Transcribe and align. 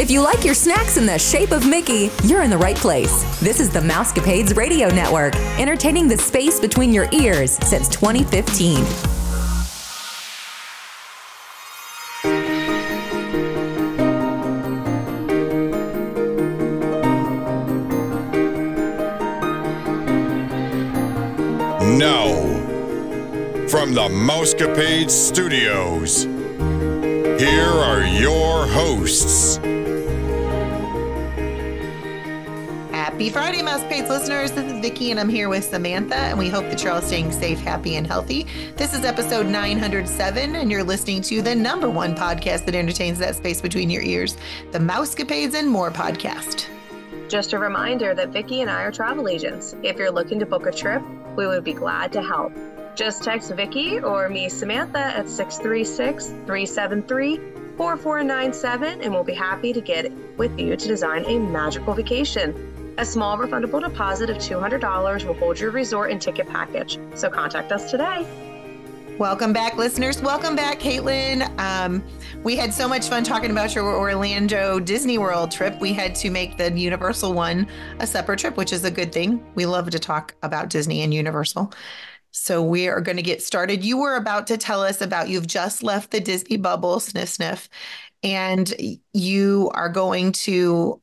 If 0.00 0.10
you 0.10 0.22
like 0.22 0.46
your 0.46 0.54
snacks 0.54 0.96
in 0.96 1.04
the 1.04 1.18
shape 1.18 1.50
of 1.50 1.68
Mickey, 1.68 2.10
you're 2.24 2.40
in 2.40 2.48
the 2.48 2.56
right 2.56 2.74
place. 2.74 3.38
This 3.38 3.60
is 3.60 3.68
the 3.68 3.80
Mousecapades 3.80 4.56
Radio 4.56 4.88
Network, 4.88 5.36
entertaining 5.58 6.08
the 6.08 6.16
space 6.16 6.58
between 6.58 6.90
your 6.90 7.06
ears 7.12 7.58
since 7.68 7.86
2015. 7.90 8.82
Now, 21.98 22.32
from 23.68 23.92
the 23.92 24.08
Mousecapade 24.08 25.10
Studios, 25.10 26.22
here 27.38 27.68
are 27.68 28.06
your 28.06 28.66
hosts. 28.66 29.60
Happy 33.20 33.28
Friday, 33.28 33.58
Mousecapades 33.58 34.08
listeners. 34.08 34.50
This 34.50 34.64
is 34.64 34.80
Vickie, 34.82 35.10
and 35.10 35.20
I'm 35.20 35.28
here 35.28 35.50
with 35.50 35.64
Samantha, 35.64 36.14
and 36.14 36.38
we 36.38 36.48
hope 36.48 36.64
that 36.70 36.82
you're 36.82 36.90
all 36.90 37.02
staying 37.02 37.32
safe, 37.32 37.58
happy, 37.60 37.96
and 37.96 38.06
healthy. 38.06 38.46
This 38.76 38.94
is 38.94 39.04
episode 39.04 39.44
907, 39.44 40.56
and 40.56 40.70
you're 40.70 40.82
listening 40.82 41.20
to 41.24 41.42
the 41.42 41.54
number 41.54 41.90
one 41.90 42.14
podcast 42.14 42.64
that 42.64 42.74
entertains 42.74 43.18
that 43.18 43.36
space 43.36 43.60
between 43.60 43.90
your 43.90 44.02
ears, 44.02 44.38
the 44.72 44.78
Mousecapades 44.78 45.52
and 45.52 45.68
More 45.68 45.90
podcast. 45.90 46.66
Just 47.28 47.52
a 47.52 47.58
reminder 47.58 48.14
that 48.14 48.30
Vickie 48.30 48.62
and 48.62 48.70
I 48.70 48.84
are 48.84 48.90
travel 48.90 49.28
agents. 49.28 49.76
If 49.82 49.98
you're 49.98 50.10
looking 50.10 50.38
to 50.38 50.46
book 50.46 50.64
a 50.64 50.72
trip, 50.72 51.02
we 51.36 51.46
would 51.46 51.62
be 51.62 51.74
glad 51.74 52.14
to 52.14 52.22
help. 52.22 52.54
Just 52.94 53.22
text 53.22 53.50
Vickie 53.50 54.02
or 54.02 54.30
me, 54.30 54.48
Samantha, 54.48 54.98
at 54.98 55.28
636 55.28 56.28
373 56.46 57.36
4497, 57.76 59.02
and 59.02 59.12
we'll 59.12 59.24
be 59.24 59.34
happy 59.34 59.74
to 59.74 59.80
get 59.82 60.10
with 60.38 60.58
you 60.58 60.74
to 60.74 60.88
design 60.88 61.24
a 61.26 61.38
magical 61.38 61.92
vacation. 61.92 62.69
A 62.98 63.04
small 63.04 63.38
refundable 63.38 63.80
deposit 63.80 64.30
of 64.30 64.36
$200 64.38 65.24
will 65.24 65.34
hold 65.34 65.58
your 65.58 65.70
resort 65.70 66.10
and 66.10 66.20
ticket 66.20 66.48
package. 66.48 66.98
So 67.14 67.30
contact 67.30 67.72
us 67.72 67.90
today. 67.90 68.26
Welcome 69.18 69.52
back, 69.52 69.76
listeners. 69.76 70.22
Welcome 70.22 70.56
back, 70.56 70.80
Caitlin. 70.80 71.46
Um, 71.60 72.02
we 72.42 72.56
had 72.56 72.72
so 72.72 72.88
much 72.88 73.08
fun 73.08 73.22
talking 73.22 73.50
about 73.50 73.74
your 73.74 73.84
Orlando 73.84 74.80
Disney 74.80 75.18
World 75.18 75.50
trip. 75.50 75.78
We 75.78 75.92
had 75.92 76.14
to 76.16 76.30
make 76.30 76.56
the 76.56 76.72
Universal 76.72 77.34
one 77.34 77.68
a 77.98 78.06
separate 78.06 78.38
trip, 78.38 78.56
which 78.56 78.72
is 78.72 78.82
a 78.84 78.90
good 78.90 79.12
thing. 79.12 79.44
We 79.54 79.66
love 79.66 79.90
to 79.90 79.98
talk 79.98 80.34
about 80.42 80.70
Disney 80.70 81.02
and 81.02 81.12
Universal. 81.12 81.70
So 82.30 82.62
we 82.62 82.88
are 82.88 83.02
going 83.02 83.16
to 83.16 83.22
get 83.22 83.42
started. 83.42 83.84
You 83.84 83.98
were 83.98 84.16
about 84.16 84.46
to 84.46 84.56
tell 84.56 84.82
us 84.82 85.02
about 85.02 85.28
you've 85.28 85.46
just 85.46 85.82
left 85.82 86.12
the 86.12 86.20
Disney 86.20 86.56
bubble, 86.56 86.98
sniff 86.98 87.28
sniff, 87.28 87.68
and 88.22 88.72
you 89.12 89.70
are 89.74 89.90
going 89.90 90.32
to 90.32 91.00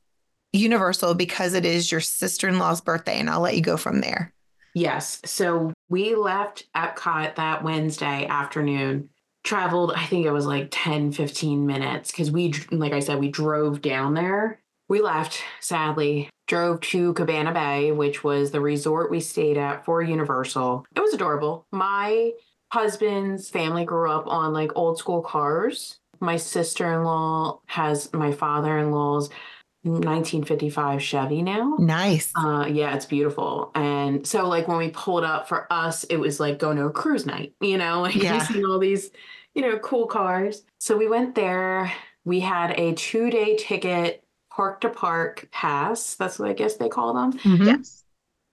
Universal 0.53 1.15
because 1.15 1.53
it 1.53 1.65
is 1.65 1.91
your 1.91 2.01
sister-in-law's 2.01 2.81
birthday, 2.81 3.19
and 3.19 3.29
I'll 3.29 3.41
let 3.41 3.55
you 3.55 3.61
go 3.61 3.77
from 3.77 4.01
there. 4.01 4.33
Yes. 4.73 5.19
So 5.25 5.73
we 5.89 6.15
left 6.15 6.67
Epcot 6.75 7.35
that 7.35 7.63
Wednesday 7.63 8.27
afternoon, 8.27 9.09
traveled, 9.43 9.93
I 9.95 10.05
think 10.05 10.25
it 10.25 10.31
was 10.31 10.45
like 10.45 10.67
10, 10.71 11.13
15 11.13 11.65
minutes 11.65 12.11
because 12.11 12.29
we, 12.31 12.53
like 12.71 12.93
I 12.93 12.99
said, 12.99 13.19
we 13.19 13.29
drove 13.29 13.81
down 13.81 14.13
there. 14.13 14.59
We 14.89 15.01
left, 15.01 15.41
sadly, 15.59 16.29
drove 16.47 16.79
to 16.81 17.13
Cabana 17.13 17.53
Bay, 17.53 17.91
which 17.91 18.23
was 18.23 18.51
the 18.51 18.61
resort 18.61 19.11
we 19.11 19.19
stayed 19.19 19.57
at 19.57 19.83
for 19.83 20.01
Universal. 20.01 20.85
It 20.95 21.01
was 21.01 21.13
adorable. 21.13 21.65
My 21.71 22.31
husband's 22.71 23.49
family 23.49 23.83
grew 23.83 24.11
up 24.11 24.27
on 24.27 24.53
like 24.53 24.71
old 24.75 24.97
school 24.97 25.21
cars. 25.21 25.99
My 26.19 26.37
sister 26.37 26.93
in 26.93 27.03
law 27.03 27.61
has 27.65 28.13
my 28.13 28.31
father 28.31 28.77
in 28.77 28.91
law's 28.91 29.29
1955 29.91 31.01
Chevy 31.01 31.41
now. 31.41 31.75
Nice. 31.79 32.31
Uh, 32.35 32.65
yeah, 32.69 32.95
it's 32.95 33.05
beautiful. 33.05 33.71
And 33.75 34.25
so, 34.25 34.47
like, 34.47 34.67
when 34.67 34.77
we 34.77 34.89
pulled 34.89 35.23
up 35.23 35.47
for 35.47 35.71
us, 35.71 36.03
it 36.05 36.17
was 36.17 36.39
like 36.39 36.59
going 36.59 36.77
to 36.77 36.85
a 36.85 36.91
cruise 36.91 37.25
night, 37.25 37.53
you 37.61 37.77
know, 37.77 38.01
like 38.03 38.15
Yeah. 38.15 38.35
you 38.35 38.41
see 38.41 38.63
all 38.65 38.79
these, 38.79 39.11
you 39.55 39.61
know, 39.61 39.77
cool 39.79 40.07
cars. 40.07 40.63
So 40.79 40.97
we 40.97 41.07
went 41.07 41.35
there. 41.35 41.91
We 42.25 42.39
had 42.41 42.71
a 42.79 42.93
two 42.93 43.29
day 43.29 43.55
ticket, 43.57 44.23
park 44.51 44.81
to 44.81 44.89
park 44.89 45.47
pass. 45.51 46.15
That's 46.15 46.37
what 46.39 46.49
I 46.49 46.53
guess 46.53 46.75
they 46.75 46.89
call 46.89 47.13
them. 47.13 47.33
Mhm. 47.39 47.65
Yes. 47.65 48.03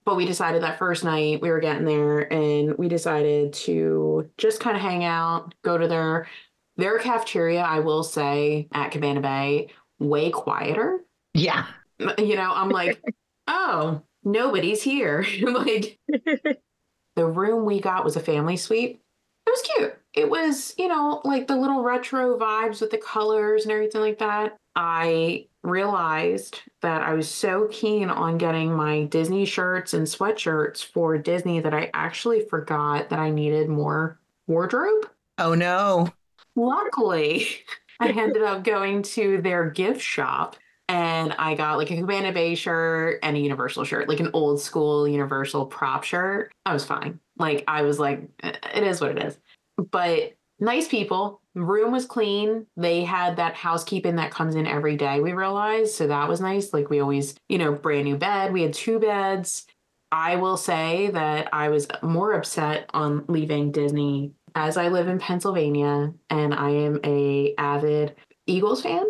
But 0.05 0.17
we 0.17 0.25
decided 0.25 0.61
that 0.61 0.77
first 0.77 1.03
night 1.03 1.41
we 1.41 1.49
were 1.49 1.59
getting 1.59 1.85
there 1.85 2.31
and 2.31 2.77
we 2.77 2.87
decided 2.87 3.53
to 3.53 4.29
just 4.37 4.59
kind 4.59 4.75
of 4.77 4.81
hang 4.83 5.03
out, 5.03 5.55
go 5.63 5.77
to 5.77 5.87
their 5.87 6.27
their 6.77 6.99
cafeteria, 6.99 7.61
I 7.61 7.79
will 7.79 8.03
say, 8.03 8.67
at 8.73 8.91
Cabana 8.91 9.21
Bay, 9.21 9.69
way 9.97 10.29
quieter 10.29 11.04
Yeah. 11.35 11.65
you 12.17 12.35
know 12.35 12.51
i'm 12.53 12.69
like 12.69 13.01
oh 13.47 14.01
nobody's 14.25 14.81
here. 14.81 15.25
Like 15.41 15.99
the 17.15 17.25
room 17.25 17.65
we 17.65 17.79
got 17.79 18.03
was 18.03 18.15
a 18.15 18.19
family 18.19 18.57
suite. 18.57 18.99
It 19.47 19.49
was 19.49 19.61
cute. 19.61 19.97
It 20.13 20.29
was 20.29 20.73
you 20.77 20.87
know 20.87 21.21
like 21.23 21.47
the 21.47 21.55
little 21.55 21.83
retro 21.83 22.37
vibes 22.37 22.81
with 22.81 22.89
the 22.89 22.97
colors 22.97 23.63
and 23.63 23.71
everything 23.71 24.01
like 24.01 24.19
that. 24.19 24.57
I 24.75 25.47
realized 25.63 26.61
that 26.81 27.01
i 27.01 27.13
was 27.13 27.27
so 27.27 27.67
keen 27.71 28.11
on 28.11 28.37
getting 28.37 28.71
my 28.71 29.05
disney 29.05 29.45
shirts 29.45 29.95
and 29.95 30.05
sweatshirts 30.05 30.85
for 30.85 31.17
disney 31.17 31.59
that 31.59 31.73
i 31.73 31.89
actually 31.91 32.39
forgot 32.39 33.09
that 33.09 33.17
i 33.17 33.31
needed 33.31 33.67
more 33.67 34.19
wardrobe. 34.45 35.09
Oh 35.39 35.55
no. 35.55 36.13
Luckily, 36.55 37.47
I 37.99 38.09
ended 38.09 38.43
up 38.43 38.63
going 38.63 39.01
to 39.03 39.41
their 39.41 39.69
gift 39.71 40.01
shop 40.01 40.55
and 40.87 41.33
I 41.33 41.55
got 41.55 41.77
like 41.77 41.91
a 41.91 41.97
Cabana 41.97 42.31
Bay 42.31 42.55
shirt 42.55 43.19
and 43.23 43.35
a 43.35 43.39
Universal 43.39 43.85
shirt, 43.85 44.07
like 44.07 44.19
an 44.19 44.29
old 44.33 44.61
school 44.61 45.07
Universal 45.07 45.67
prop 45.67 46.03
shirt. 46.03 46.51
I 46.65 46.73
was 46.73 46.85
fine. 46.85 47.19
Like, 47.37 47.63
I 47.67 47.81
was 47.81 47.99
like, 47.99 48.29
"Eh, 48.43 48.53
it 48.75 48.83
is 48.83 49.01
what 49.01 49.11
it 49.11 49.23
is. 49.23 49.37
But 49.91 50.33
nice 50.59 50.87
people. 50.87 51.41
Room 51.55 51.91
was 51.91 52.05
clean. 52.05 52.67
They 52.77 53.03
had 53.03 53.37
that 53.37 53.55
housekeeping 53.55 54.15
that 54.17 54.31
comes 54.31 54.55
in 54.55 54.67
every 54.67 54.95
day, 54.95 55.19
we 55.21 55.33
realized. 55.33 55.95
So 55.95 56.07
that 56.07 56.29
was 56.29 56.41
nice. 56.41 56.73
Like, 56.73 56.89
we 56.89 56.99
always, 56.99 57.35
you 57.49 57.57
know, 57.57 57.71
brand 57.73 58.05
new 58.05 58.17
bed. 58.17 58.53
We 58.53 58.61
had 58.61 58.73
two 58.73 58.99
beds. 58.99 59.65
I 60.11 60.35
will 60.35 60.57
say 60.57 61.09
that 61.11 61.49
I 61.51 61.69
was 61.69 61.87
more 62.01 62.33
upset 62.33 62.89
on 62.93 63.25
leaving 63.27 63.71
Disney 63.71 64.33
as 64.53 64.77
I 64.77 64.87
live 64.87 65.07
in 65.07 65.19
Pennsylvania 65.19 66.13
and 66.29 66.53
I 66.53 66.69
am 66.69 66.99
a 67.03 67.53
avid 67.57 68.15
Eagles 68.47 68.81
fan 68.81 69.05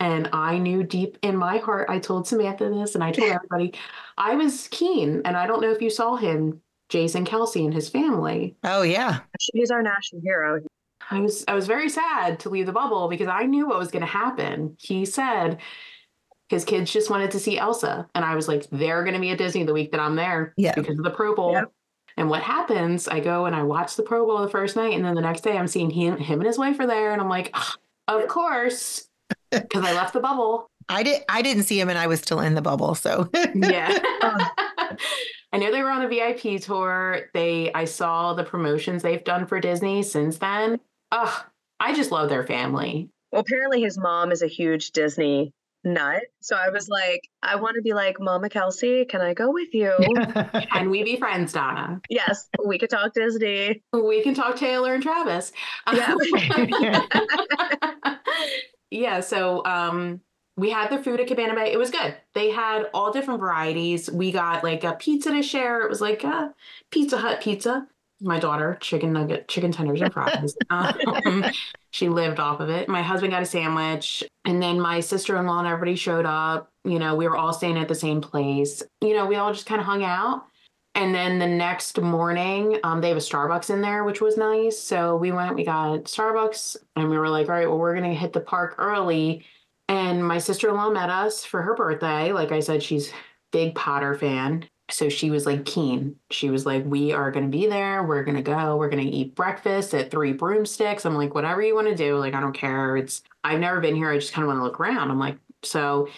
and 0.00 0.28
I 0.32 0.58
knew 0.58 0.82
deep 0.82 1.18
in 1.22 1.36
my 1.36 1.58
heart 1.58 1.88
I 1.90 1.98
told 1.98 2.26
Samantha 2.28 2.68
this 2.70 2.94
and 2.94 3.02
I 3.04 3.12
told 3.12 3.30
everybody 3.32 3.74
I 4.16 4.34
was 4.36 4.68
keen 4.70 5.22
and 5.24 5.36
I 5.36 5.46
don't 5.46 5.60
know 5.62 5.72
if 5.72 5.82
you 5.82 5.90
saw 5.90 6.16
him 6.16 6.60
Jason 6.88 7.24
Kelce 7.24 7.64
and 7.64 7.74
his 7.74 7.88
family 7.88 8.56
Oh 8.64 8.82
yeah. 8.82 9.20
He's 9.52 9.70
our 9.70 9.82
national 9.82 10.22
hero. 10.22 10.62
I 11.10 11.20
was 11.20 11.44
I 11.48 11.54
was 11.54 11.66
very 11.66 11.88
sad 11.88 12.40
to 12.40 12.50
leave 12.50 12.66
the 12.66 12.72
bubble 12.72 13.08
because 13.08 13.28
I 13.28 13.44
knew 13.44 13.66
what 13.68 13.78
was 13.78 13.90
going 13.90 14.02
to 14.02 14.06
happen. 14.06 14.76
He 14.78 15.04
said 15.04 15.58
his 16.48 16.64
kids 16.64 16.90
just 16.92 17.10
wanted 17.10 17.30
to 17.32 17.38
see 17.40 17.58
Elsa, 17.58 18.08
and 18.14 18.24
I 18.24 18.34
was 18.34 18.48
like, 18.48 18.66
they're 18.70 19.02
going 19.04 19.12
to 19.14 19.20
be 19.20 19.30
at 19.30 19.36
Disney 19.38 19.64
the 19.64 19.74
week 19.74 19.90
that 19.92 20.00
I'm 20.00 20.16
there 20.16 20.54
Yeah. 20.56 20.74
because 20.74 20.98
of 20.98 21.04
the 21.04 21.10
Pro 21.10 21.34
Bowl. 21.34 21.52
Yep. 21.52 21.70
And 22.16 22.30
what 22.30 22.42
happens? 22.42 23.06
I 23.06 23.20
go 23.20 23.44
and 23.44 23.54
I 23.54 23.62
watch 23.64 23.96
the 23.96 24.02
Pro 24.02 24.24
Bowl 24.26 24.38
the 24.40 24.48
first 24.48 24.74
night, 24.74 24.94
and 24.94 25.04
then 25.04 25.14
the 25.14 25.20
next 25.20 25.42
day 25.42 25.58
I'm 25.58 25.66
seeing 25.66 25.90
him, 25.90 26.16
him 26.16 26.40
and 26.40 26.46
his 26.46 26.56
wife 26.58 26.80
are 26.80 26.86
there, 26.86 27.12
and 27.12 27.20
I'm 27.20 27.28
like, 27.28 27.50
"Ah, 27.52 27.74
of 28.08 28.28
course, 28.28 29.07
because 29.50 29.84
I 29.84 29.92
left 29.94 30.12
the 30.12 30.20
bubble. 30.20 30.70
I 30.88 31.02
did 31.02 31.22
I 31.28 31.42
didn't 31.42 31.64
see 31.64 31.78
him 31.78 31.88
and 31.88 31.98
I 31.98 32.06
was 32.06 32.20
still 32.20 32.40
in 32.40 32.54
the 32.54 32.62
bubble. 32.62 32.94
So 32.94 33.28
Yeah. 33.54 33.96
I 35.52 35.56
know 35.56 35.70
they 35.72 35.82
were 35.82 35.90
on 35.90 36.02
the 36.02 36.08
VIP 36.08 36.60
tour. 36.60 37.30
They 37.34 37.72
I 37.72 37.84
saw 37.84 38.34
the 38.34 38.44
promotions 38.44 39.02
they've 39.02 39.24
done 39.24 39.46
for 39.46 39.60
Disney 39.60 40.02
since 40.02 40.38
then. 40.38 40.80
Ugh, 41.12 41.44
I 41.80 41.94
just 41.94 42.10
love 42.10 42.28
their 42.28 42.46
family. 42.46 43.10
Well, 43.32 43.42
apparently 43.42 43.82
his 43.82 43.98
mom 43.98 44.32
is 44.32 44.42
a 44.42 44.46
huge 44.46 44.92
Disney 44.92 45.52
nut. 45.84 46.22
So 46.40 46.56
I 46.56 46.70
was 46.70 46.88
like, 46.88 47.28
I 47.42 47.56
want 47.56 47.76
to 47.76 47.82
be 47.82 47.92
like, 47.94 48.16
Mama 48.20 48.48
Kelce, 48.48 49.08
can 49.08 49.20
I 49.20 49.34
go 49.34 49.50
with 49.50 49.72
you? 49.72 49.92
Can 50.72 50.90
we 50.90 51.02
be 51.02 51.16
friends, 51.16 51.52
Donna? 51.52 52.00
yes, 52.10 52.48
we 52.66 52.78
could 52.78 52.90
talk 52.90 53.14
Disney. 53.14 53.82
We 53.92 54.22
can 54.22 54.34
talk 54.34 54.56
Taylor 54.56 54.94
and 54.94 55.02
Travis. 55.02 55.52
Yeah. 55.92 56.14
Yeah, 58.90 59.20
so 59.20 59.64
um 59.64 60.20
we 60.58 60.70
had 60.70 60.90
the 60.90 61.02
food 61.02 61.20
at 61.20 61.28
Cabana 61.28 61.54
Bay. 61.54 61.72
It 61.72 61.78
was 61.78 61.90
good. 61.90 62.16
They 62.34 62.50
had 62.50 62.90
all 62.92 63.12
different 63.12 63.38
varieties. 63.38 64.10
We 64.10 64.32
got 64.32 64.64
like 64.64 64.82
a 64.82 64.94
pizza 64.94 65.30
to 65.30 65.40
share. 65.40 65.82
It 65.82 65.88
was 65.88 66.00
like 66.00 66.24
a 66.24 66.52
Pizza 66.90 67.16
Hut 67.16 67.40
pizza. 67.40 67.86
My 68.20 68.40
daughter, 68.40 68.76
chicken 68.80 69.12
nugget, 69.12 69.46
chicken 69.46 69.70
tenders 69.70 70.00
and 70.02 70.12
fries. 70.12 70.56
um, 70.70 71.44
she 71.92 72.08
lived 72.08 72.40
off 72.40 72.58
of 72.58 72.70
it. 72.70 72.88
My 72.88 73.02
husband 73.02 73.32
got 73.32 73.42
a 73.42 73.46
sandwich, 73.46 74.24
and 74.44 74.60
then 74.60 74.80
my 74.80 74.98
sister-in-law 74.98 75.60
and 75.60 75.68
everybody 75.68 75.94
showed 75.94 76.26
up. 76.26 76.72
You 76.84 76.98
know, 76.98 77.14
we 77.14 77.28
were 77.28 77.36
all 77.36 77.52
staying 77.52 77.78
at 77.78 77.86
the 77.86 77.94
same 77.94 78.20
place. 78.20 78.82
You 79.00 79.14
know, 79.14 79.26
we 79.26 79.36
all 79.36 79.52
just 79.52 79.66
kind 79.66 79.80
of 79.80 79.86
hung 79.86 80.02
out. 80.02 80.42
And 80.98 81.14
then 81.14 81.38
the 81.38 81.46
next 81.46 82.00
morning, 82.00 82.80
um, 82.82 83.00
they 83.00 83.08
have 83.08 83.16
a 83.16 83.20
Starbucks 83.20 83.70
in 83.70 83.82
there, 83.82 84.02
which 84.02 84.20
was 84.20 84.36
nice. 84.36 84.76
So 84.80 85.16
we 85.16 85.30
went, 85.30 85.54
we 85.54 85.64
got 85.64 86.06
Starbucks, 86.06 86.76
and 86.96 87.08
we 87.08 87.16
were 87.16 87.28
like, 87.28 87.48
all 87.48 87.54
right, 87.54 87.68
well, 87.68 87.78
we're 87.78 87.94
going 87.94 88.10
to 88.10 88.16
hit 88.18 88.32
the 88.32 88.40
park 88.40 88.74
early 88.78 89.44
And 89.88 90.26
my 90.26 90.38
sister 90.38 90.68
in 90.70 90.76
law 90.76 90.90
met 90.90 91.10
us 91.10 91.44
for 91.44 91.62
her 91.62 91.74
birthday. 91.76 92.32
Like 92.32 92.52
I 92.52 92.60
said, 92.60 92.82
she's 92.82 93.12
big 93.52 93.74
Potter 93.76 94.14
fan. 94.16 94.68
So 94.90 95.08
she 95.10 95.30
was 95.30 95.46
like 95.46 95.64
keen. 95.66 96.16
She 96.30 96.50
was 96.50 96.66
like, 96.66 96.84
We 96.86 97.12
are 97.12 97.30
going 97.32 97.46
to 97.46 97.50
be 97.56 97.66
there. 97.68 98.02
We're 98.04 98.24
going 98.24 98.36
to 98.36 98.42
go. 98.42 98.76
We're 98.76 98.90
going 98.90 99.04
to 99.04 99.10
eat 99.10 99.36
breakfast 99.36 99.94
at 99.94 100.10
Three 100.10 100.32
Broomsticks. 100.34 101.06
I'm 101.06 101.16
like, 101.16 101.34
Whatever 101.34 101.62
you 101.62 101.74
want 101.76 101.88
to 101.88 101.96
do. 101.96 102.18
Like, 102.18 102.34
I 102.34 102.40
don't 102.40 102.54
care. 102.54 102.96
It's, 102.96 103.22
I've 103.44 103.60
never 103.60 103.80
been 103.80 103.96
here. 103.96 104.10
I 104.10 104.18
just 104.18 104.32
kind 104.32 104.44
of 104.44 104.48
want 104.48 104.60
to 104.60 104.64
look 104.64 104.80
around. 104.80 105.10
I'm 105.10 105.18
like, 105.20 105.38
So 105.64 106.08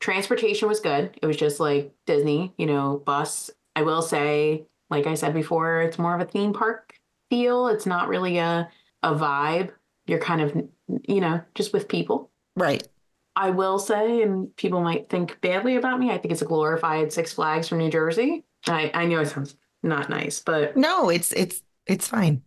transportation 0.00 0.68
was 0.68 0.80
good. 0.80 1.18
It 1.22 1.26
was 1.26 1.36
just 1.36 1.60
like 1.60 1.92
Disney, 2.06 2.54
you 2.58 2.66
know, 2.66 3.02
bus. 3.06 3.50
I 3.76 3.82
will 3.82 4.02
say, 4.02 4.66
like 4.90 5.06
I 5.06 5.14
said 5.14 5.34
before, 5.34 5.80
it's 5.82 5.98
more 5.98 6.14
of 6.14 6.20
a 6.20 6.24
theme 6.30 6.52
park 6.52 6.94
feel. 7.30 7.68
It's 7.68 7.86
not 7.86 8.08
really 8.08 8.38
a, 8.38 8.68
a 9.02 9.14
vibe. 9.14 9.70
You're 10.06 10.18
kind 10.18 10.40
of, 10.42 10.54
you 11.08 11.20
know, 11.20 11.40
just 11.54 11.72
with 11.72 11.88
people. 11.88 12.30
Right. 12.56 12.86
I 13.34 13.50
will 13.50 13.78
say, 13.78 14.20
and 14.20 14.54
people 14.56 14.82
might 14.82 15.08
think 15.08 15.40
badly 15.40 15.76
about 15.76 15.98
me, 15.98 16.10
I 16.10 16.18
think 16.18 16.32
it's 16.32 16.42
a 16.42 16.46
glorified 16.46 17.12
Six 17.12 17.32
Flags 17.32 17.68
from 17.68 17.78
New 17.78 17.90
Jersey. 17.90 18.44
I, 18.66 18.90
I 18.92 19.06
know 19.06 19.20
it 19.20 19.28
sounds 19.28 19.56
not 19.82 20.10
nice, 20.10 20.40
but 20.40 20.76
No, 20.76 21.08
it's 21.08 21.32
it's 21.32 21.62
it's 21.86 22.06
fine. 22.08 22.42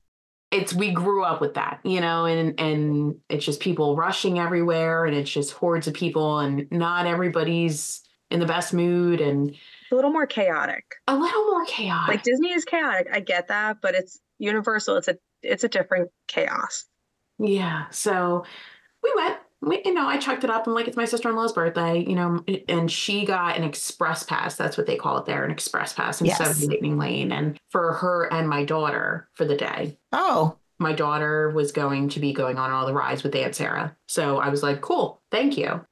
it's 0.51 0.73
we 0.73 0.91
grew 0.91 1.23
up 1.23 1.41
with 1.41 1.55
that, 1.55 1.79
you 1.83 1.99
know, 2.01 2.25
and 2.25 2.57
and 2.59 3.15
it's 3.29 3.43
just 3.43 3.59
people 3.59 3.95
rushing 3.95 4.37
everywhere 4.37 5.05
and 5.05 5.15
it's 5.15 5.31
just 5.31 5.53
hordes 5.53 5.87
of 5.87 5.95
people 5.95 6.39
and 6.39 6.67
not 6.71 7.07
everybody's 7.07 8.01
in 8.29 8.39
the 8.39 8.45
best 8.45 8.73
mood 8.73 9.21
and 9.21 9.55
a 9.95 9.97
little 9.97 10.11
more 10.11 10.27
chaotic. 10.27 10.83
a 11.07 11.15
little 11.15 11.45
more 11.45 11.65
chaotic. 11.65 12.07
Like 12.09 12.23
Disney 12.23 12.51
is 12.51 12.65
chaotic. 12.65 13.07
I 13.11 13.21
get 13.21 13.47
that, 13.47 13.77
but 13.81 13.95
it's 13.95 14.19
Universal. 14.39 14.97
It's 14.97 15.07
a 15.07 15.17
it's 15.41 15.63
a 15.63 15.69
different 15.69 16.09
chaos. 16.27 16.85
Yeah. 17.39 17.85
So 17.91 18.43
we 19.01 19.13
went. 19.15 19.37
We, 19.61 19.81
you 19.85 19.93
know, 19.93 20.05
I 20.05 20.17
checked 20.17 20.43
it 20.43 20.49
up. 20.49 20.67
I'm 20.67 20.73
like, 20.73 20.87
it's 20.87 20.97
my 20.97 21.05
sister 21.05 21.29
in 21.29 21.35
law's 21.35 21.53
birthday, 21.53 21.99
you 22.05 22.13
know, 22.13 22.43
and 22.67 22.91
she 22.91 23.25
got 23.25 23.57
an 23.57 23.63
express 23.63 24.21
pass. 24.23 24.57
That's 24.57 24.77
what 24.77 24.85
they 24.85 24.97
call 24.97 25.17
it 25.17 25.25
there, 25.25 25.43
an 25.45 25.49
express 25.49 25.93
pass 25.93 26.21
instead 26.21 26.45
Yes. 26.47 26.61
of 26.63 26.69
Lightning 26.69 26.97
Lane. 26.99 27.31
And 27.31 27.57
for 27.71 27.93
her 27.93 28.31
and 28.31 28.47
my 28.49 28.63
daughter 28.65 29.27
for 29.33 29.45
the 29.45 29.55
day, 29.55 29.97
Oh, 30.11 30.57
my 30.77 30.91
daughter 30.93 31.49
was 31.51 31.71
going 31.71 32.09
to 32.09 32.19
be 32.19 32.33
going 32.33 32.57
on 32.59 32.69
all 32.71 32.85
the 32.85 32.93
rides 32.93 33.23
with 33.23 33.33
Aunt 33.35 33.55
Sarah. 33.55 33.95
So 34.07 34.37
I 34.37 34.49
was 34.49 34.61
like, 34.61 34.81
cool, 34.81 35.21
thank 35.31 35.57
you. 35.57 35.83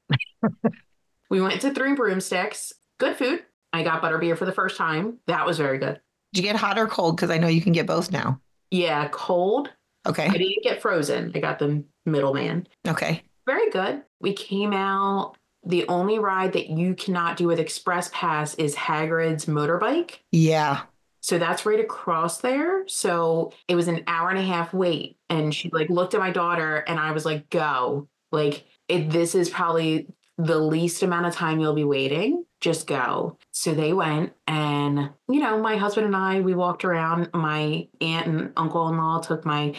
we 1.30 1.40
went 1.40 1.60
to 1.62 1.72
Three 1.72 1.94
Broomsticks. 1.94 2.72
Good 2.98 3.16
food. 3.16 3.42
I 3.74 3.82
got 3.82 4.02
butterbeer 4.02 4.38
for 4.38 4.44
the 4.44 4.52
first 4.52 4.76
time. 4.76 5.18
That 5.26 5.44
was 5.44 5.58
very 5.58 5.78
good. 5.78 6.00
did 6.32 6.44
you 6.44 6.50
get 6.50 6.56
hot 6.56 6.78
or 6.78 6.86
cold? 6.86 7.16
Because 7.16 7.30
I 7.30 7.38
know 7.38 7.48
you 7.48 7.60
can 7.60 7.72
get 7.72 7.86
both 7.86 8.12
now. 8.12 8.40
Yeah, 8.70 9.08
cold. 9.08 9.70
Okay. 10.06 10.26
I 10.26 10.32
didn't 10.36 10.62
get 10.62 10.80
frozen. 10.80 11.32
I 11.34 11.40
got 11.40 11.58
the 11.58 11.84
middleman. 12.06 12.66
Okay. 12.86 13.22
very 13.46 13.70
good. 13.70 14.02
We 14.20 14.32
came 14.32 14.72
out. 14.72 15.36
The 15.66 15.86
only 15.88 16.18
ride 16.18 16.52
that 16.52 16.68
you 16.68 16.94
cannot 16.94 17.36
do 17.36 17.46
with 17.46 17.58
Express 17.58 18.10
Pass 18.12 18.54
is 18.56 18.74
Hagrid's 18.74 19.46
motorbike. 19.46 20.18
Yeah. 20.30 20.82
So 21.20 21.38
that's 21.38 21.64
right 21.64 21.80
across 21.80 22.38
there. 22.38 22.86
So 22.86 23.52
it 23.66 23.74
was 23.74 23.88
an 23.88 24.04
hour 24.06 24.28
and 24.28 24.38
a 24.38 24.42
half 24.42 24.74
wait. 24.74 25.16
And 25.30 25.54
she 25.54 25.70
like 25.72 25.88
looked 25.88 26.12
at 26.14 26.20
my 26.20 26.30
daughter 26.30 26.76
and 26.86 27.00
I 27.00 27.12
was 27.12 27.24
like, 27.24 27.48
go. 27.48 28.08
Like 28.30 28.66
it, 28.88 29.10
this 29.10 29.34
is 29.34 29.48
probably 29.48 30.06
the 30.38 30.58
least 30.58 31.02
amount 31.02 31.26
of 31.26 31.34
time 31.34 31.60
you'll 31.60 31.74
be 31.74 31.84
waiting. 31.84 32.44
Just 32.60 32.86
go. 32.86 33.38
So 33.52 33.74
they 33.74 33.92
went 33.92 34.32
and, 34.46 35.10
you 35.28 35.40
know, 35.40 35.60
my 35.60 35.76
husband 35.76 36.06
and 36.06 36.16
I, 36.16 36.40
we 36.40 36.54
walked 36.54 36.84
around. 36.84 37.30
My 37.34 37.88
aunt 38.00 38.26
and 38.26 38.52
uncle 38.56 38.88
in 38.88 38.96
law 38.96 39.20
took 39.20 39.44
my 39.44 39.74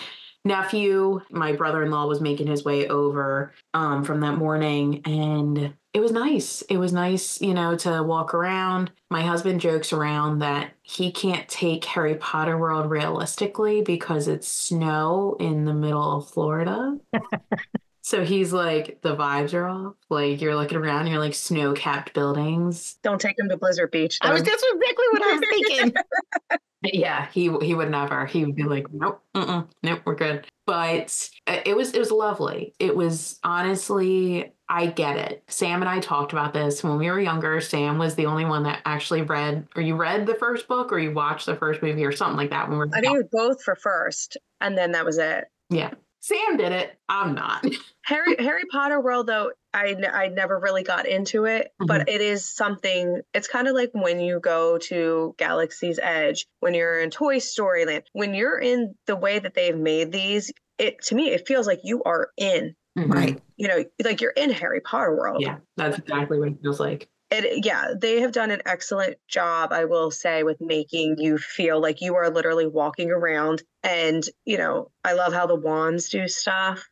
nephew. 0.46 1.19
My 1.31 1.54
brother 1.54 1.84
in 1.84 1.92
law 1.92 2.07
was 2.07 2.22
making 2.22 2.48
his 2.48 2.63
way 2.63 2.88
over 2.88 3.54
um, 3.74 4.04
from 4.04 4.22
that 4.22 4.38
morning. 4.38 5.02
And 5.06 5.74
it 5.94 6.00
was 6.00 6.12
nice. 6.12 6.62
It 6.63 6.78
was 6.78 6.94
nice, 6.94 7.42
you 7.42 7.54
know, 7.54 7.75
to 7.78 8.04
walk 8.04 8.34
around. 8.34 8.92
My 9.10 9.24
husband 9.24 9.60
jokes 9.60 9.92
around 9.92 10.40
that 10.40 10.72
he 10.84 11.12
can't 11.12 11.48
take 11.50 11.84
Harry 11.86 12.16
Potter 12.16 12.57
World 12.57 12.90
realistically 12.90 13.81
because 13.81 14.28
it's 14.28 14.48
snow 14.48 15.36
in 15.40 15.66
the 15.66 15.74
middle 15.74 16.18
of 16.18 16.30
Florida. 16.30 16.98
so 18.06 18.24
he's 18.24 18.54
like, 18.54 19.02
the 19.02 19.16
vibes 19.16 19.56
are 19.56 19.68
off. 19.68 19.96
Like 20.12 20.40
you're 20.40 20.56
looking 20.56 20.78
around, 20.78 21.07
you're 21.07 21.18
like 21.18 21.34
snow 21.34 21.74
capped 21.74 22.13
buildings. 22.13 23.00
Don't 23.02 23.19
take 23.19 23.36
them 23.36 23.50
to 23.50 23.57
Blizzard 23.57 23.90
Beach. 23.90 24.19
I 24.22 24.31
was 24.31 24.44
though. 24.44 24.52
that's 24.52 24.63
exactly 24.63 25.06
what 25.12 25.24
I 25.24 25.31
was 25.34 25.44
thinking. 25.50 25.94
Yeah, 26.94 27.28
he 27.31 27.52
he 27.63 27.74
would 27.74 27.90
never. 27.90 28.28
He 28.28 28.46
would 28.46 28.56
be 28.56 28.62
like, 28.62 28.94
nope, 28.94 29.19
mm-mm, 29.34 29.68
nope, 29.81 30.02
we're 30.06 30.13
good. 30.13 30.46
But 30.68 31.30
uh, 31.48 31.62
it 31.66 31.75
was 31.75 31.96
it 31.96 31.98
was 31.98 32.12
lovely. 32.12 32.75
It 32.78 32.96
was 32.96 33.40
honestly, 33.44 34.54
I 34.69 34.86
get 34.86 35.18
it. 35.18 35.44
Sam 35.48 35.81
and 35.81 35.90
I 35.90 36.00
talked 36.00 36.31
about 36.31 36.54
this 36.54 36.84
when 36.84 37.00
we 37.00 37.10
were 37.10 37.19
younger. 37.19 37.60
Sam 37.60 37.98
was 37.98 38.13
the 38.13 38.28
only 38.28 38.46
one 38.46 38.62
that 38.63 38.84
actually 38.86 39.24
read, 39.24 39.68
or 39.75 39.81
you 39.81 39.96
read 39.96 40.28
the 40.28 40.36
first 40.36 40.68
book, 40.68 40.94
or 40.94 41.00
you 41.00 41.12
watched 41.12 41.48
the 41.48 41.56
first 41.56 41.81
movie, 41.81 42.06
or 42.06 42.12
something 42.12 42.38
like 42.38 42.52
that. 42.52 42.69
When 42.69 42.78
we 42.78 42.86
we're 42.86 42.92
I 42.96 43.02
think 43.02 43.16
it 43.16 43.24
was 43.24 43.30
both 43.31 43.63
for 43.63 43.75
first, 43.75 44.38
and 44.62 44.78
then 44.78 44.92
that 44.92 45.06
was 45.06 45.18
it. 45.18 45.46
yeah, 45.72 45.90
Sam 46.25 46.57
did 46.57 46.72
it. 46.72 46.92
I'm 47.07 47.36
not. 47.36 47.63
Harry 48.06 48.36
Harry 48.39 48.63
Potter 48.72 49.00
World 49.00 49.27
though 49.27 49.51
I 49.75 49.89
n- 49.89 50.10
I 50.12 50.27
never 50.27 50.57
really 50.60 50.81
got 50.81 51.06
into 51.07 51.45
it, 51.45 51.72
but 51.80 52.10
it 52.10 52.19
is 52.22 52.44
something. 52.50 53.22
It's 53.36 53.48
kind 53.48 53.68
of 53.68 53.75
like 53.75 53.92
when 53.94 54.19
you 54.19 54.39
go 54.39 54.80
to 54.80 55.36
Galaxy's 55.38 56.00
Edge, 56.01 56.48
when 56.62 56.74
you're 56.74 57.00
in 57.00 57.12
Toy 57.12 57.38
Story 57.38 57.86
Land, 57.86 58.04
when 58.13 58.33
you're 58.33 58.57
in 58.60 58.95
the 59.06 59.16
way 59.16 59.38
that 59.38 59.54
they've 59.54 59.77
made 59.77 60.12
these. 60.12 60.51
It 60.80 61.01
to 61.04 61.16
me, 61.16 61.30
it 61.30 61.48
feels 61.48 61.68
like 61.68 61.81
you 61.83 62.01
are 62.04 62.30
in. 62.38 62.75
Mhm. 62.98 63.13
Right. 63.13 63.42
You 63.57 63.68
know, 63.68 63.83
like 64.04 64.19
you're 64.21 64.31
in 64.31 64.50
Harry 64.51 64.81
Potter 64.81 65.16
World. 65.16 65.42
Yeah, 65.42 65.57
that's 65.78 66.00
exactly 66.00 66.39
what 66.39 66.48
it 66.50 66.57
feels 66.62 66.80
like. 66.80 67.07
It 67.31 67.45
uh, 67.45 67.62
yeah 67.63 67.88
they 68.00 68.22
have 68.22 68.31
done 68.31 68.51
an 68.51 68.62
excellent 68.66 69.18
job 69.27 69.72
i 69.74 69.86
will 69.86 70.12
say 70.12 70.44
with 70.44 70.57
making 70.62 71.16
you 71.18 71.38
feel 71.38 71.81
like 71.81 72.01
you 72.01 72.16
are 72.16 72.30
literally 72.30 72.68
walking 72.68 73.12
around 73.12 73.63
and 73.83 74.24
you 74.45 74.57
know 74.57 74.89
i 75.04 75.13
love 75.13 75.33
how 75.33 75.45
the 75.48 75.56
wands 75.56 76.10
do 76.10 76.27
stuff 76.27 76.88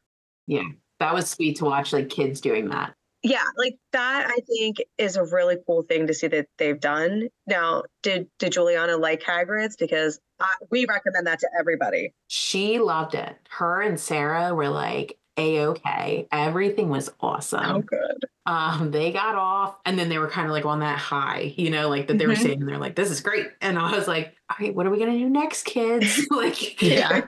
Yeah, 0.47 0.63
That 0.99 1.13
was 1.13 1.29
sweet 1.29 1.57
to 1.57 1.65
watch, 1.65 1.93
like 1.93 2.09
kids 2.09 2.41
doing 2.41 2.69
that. 2.69 2.93
yeah 3.21 3.43
like 3.57 3.77
that 3.91 4.25
i 4.27 4.39
think 4.47 4.77
is 4.97 5.15
a 5.17 5.23
really 5.23 5.57
cool 5.67 5.83
thing 5.83 6.07
to 6.07 6.13
see 6.13 6.27
that 6.27 6.47
they've 6.57 6.79
done 6.79 7.29
now 7.47 7.83
did 8.01 8.27
did 8.39 8.51
juliana 8.53 8.97
like 8.97 9.21
hagrid's 9.21 9.75
because 9.77 10.19
I, 10.39 10.47
we 10.71 10.85
recommend 10.89 11.27
that 11.27 11.39
to 11.39 11.49
everybody 11.59 12.11
She 12.27 12.79
loved 12.79 13.13
it. 13.13 13.35
Her 13.49 13.81
and 13.81 13.99
Sarah 13.99 14.53
were 14.55 14.67
like 14.67 15.17
a 15.37 15.59
okay. 15.67 16.27
Everything 16.31 16.89
was 16.89 17.09
awesome. 17.19 17.63
Oh, 17.65 17.81
good. 17.81 18.25
Um 18.45 18.91
they 18.91 19.11
got 19.11 19.35
off 19.35 19.75
and 19.85 19.97
then 19.97 20.09
they 20.09 20.17
were 20.17 20.27
kind 20.29 20.47
of 20.47 20.51
like 20.51 20.65
on 20.65 20.79
that 20.81 20.99
high 20.99 21.53
you 21.55 21.69
know 21.69 21.87
like 21.87 22.07
that 22.07 22.17
they 22.17 22.27
were 22.27 22.35
saying 22.35 22.65
they're 22.65 22.77
like 22.77 22.95
this 22.95 23.09
is 23.09 23.21
great. 23.21 23.47
And 23.61 23.79
i 23.79 23.95
was 23.95 24.05
like 24.07 24.35
all 24.49 24.57
right 24.59 24.75
what 24.75 24.85
are 24.85 24.89
we 24.89 24.99
gonna 24.99 25.17
do 25.17 25.29
next 25.29 25.63
kids? 25.63 26.25
Like 26.31 26.81
Yeah. 26.81 27.21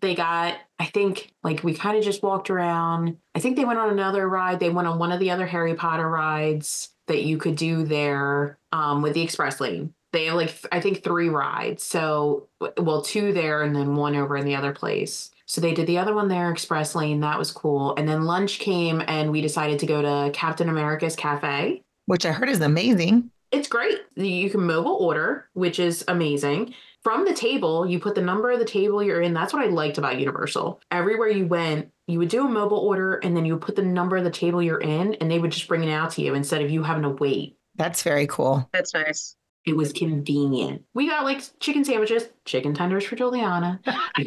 they 0.00 0.14
got 0.14 0.56
i 0.78 0.86
think 0.86 1.32
like 1.44 1.62
we 1.62 1.74
kind 1.74 1.98
of 1.98 2.02
just 2.04 2.22
walked 2.22 2.48
around. 2.50 3.18
I 3.34 3.40
think 3.40 3.56
they 3.56 3.64
went 3.66 3.78
on 3.78 3.90
another 3.90 4.26
ride. 4.28 4.60
They 4.60 4.70
went 4.70 4.88
on 4.88 4.98
one 4.98 5.12
of 5.12 5.20
the 5.20 5.30
other 5.30 5.46
harry 5.46 5.74
potter 5.74 6.08
rides 6.08 6.88
that 7.06 7.22
you 7.22 7.36
could 7.36 7.56
do 7.56 7.84
there 7.84 8.58
um 8.72 9.02
with 9.02 9.12
the 9.12 9.20
express 9.22 9.60
lane. 9.60 9.92
They 10.12 10.24
have 10.26 10.36
like 10.36 10.54
i 10.72 10.80
think 10.80 11.04
three 11.04 11.28
rides. 11.28 11.82
So 11.84 12.48
well 12.78 13.02
two 13.02 13.34
there 13.34 13.60
and 13.62 13.76
then 13.76 13.94
one 13.94 14.16
over 14.16 14.38
in 14.38 14.46
the 14.46 14.54
other 14.56 14.72
place 14.72 15.30
so 15.52 15.60
they 15.60 15.74
did 15.74 15.86
the 15.86 15.98
other 15.98 16.14
one 16.14 16.28
there 16.28 16.50
express 16.50 16.94
lane 16.94 17.20
that 17.20 17.38
was 17.38 17.50
cool 17.52 17.94
and 17.96 18.08
then 18.08 18.24
lunch 18.24 18.58
came 18.58 19.02
and 19.06 19.30
we 19.30 19.42
decided 19.42 19.78
to 19.78 19.86
go 19.86 20.00
to 20.00 20.30
captain 20.32 20.68
america's 20.70 21.14
cafe 21.14 21.82
Which 22.06 22.24
I 22.24 22.32
heard 22.32 22.48
is 22.48 22.60
amazing. 22.60 23.30
it's 23.50 23.68
great. 23.68 23.98
You 24.16 24.48
can 24.48 24.66
mobile 24.66 24.96
order, 25.08 25.48
which 25.52 25.78
is 25.78 26.04
amazing. 26.08 26.74
From 27.02 27.24
the 27.26 27.34
table, 27.34 27.86
you 27.86 27.98
put 28.00 28.14
the 28.14 28.22
number 28.22 28.50
of 28.50 28.58
the 28.60 28.64
table 28.64 29.02
you're 29.02 29.20
in. 29.20 29.34
That's 29.34 29.52
what 29.52 29.62
I 29.62 29.66
liked 29.68 29.98
about 29.98 30.18
Universal. 30.18 30.80
Everywhere 30.90 31.28
you 31.28 31.46
went, 31.46 31.90
you 32.06 32.18
would 32.18 32.28
do 32.30 32.46
a 32.46 32.48
mobile 32.48 32.78
order 32.78 33.16
and 33.16 33.36
then 33.36 33.44
you 33.44 33.52
would 33.54 33.62
put 33.62 33.76
the 33.76 33.82
number 33.82 34.16
of 34.16 34.24
the 34.24 34.30
table 34.30 34.62
you're 34.62 34.80
in 34.80 35.14
and 35.14 35.30
they 35.30 35.38
would 35.38 35.52
just 35.52 35.68
bring 35.68 35.84
it 35.84 35.92
out 35.92 36.12
to 36.12 36.22
you 36.22 36.34
instead 36.34 36.62
of 36.62 36.70
you 36.70 36.82
having 36.82 37.02
to 37.02 37.10
wait. 37.10 37.56
That's 37.76 38.02
very 38.02 38.26
cool. 38.26 38.68
that's 38.72 38.94
nice 38.94 39.36
It 39.64 39.76
was 39.76 39.92
convenient. 39.92 40.82
We 40.92 41.08
got 41.08 41.24
like 41.24 41.42
chicken 41.60 41.84
sandwiches, 41.84 42.24
chicken 42.44 42.74
tenders 42.74 43.04
for 43.04 43.14
Juliana. 43.14 43.80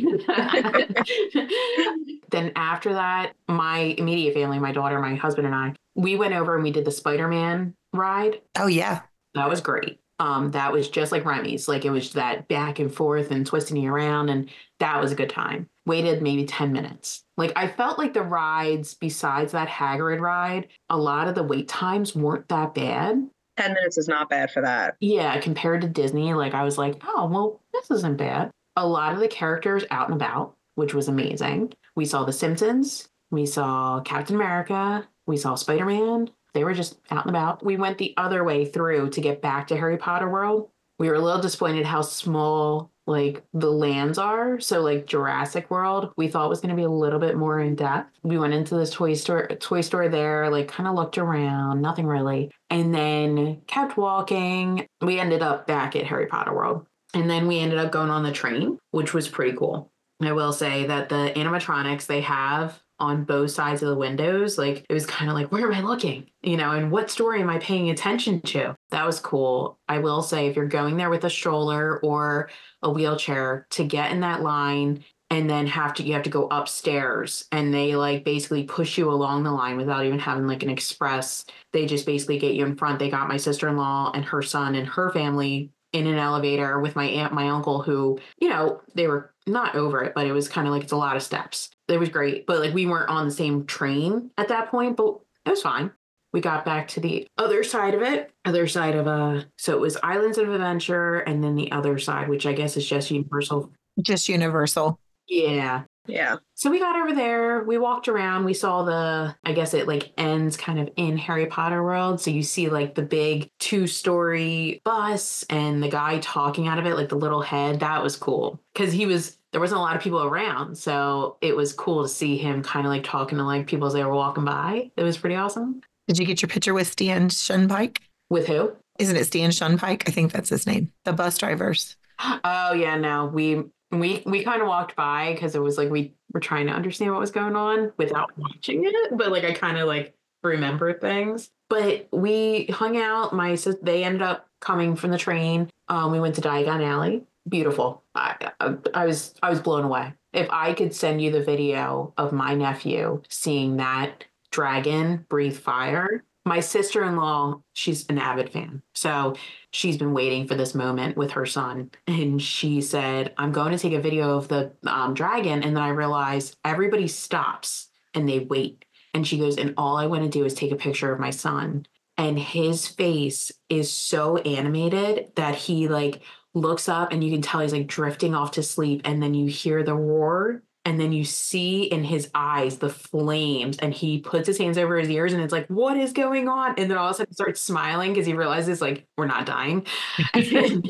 then 2.31 2.53
after 2.55 2.93
that, 2.93 3.33
my 3.49 3.95
immediate 3.97 4.33
family, 4.33 4.59
my 4.59 4.71
daughter, 4.71 4.99
my 4.99 5.15
husband, 5.15 5.47
and 5.47 5.55
I, 5.55 5.73
we 5.95 6.15
went 6.15 6.33
over 6.33 6.55
and 6.55 6.63
we 6.63 6.71
did 6.71 6.85
the 6.85 6.91
Spider 6.91 7.27
Man 7.27 7.73
ride. 7.93 8.41
Oh 8.57 8.67
yeah. 8.67 9.01
That 9.33 9.49
was 9.49 9.59
great. 9.59 9.99
Um, 10.19 10.51
that 10.51 10.71
was 10.71 10.89
just 10.89 11.11
like 11.11 11.25
Remy's. 11.25 11.67
Like 11.67 11.83
it 11.83 11.89
was 11.89 12.13
that 12.13 12.47
back 12.47 12.79
and 12.79 12.93
forth 12.93 13.31
and 13.31 13.45
twisting 13.45 13.77
you 13.77 13.91
around, 13.91 14.29
and 14.29 14.49
that 14.79 15.01
was 15.01 15.11
a 15.11 15.15
good 15.15 15.29
time. 15.29 15.67
Waited 15.85 16.21
maybe 16.21 16.45
10 16.45 16.71
minutes. 16.71 17.23
Like 17.35 17.51
I 17.55 17.67
felt 17.67 17.99
like 17.99 18.13
the 18.13 18.23
rides, 18.23 18.93
besides 18.93 19.51
that 19.51 19.67
Hagrid 19.67 20.21
ride, 20.21 20.69
a 20.89 20.97
lot 20.97 21.27
of 21.27 21.35
the 21.35 21.43
wait 21.43 21.67
times 21.67 22.15
weren't 22.15 22.47
that 22.47 22.73
bad. 22.73 23.29
10 23.57 23.73
minutes 23.73 23.97
is 23.97 24.07
not 24.07 24.29
bad 24.29 24.51
for 24.51 24.61
that 24.61 24.95
Yeah, 24.99 25.39
compared 25.39 25.81
to 25.81 25.87
Disney, 25.87 26.33
like 26.33 26.53
I 26.53 26.63
was 26.63 26.77
like, 26.77 27.01
oh, 27.05 27.27
well, 27.27 27.61
this 27.73 27.89
isn't 27.91 28.17
bad. 28.17 28.51
A 28.75 28.87
lot 28.87 29.13
of 29.13 29.19
the 29.19 29.27
characters 29.27 29.85
out 29.91 30.09
and 30.09 30.15
about, 30.15 30.55
which 30.75 30.93
was 30.93 31.07
amazing. 31.07 31.73
We 31.95 32.05
saw 32.05 32.25
The 32.25 32.33
Simpsons, 32.33 33.09
we 33.31 33.45
saw 33.45 34.01
Captain 34.01 34.35
America, 34.35 35.07
We 35.25 35.37
saw 35.37 35.55
Spider 35.55 35.85
Man. 35.85 36.29
They 36.53 36.63
were 36.63 36.73
just 36.73 36.99
out 37.11 37.25
and 37.25 37.35
about. 37.35 37.65
We 37.65 37.75
went 37.75 37.97
the 37.97 38.13
other 38.15 38.43
way 38.43 38.65
through 38.65 39.09
to 39.09 39.21
get 39.21 39.41
back 39.41 39.67
to 39.67 39.75
Harry 39.75 39.97
Potter 39.97 40.29
World. 40.29 40.69
We 40.97 41.09
were 41.09 41.15
a 41.15 41.19
little 41.19 41.41
disappointed 41.41 41.85
how 41.85 42.01
small 42.01 42.91
like 43.07 43.43
the 43.53 43.71
lands 43.71 44.17
are. 44.17 44.59
So 44.59 44.81
like 44.81 45.05
Jurassic 45.05 45.69
World, 45.69 46.11
we 46.17 46.27
thought 46.27 46.49
was 46.49 46.61
going 46.61 46.69
to 46.69 46.75
be 46.75 46.83
a 46.83 46.89
little 46.89 47.19
bit 47.19 47.37
more 47.37 47.59
in 47.59 47.75
depth. 47.75 48.11
We 48.23 48.37
went 48.37 48.53
into 48.53 48.75
this 48.75 48.91
toy 48.91 49.13
store, 49.13 49.47
toy 49.47 49.81
store 49.81 50.09
there, 50.09 50.49
like 50.49 50.67
kind 50.67 50.87
of 50.87 50.95
looked 50.95 51.17
around, 51.17 51.81
nothing 51.81 52.07
really, 52.07 52.51
and 52.69 52.93
then 52.93 53.61
kept 53.67 53.97
walking. 53.97 54.87
We 55.01 55.19
ended 55.19 55.41
up 55.41 55.67
back 55.67 55.95
at 55.95 56.05
Harry 56.05 56.27
Potter 56.27 56.53
World, 56.53 56.85
and 57.13 57.29
then 57.29 57.47
we 57.47 57.59
ended 57.59 57.79
up 57.79 57.91
going 57.91 58.09
on 58.09 58.23
the 58.23 58.31
train, 58.31 58.79
which 58.91 59.13
was 59.13 59.27
pretty 59.27 59.55
cool. 59.57 59.91
I 60.21 60.31
will 60.31 60.53
say 60.53 60.87
that 60.87 61.09
the 61.09 61.33
animatronics 61.35 62.05
they 62.05 62.21
have 62.21 62.81
on 62.99 63.25
both 63.25 63.51
sides 63.51 63.81
of 63.81 63.89
the 63.89 63.95
windows. 63.95 64.57
Like 64.57 64.85
it 64.89 64.93
was 64.93 65.05
kind 65.05 65.29
of 65.29 65.35
like, 65.35 65.51
where 65.51 65.65
am 65.65 65.73
I 65.73 65.81
looking? 65.81 66.29
You 66.41 66.57
know, 66.57 66.71
and 66.71 66.91
what 66.91 67.09
story 67.09 67.41
am 67.41 67.49
I 67.49 67.59
paying 67.59 67.89
attention 67.89 68.41
to? 68.41 68.75
That 68.91 69.05
was 69.05 69.19
cool. 69.19 69.79
I 69.87 69.99
will 69.99 70.21
say, 70.21 70.47
if 70.47 70.55
you're 70.55 70.67
going 70.67 70.97
there 70.97 71.09
with 71.09 71.23
a 71.23 71.29
stroller 71.29 71.99
or 71.99 72.49
a 72.81 72.89
wheelchair 72.89 73.67
to 73.71 73.83
get 73.83 74.11
in 74.11 74.21
that 74.21 74.41
line 74.41 75.03
and 75.31 75.49
then 75.49 75.65
have 75.65 75.93
to 75.95 76.03
you 76.03 76.13
have 76.13 76.23
to 76.23 76.29
go 76.29 76.47
upstairs 76.47 77.45
and 77.51 77.73
they 77.73 77.95
like 77.95 78.23
basically 78.23 78.63
push 78.63 78.97
you 78.97 79.09
along 79.09 79.43
the 79.43 79.51
line 79.51 79.75
without 79.75 80.05
even 80.05 80.19
having 80.19 80.45
like 80.45 80.61
an 80.61 80.69
express 80.69 81.45
they 81.73 81.85
just 81.85 82.05
basically 82.05 82.37
get 82.37 82.53
you 82.53 82.65
in 82.65 82.75
front 82.75 82.99
they 82.99 83.09
got 83.09 83.27
my 83.27 83.37
sister-in-law 83.37 84.11
and 84.13 84.23
her 84.23 84.41
son 84.41 84.75
and 84.75 84.87
her 84.87 85.11
family 85.11 85.71
in 85.95 86.07
an 86.07 86.17
elevator 86.17 86.79
with 86.79 86.95
my 86.95 87.05
aunt 87.05 87.33
my 87.33 87.47
uncle 87.47 87.81
who 87.81 88.19
you 88.39 88.49
know 88.49 88.81
they 88.95 89.07
were 89.07 89.33
not 89.47 89.75
over 89.75 90.03
it 90.03 90.13
but 90.13 90.27
it 90.27 90.33
was 90.33 90.49
kind 90.49 90.67
of 90.67 90.73
like 90.73 90.83
it's 90.83 90.91
a 90.91 90.97
lot 90.97 91.15
of 91.15 91.23
steps. 91.23 91.69
It 91.87 91.99
was 91.99 92.09
great 92.09 92.45
but 92.45 92.59
like 92.59 92.73
we 92.73 92.85
weren't 92.85 93.09
on 93.09 93.25
the 93.25 93.31
same 93.33 93.65
train 93.65 94.31
at 94.37 94.49
that 94.49 94.69
point 94.69 94.97
but 94.97 95.19
it 95.45 95.51
was 95.51 95.61
fine. 95.61 95.91
We 96.33 96.41
got 96.41 96.65
back 96.65 96.89
to 96.89 96.99
the 96.99 97.27
other 97.37 97.63
side 97.63 97.93
of 97.93 98.01
it 98.01 98.31
other 98.43 98.67
side 98.67 98.95
of 98.95 99.07
uh 99.07 99.43
so 99.57 99.73
it 99.73 99.79
was 99.79 99.97
islands 100.03 100.37
of 100.37 100.49
adventure 100.49 101.19
and 101.19 101.41
then 101.41 101.55
the 101.55 101.71
other 101.71 101.97
side 101.97 102.27
which 102.27 102.45
i 102.45 102.51
guess 102.53 102.75
is 102.75 102.87
just 102.87 103.09
universal. 103.09 103.71
Just 104.01 104.27
universal. 104.27 104.99
yeah 105.29 105.83
Yeah. 106.07 106.37
so 106.53 106.69
we 106.69 106.79
got 106.79 106.95
over 106.95 107.13
there 107.15 107.63
we 107.63 107.77
walked 107.77 108.07
around 108.07 108.45
we 108.45 108.53
saw 108.53 108.83
the 108.83 109.35
i 109.43 109.53
guess 109.53 109.73
it 109.73 109.87
like 109.87 110.11
ends 110.17 110.55
kind 110.57 110.79
of 110.79 110.89
in 110.97 111.17
harry 111.17 111.47
potter 111.47 111.83
world 111.83 112.21
so 112.21 112.29
you 112.31 112.43
see 112.43 112.69
like 112.69 112.95
the 112.95 113.01
big 113.01 113.49
two 113.59 113.87
story 113.87 114.81
bus 114.85 115.43
and 115.49 115.81
the 115.81 115.89
guy 115.89 116.19
talking 116.19 116.67
out 116.67 116.77
of 116.79 116.85
it 116.85 116.95
like 116.95 117.09
the 117.09 117.15
little 117.15 117.41
head 117.41 117.79
that 117.79 118.03
was 118.03 118.15
cool 118.15 118.59
because 118.73 118.93
he 118.93 119.05
was 119.05 119.37
there 119.51 119.61
wasn't 119.61 119.77
a 119.77 119.81
lot 119.81 119.95
of 119.95 120.01
people 120.01 120.21
around 120.23 120.77
so 120.77 121.37
it 121.41 121.55
was 121.55 121.73
cool 121.73 122.03
to 122.03 122.09
see 122.09 122.37
him 122.37 122.61
kind 122.61 122.85
of 122.85 122.91
like 122.91 123.03
talking 123.03 123.37
to 123.37 123.43
like 123.43 123.65
people 123.67 123.87
as 123.87 123.93
they 123.93 124.03
were 124.03 124.13
walking 124.13 124.45
by 124.45 124.91
it 124.97 125.03
was 125.03 125.17
pretty 125.17 125.35
awesome 125.35 125.81
Did 126.07 126.19
you 126.19 126.25
get 126.25 126.41
your 126.41 126.49
picture 126.49 126.73
with 126.73 126.87
Stan 126.87 127.29
Shunpike? 127.29 127.97
with 128.29 128.47
who 128.47 128.73
Isn't 128.99 129.15
it 129.17 129.25
Stan 129.25 129.49
Shunpike? 129.51 130.03
I 130.07 130.11
think 130.11 130.31
that's 130.31 130.49
his 130.49 130.65
name. 130.67 130.91
The 131.03 131.13
bus 131.13 131.37
drivers. 131.37 131.95
oh 132.19 132.73
yeah 132.73 132.97
no 132.97 133.25
we 133.27 133.63
we 133.99 134.23
we 134.25 134.43
kind 134.43 134.61
of 134.61 134.67
walked 134.67 134.95
by 134.95 135.33
because 135.33 135.55
it 135.55 135.61
was 135.61 135.77
like 135.77 135.89
we 135.89 136.13
were 136.33 136.39
trying 136.39 136.67
to 136.67 136.73
understand 136.73 137.11
what 137.11 137.19
was 137.19 137.31
going 137.31 137.55
on 137.55 137.91
without 137.97 138.31
watching 138.37 138.83
it 138.85 139.17
but 139.17 139.31
like 139.31 139.43
i 139.43 139.53
kind 139.53 139.77
of 139.77 139.87
like 139.87 140.15
remember 140.45 140.93
things. 140.93 141.49
But 141.69 142.07
we 142.11 142.67
hung 142.67 142.95
out 142.97 143.33
my 143.33 143.55
sis 143.55 143.75
they 143.81 144.03
ended 144.03 144.21
up 144.21 144.47
coming 144.61 144.95
from 144.95 145.11
the 145.11 145.17
train. 145.17 145.69
Um 145.89 146.11
we 146.11 146.19
went 146.19 146.35
to 146.35 146.41
diagon 146.41 146.85
alley. 146.85 147.23
Beautiful. 147.49 148.03
I, 148.13 148.51
I 148.59 148.75
i 148.93 149.05
was 149.05 149.33
i 149.43 149.49
was 149.49 149.59
blown 149.59 149.83
away. 149.83 150.13
If 150.31 150.47
i 150.51 150.73
could 150.73 150.93
send 150.93 151.21
you 151.21 151.31
the 151.31 151.43
video 151.43 152.13
of 152.17 152.31
my 152.31 152.53
nephew 152.53 153.21
seeing 153.29 153.77
that 153.77 154.25
dragon 154.51 155.25
breathe 155.27 155.57
fire 155.57 156.23
my 156.45 156.59
sister-in-law 156.59 157.59
she's 157.73 158.05
an 158.07 158.17
avid 158.17 158.51
fan. 158.51 158.81
So 158.93 159.35
she's 159.71 159.97
been 159.97 160.13
waiting 160.13 160.47
for 160.47 160.55
this 160.55 160.75
moment 160.75 161.17
with 161.17 161.31
her 161.31 161.45
son. 161.45 161.91
And 162.07 162.41
she 162.41 162.81
said 162.81 163.33
i'm 163.37 163.51
going 163.51 163.71
to 163.71 163.79
take 163.79 163.93
a 163.93 164.01
video 164.01 164.37
of 164.37 164.47
the 164.47 164.71
um, 164.85 165.13
dragon. 165.13 165.63
And 165.63 165.75
then 165.75 165.83
i 165.83 165.89
realized 165.89 166.55
everybody 166.63 167.07
stops 167.07 167.89
and 168.13 168.29
they 168.29 168.39
wait. 168.39 168.85
And 169.13 169.27
she 169.27 169.39
goes 169.39 169.57
and 169.57 169.73
all 169.77 169.97
i 169.97 170.05
want 170.05 170.23
to 170.23 170.29
do 170.29 170.45
is 170.45 170.53
take 170.53 170.71
a 170.71 170.77
picture 170.77 171.11
of 171.11 171.19
my 171.19 171.31
son. 171.31 171.85
And 172.17 172.39
his 172.39 172.87
face 172.87 173.51
is 173.69 173.91
so 173.91 174.37
animated 174.37 175.31
that 175.35 175.55
he 175.55 175.87
like 175.89 176.21
looks 176.53 176.87
up 176.87 177.11
and 177.11 177.21
you 177.23 177.31
can 177.31 177.41
tell 177.41 177.59
he's 177.59 177.73
like 177.73 177.87
drifting 177.87 178.33
off 178.33 178.51
to 178.51 178.63
sleep. 178.63 179.01
And 179.03 179.21
then 179.21 179.33
you 179.33 179.47
hear 179.47 179.83
the 179.83 179.95
roar 179.95 180.63
and 180.85 180.99
then 180.99 181.11
you 181.11 181.23
see 181.25 181.83
in 181.83 182.03
his 182.03 182.29
eyes 182.35 182.77
the 182.77 182.89
flames 182.89 183.77
and 183.79 183.93
he 183.93 184.19
puts 184.19 184.47
his 184.47 184.57
hands 184.57 184.77
over 184.77 184.97
his 184.97 185.09
ears 185.09 185.33
and 185.33 185.41
it's 185.41 185.51
like 185.51 185.67
what 185.67 185.97
is 185.97 186.13
going 186.13 186.47
on? 186.47 186.75
And 186.77 186.89
then 186.89 186.97
all 186.97 187.09
of 187.09 187.15
a 187.15 187.17
sudden 187.17 187.33
starts 187.33 187.59
smiling 187.59 188.13
because 188.13 188.27
he 188.27 188.33
realizes 188.33 188.81
like 188.81 189.05
we're 189.17 189.25
not 189.25 189.45
dying. 189.45 189.85
And, 190.35 190.87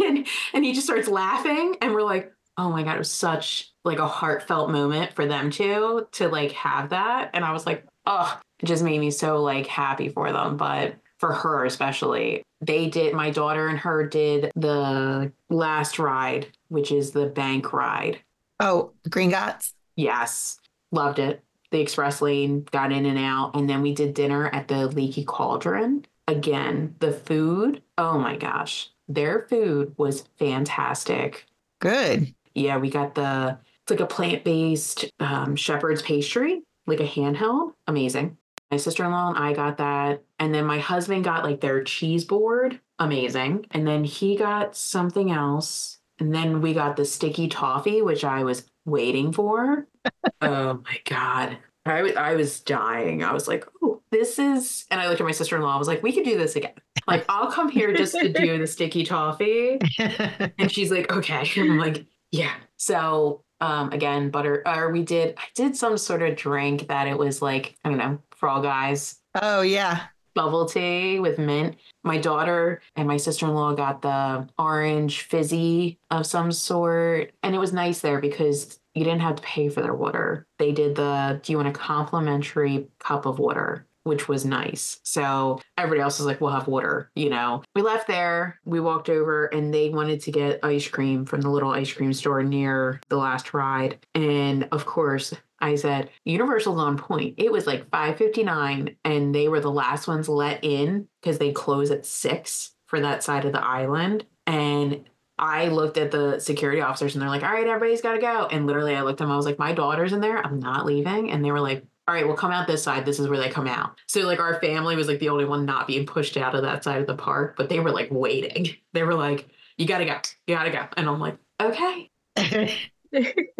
and, 0.00 0.26
and 0.54 0.64
he 0.64 0.72
just 0.72 0.86
starts 0.86 1.08
laughing 1.08 1.76
and 1.80 1.92
we're 1.92 2.02
like 2.02 2.32
oh 2.58 2.70
my 2.70 2.82
god 2.82 2.96
it 2.96 2.98
was 2.98 3.10
such 3.10 3.72
like 3.84 3.98
a 3.98 4.08
heartfelt 4.08 4.70
moment 4.70 5.12
for 5.12 5.26
them 5.26 5.50
two 5.50 6.06
to 6.12 6.28
like 6.28 6.52
have 6.52 6.90
that. 6.90 7.30
And 7.32 7.44
i 7.44 7.52
was 7.52 7.64
like 7.64 7.86
oh 8.06 8.40
it 8.58 8.66
just 8.66 8.82
made 8.82 8.98
me 8.98 9.10
so 9.10 9.42
like 9.42 9.66
happy 9.66 10.08
for 10.08 10.32
them 10.32 10.56
but 10.56 10.96
for 11.18 11.32
her 11.32 11.64
especially. 11.64 12.42
They 12.60 12.88
did 12.88 13.14
my 13.14 13.30
daughter 13.30 13.68
and 13.68 13.78
her 13.78 14.06
did 14.06 14.50
the 14.56 15.32
last 15.48 15.98
ride 15.98 16.48
which 16.68 16.90
is 16.90 17.12
the 17.12 17.26
bank 17.26 17.72
ride 17.72 18.18
Oh, 18.60 18.92
Gringotts. 19.08 19.72
Yes, 19.96 20.58
loved 20.90 21.18
it. 21.18 21.42
The 21.70 21.80
express 21.80 22.20
lane 22.20 22.66
got 22.70 22.92
in 22.92 23.06
and 23.06 23.18
out. 23.18 23.56
And 23.56 23.68
then 23.68 23.82
we 23.82 23.94
did 23.94 24.14
dinner 24.14 24.48
at 24.48 24.68
the 24.68 24.88
Leaky 24.88 25.24
Cauldron. 25.24 26.04
Again, 26.28 26.94
the 27.00 27.12
food, 27.12 27.82
oh 27.98 28.18
my 28.18 28.36
gosh, 28.36 28.90
their 29.08 29.46
food 29.48 29.94
was 29.96 30.24
fantastic. 30.38 31.46
Good. 31.80 32.34
Yeah, 32.54 32.76
we 32.76 32.90
got 32.90 33.14
the, 33.14 33.58
it's 33.82 33.90
like 33.90 34.00
a 34.00 34.06
plant 34.06 34.44
based 34.44 35.10
um, 35.18 35.56
shepherd's 35.56 36.02
pastry, 36.02 36.62
like 36.86 37.00
a 37.00 37.06
handheld. 37.06 37.72
Amazing. 37.88 38.36
My 38.70 38.76
sister 38.76 39.04
in 39.04 39.10
law 39.10 39.28
and 39.28 39.38
I 39.38 39.52
got 39.52 39.78
that. 39.78 40.22
And 40.38 40.54
then 40.54 40.64
my 40.64 40.78
husband 40.78 41.24
got 41.24 41.44
like 41.44 41.60
their 41.60 41.82
cheese 41.82 42.24
board. 42.24 42.80
Amazing. 42.98 43.66
And 43.72 43.86
then 43.86 44.04
he 44.04 44.36
got 44.36 44.76
something 44.76 45.30
else. 45.30 45.98
And 46.22 46.32
then 46.32 46.60
we 46.60 46.72
got 46.72 46.94
the 46.94 47.04
sticky 47.04 47.48
toffee, 47.48 48.00
which 48.00 48.22
I 48.22 48.44
was 48.44 48.62
waiting 48.84 49.32
for. 49.32 49.88
oh 50.40 50.80
my 50.84 50.98
God. 51.04 51.58
I 51.84 52.02
was, 52.02 52.14
I 52.14 52.34
was 52.36 52.60
dying. 52.60 53.24
I 53.24 53.32
was 53.32 53.48
like, 53.48 53.66
oh, 53.82 54.00
this 54.12 54.38
is. 54.38 54.86
And 54.88 55.00
I 55.00 55.08
looked 55.08 55.20
at 55.20 55.24
my 55.24 55.32
sister 55.32 55.56
in 55.56 55.62
law. 55.62 55.74
I 55.74 55.78
was 55.78 55.88
like, 55.88 56.00
we 56.00 56.12
could 56.12 56.24
do 56.24 56.38
this 56.38 56.54
again. 56.54 56.74
Like, 57.08 57.24
I'll 57.28 57.50
come 57.50 57.68
here 57.68 57.92
just 57.92 58.14
to 58.14 58.32
do 58.32 58.56
the 58.56 58.68
sticky 58.68 59.02
toffee. 59.02 59.80
And 59.98 60.70
she's 60.70 60.92
like, 60.92 61.10
okay. 61.10 61.50
And 61.56 61.72
I'm 61.72 61.78
like, 61.78 62.06
yeah. 62.30 62.54
So, 62.76 63.42
um, 63.60 63.90
again, 63.90 64.30
butter, 64.30 64.62
or 64.64 64.92
we 64.92 65.02
did, 65.02 65.34
I 65.36 65.46
did 65.56 65.74
some 65.74 65.98
sort 65.98 66.22
of 66.22 66.36
drink 66.36 66.86
that 66.86 67.08
it 67.08 67.18
was 67.18 67.42
like, 67.42 67.74
I 67.84 67.88
don't 67.88 67.98
know, 67.98 68.20
for 68.36 68.48
all 68.48 68.62
guys, 68.62 69.18
oh, 69.42 69.62
yeah. 69.62 70.04
Bubble 70.34 70.66
tea 70.66 71.18
with 71.18 71.38
mint. 71.38 71.76
My 72.04 72.18
daughter 72.18 72.80
and 72.96 73.08
my 73.08 73.16
sister 73.16 73.46
in 73.46 73.54
law 73.54 73.72
got 73.74 74.02
the 74.02 74.48
orange 74.58 75.22
fizzy 75.22 75.98
of 76.10 76.26
some 76.26 76.52
sort. 76.52 77.32
And 77.42 77.54
it 77.54 77.58
was 77.58 77.72
nice 77.72 78.00
there 78.00 78.20
because 78.20 78.80
you 78.94 79.04
didn't 79.04 79.20
have 79.20 79.36
to 79.36 79.42
pay 79.42 79.68
for 79.68 79.82
their 79.82 79.94
water. 79.94 80.46
They 80.58 80.72
did 80.72 80.96
the 80.96 81.40
do 81.42 81.52
you 81.52 81.56
want 81.58 81.68
a 81.68 81.72
complimentary 81.72 82.88
cup 82.98 83.26
of 83.26 83.38
water? 83.38 83.86
Which 84.04 84.26
was 84.26 84.44
nice. 84.44 84.98
So 85.04 85.60
everybody 85.78 86.00
else 86.00 86.18
was 86.18 86.26
like, 86.26 86.40
we'll 86.40 86.50
have 86.50 86.66
water, 86.66 87.12
you 87.14 87.30
know. 87.30 87.62
We 87.76 87.82
left 87.82 88.08
there, 88.08 88.58
we 88.64 88.80
walked 88.80 89.08
over, 89.08 89.46
and 89.46 89.72
they 89.72 89.90
wanted 89.90 90.20
to 90.22 90.32
get 90.32 90.58
ice 90.64 90.88
cream 90.88 91.24
from 91.24 91.40
the 91.40 91.48
little 91.48 91.70
ice 91.70 91.92
cream 91.92 92.12
store 92.12 92.42
near 92.42 93.00
the 93.10 93.16
last 93.16 93.54
ride. 93.54 94.04
And 94.16 94.68
of 94.72 94.86
course, 94.86 95.34
I 95.62 95.76
said, 95.76 96.10
Universal's 96.24 96.80
on 96.80 96.98
point. 96.98 97.36
It 97.38 97.52
was 97.52 97.66
like 97.66 97.88
5.59 97.90 98.96
and 99.04 99.34
they 99.34 99.48
were 99.48 99.60
the 99.60 99.70
last 99.70 100.08
ones 100.08 100.28
let 100.28 100.62
in 100.64 101.08
because 101.20 101.38
they 101.38 101.52
close 101.52 101.90
at 101.90 102.04
six 102.04 102.72
for 102.86 103.00
that 103.00 103.22
side 103.22 103.44
of 103.44 103.52
the 103.52 103.64
island. 103.64 104.26
And 104.46 105.08
I 105.38 105.68
looked 105.68 105.96
at 105.96 106.10
the 106.10 106.40
security 106.40 106.80
officers 106.80 107.14
and 107.14 107.22
they're 107.22 107.30
like, 107.30 107.42
all 107.42 107.52
right, 107.52 107.66
everybody's 107.66 108.02
got 108.02 108.14
to 108.14 108.20
go. 108.20 108.46
And 108.50 108.66
literally 108.66 108.96
I 108.96 109.02
looked 109.02 109.20
at 109.20 109.24
them, 109.24 109.32
I 109.32 109.36
was 109.36 109.46
like, 109.46 109.58
my 109.58 109.72
daughter's 109.72 110.12
in 110.12 110.20
there. 110.20 110.44
I'm 110.44 110.58
not 110.58 110.84
leaving. 110.84 111.30
And 111.30 111.44
they 111.44 111.52
were 111.52 111.60
like, 111.60 111.84
all 112.08 112.14
right, 112.14 112.26
we'll 112.26 112.36
come 112.36 112.50
out 112.50 112.66
this 112.66 112.82
side. 112.82 113.06
This 113.06 113.20
is 113.20 113.28
where 113.28 113.38
they 113.38 113.48
come 113.48 113.68
out. 113.68 113.98
So 114.08 114.20
like 114.22 114.40
our 114.40 114.60
family 114.60 114.96
was 114.96 115.06
like 115.06 115.20
the 115.20 115.28
only 115.28 115.44
one 115.44 115.64
not 115.64 115.86
being 115.86 116.06
pushed 116.06 116.36
out 116.36 116.54
of 116.56 116.62
that 116.62 116.82
side 116.82 117.00
of 117.00 117.06
the 117.06 117.14
park, 117.14 117.54
but 117.56 117.68
they 117.68 117.78
were 117.78 117.92
like 117.92 118.08
waiting. 118.10 118.76
They 118.92 119.04
were 119.04 119.14
like, 119.14 119.48
you 119.78 119.86
got 119.86 119.98
to 119.98 120.04
go. 120.04 120.18
You 120.46 120.54
got 120.54 120.64
to 120.64 120.70
go. 120.70 120.86
And 120.96 121.08
I'm 121.08 121.20
like, 121.20 121.38
okay. 121.60 122.10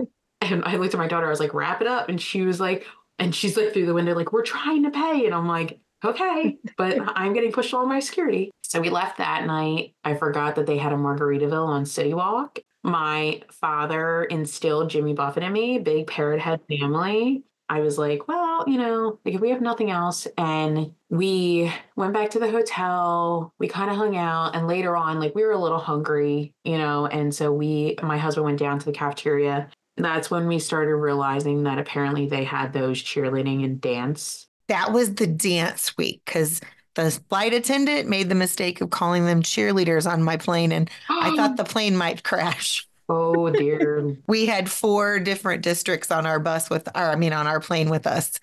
And 0.53 0.65
I 0.65 0.77
looked 0.77 0.95
at 0.95 0.99
my 0.99 1.09
daughter, 1.09 1.27
I 1.27 1.31
was 1.31 1.41
like, 1.41 1.55
wrap 1.55 1.81
it 1.81 1.89
up. 1.89 2.09
And 2.09 2.21
she 2.21 2.43
was 2.43 2.61
like, 2.61 2.87
and 3.19 3.35
she's 3.35 3.57
like 3.57 3.73
through 3.73 3.87
the 3.87 3.95
window, 3.95 4.15
like, 4.15 4.33
we're 4.33 4.43
trying 4.43 4.85
to 4.85 4.91
pay. 4.91 5.27
And 5.27 5.35
I'm 5.35 5.49
like, 5.49 5.81
okay, 6.05 6.59
but 6.77 6.99
I'm 7.17 7.33
getting 7.33 7.53
pushed 7.53 7.73
along 7.73 7.89
my 7.89 8.01
security. 8.01 8.51
So 8.63 8.81
we 8.81 8.91
left 8.91 9.19
that 9.19 9.47
night. 9.47 9.95
I 10.05 10.15
forgot 10.15 10.57
that 10.57 10.67
they 10.67 10.79
had 10.79 10.93
a 10.93 10.97
Margaritaville 10.97 11.67
on 11.67 11.85
City 11.85 12.15
Walk. 12.15 12.59
My 12.83 13.43
father 13.51 14.25
instilled 14.25 14.91
Jimmy 14.91 15.15
Buffett 15.15 15.45
in 15.45 15.53
me, 15.53 15.79
big 15.79 16.07
parrot 16.07 16.41
head 16.41 16.61
family. 16.69 17.45
I 17.69 17.81
was 17.81 17.97
like, 17.97 18.29
well, 18.29 18.65
you 18.67 18.77
know, 18.77 19.19
like 19.25 19.35
if 19.35 19.41
we 19.41 19.49
have 19.51 19.63
nothing 19.63 19.91
else 19.91 20.27
and 20.37 20.93
we 21.09 21.73
went 21.97 22.13
back 22.13 22.29
to 22.31 22.39
the 22.39 22.51
hotel, 22.51 23.55
we 23.59 23.67
kind 23.67 23.91
of 23.91 23.97
hung 23.97 24.15
out 24.15 24.55
and 24.55 24.67
later 24.67 24.95
on 24.95 25.21
like 25.21 25.35
we 25.35 25.43
were 25.43 25.53
a 25.53 25.59
little 25.59 25.79
hungry, 25.79 26.53
you 26.65 26.77
know, 26.77 27.07
and 27.07 27.35
so 27.35 27.51
we 27.51 27.97
my 28.03 28.19
husband 28.19 28.45
went 28.45 28.59
down 28.59 28.79
to 28.79 28.85
the 28.85 28.93
cafeteria. 28.93 29.71
That's 29.97 30.31
when 30.31 30.49
we 30.49 30.59
started 30.59 30.97
realizing 30.97 31.65
that 31.65 31.79
apparently 31.79 32.27
they 32.27 32.45
had 32.45 32.73
those 32.73 33.03
cheerleading 33.03 33.65
and 33.65 33.81
dance. 33.81 34.47
That 34.69 34.93
was 34.93 35.15
the 35.15 35.27
dance 35.27 35.97
week 35.97 36.23
cuz 36.25 36.61
the 36.95 37.11
flight 37.29 37.55
attendant 37.55 38.09
made 38.09 38.29
the 38.29 38.35
mistake 38.35 38.81
of 38.81 38.91
calling 38.91 39.25
them 39.25 39.43
cheerleaders 39.43 40.11
on 40.11 40.23
my 40.23 40.37
plane 40.37 40.73
and 40.73 40.91
I 41.09 41.31
thought 41.37 41.57
the 41.57 41.65
plane 41.65 41.97
might 41.97 42.23
crash. 42.23 42.87
Oh 43.09 43.51
dear. 43.51 44.17
we 44.27 44.47
had 44.47 44.71
four 44.71 45.19
different 45.19 45.63
districts 45.63 46.11
on 46.11 46.27
our 46.27 46.39
bus 46.39 46.71
with 46.71 46.89
our, 46.95 47.11
I 47.11 47.17
mean, 47.17 47.33
on 47.33 47.47
our 47.47 47.61
plane 47.61 47.91
with 47.91 48.07
us. 48.07 48.39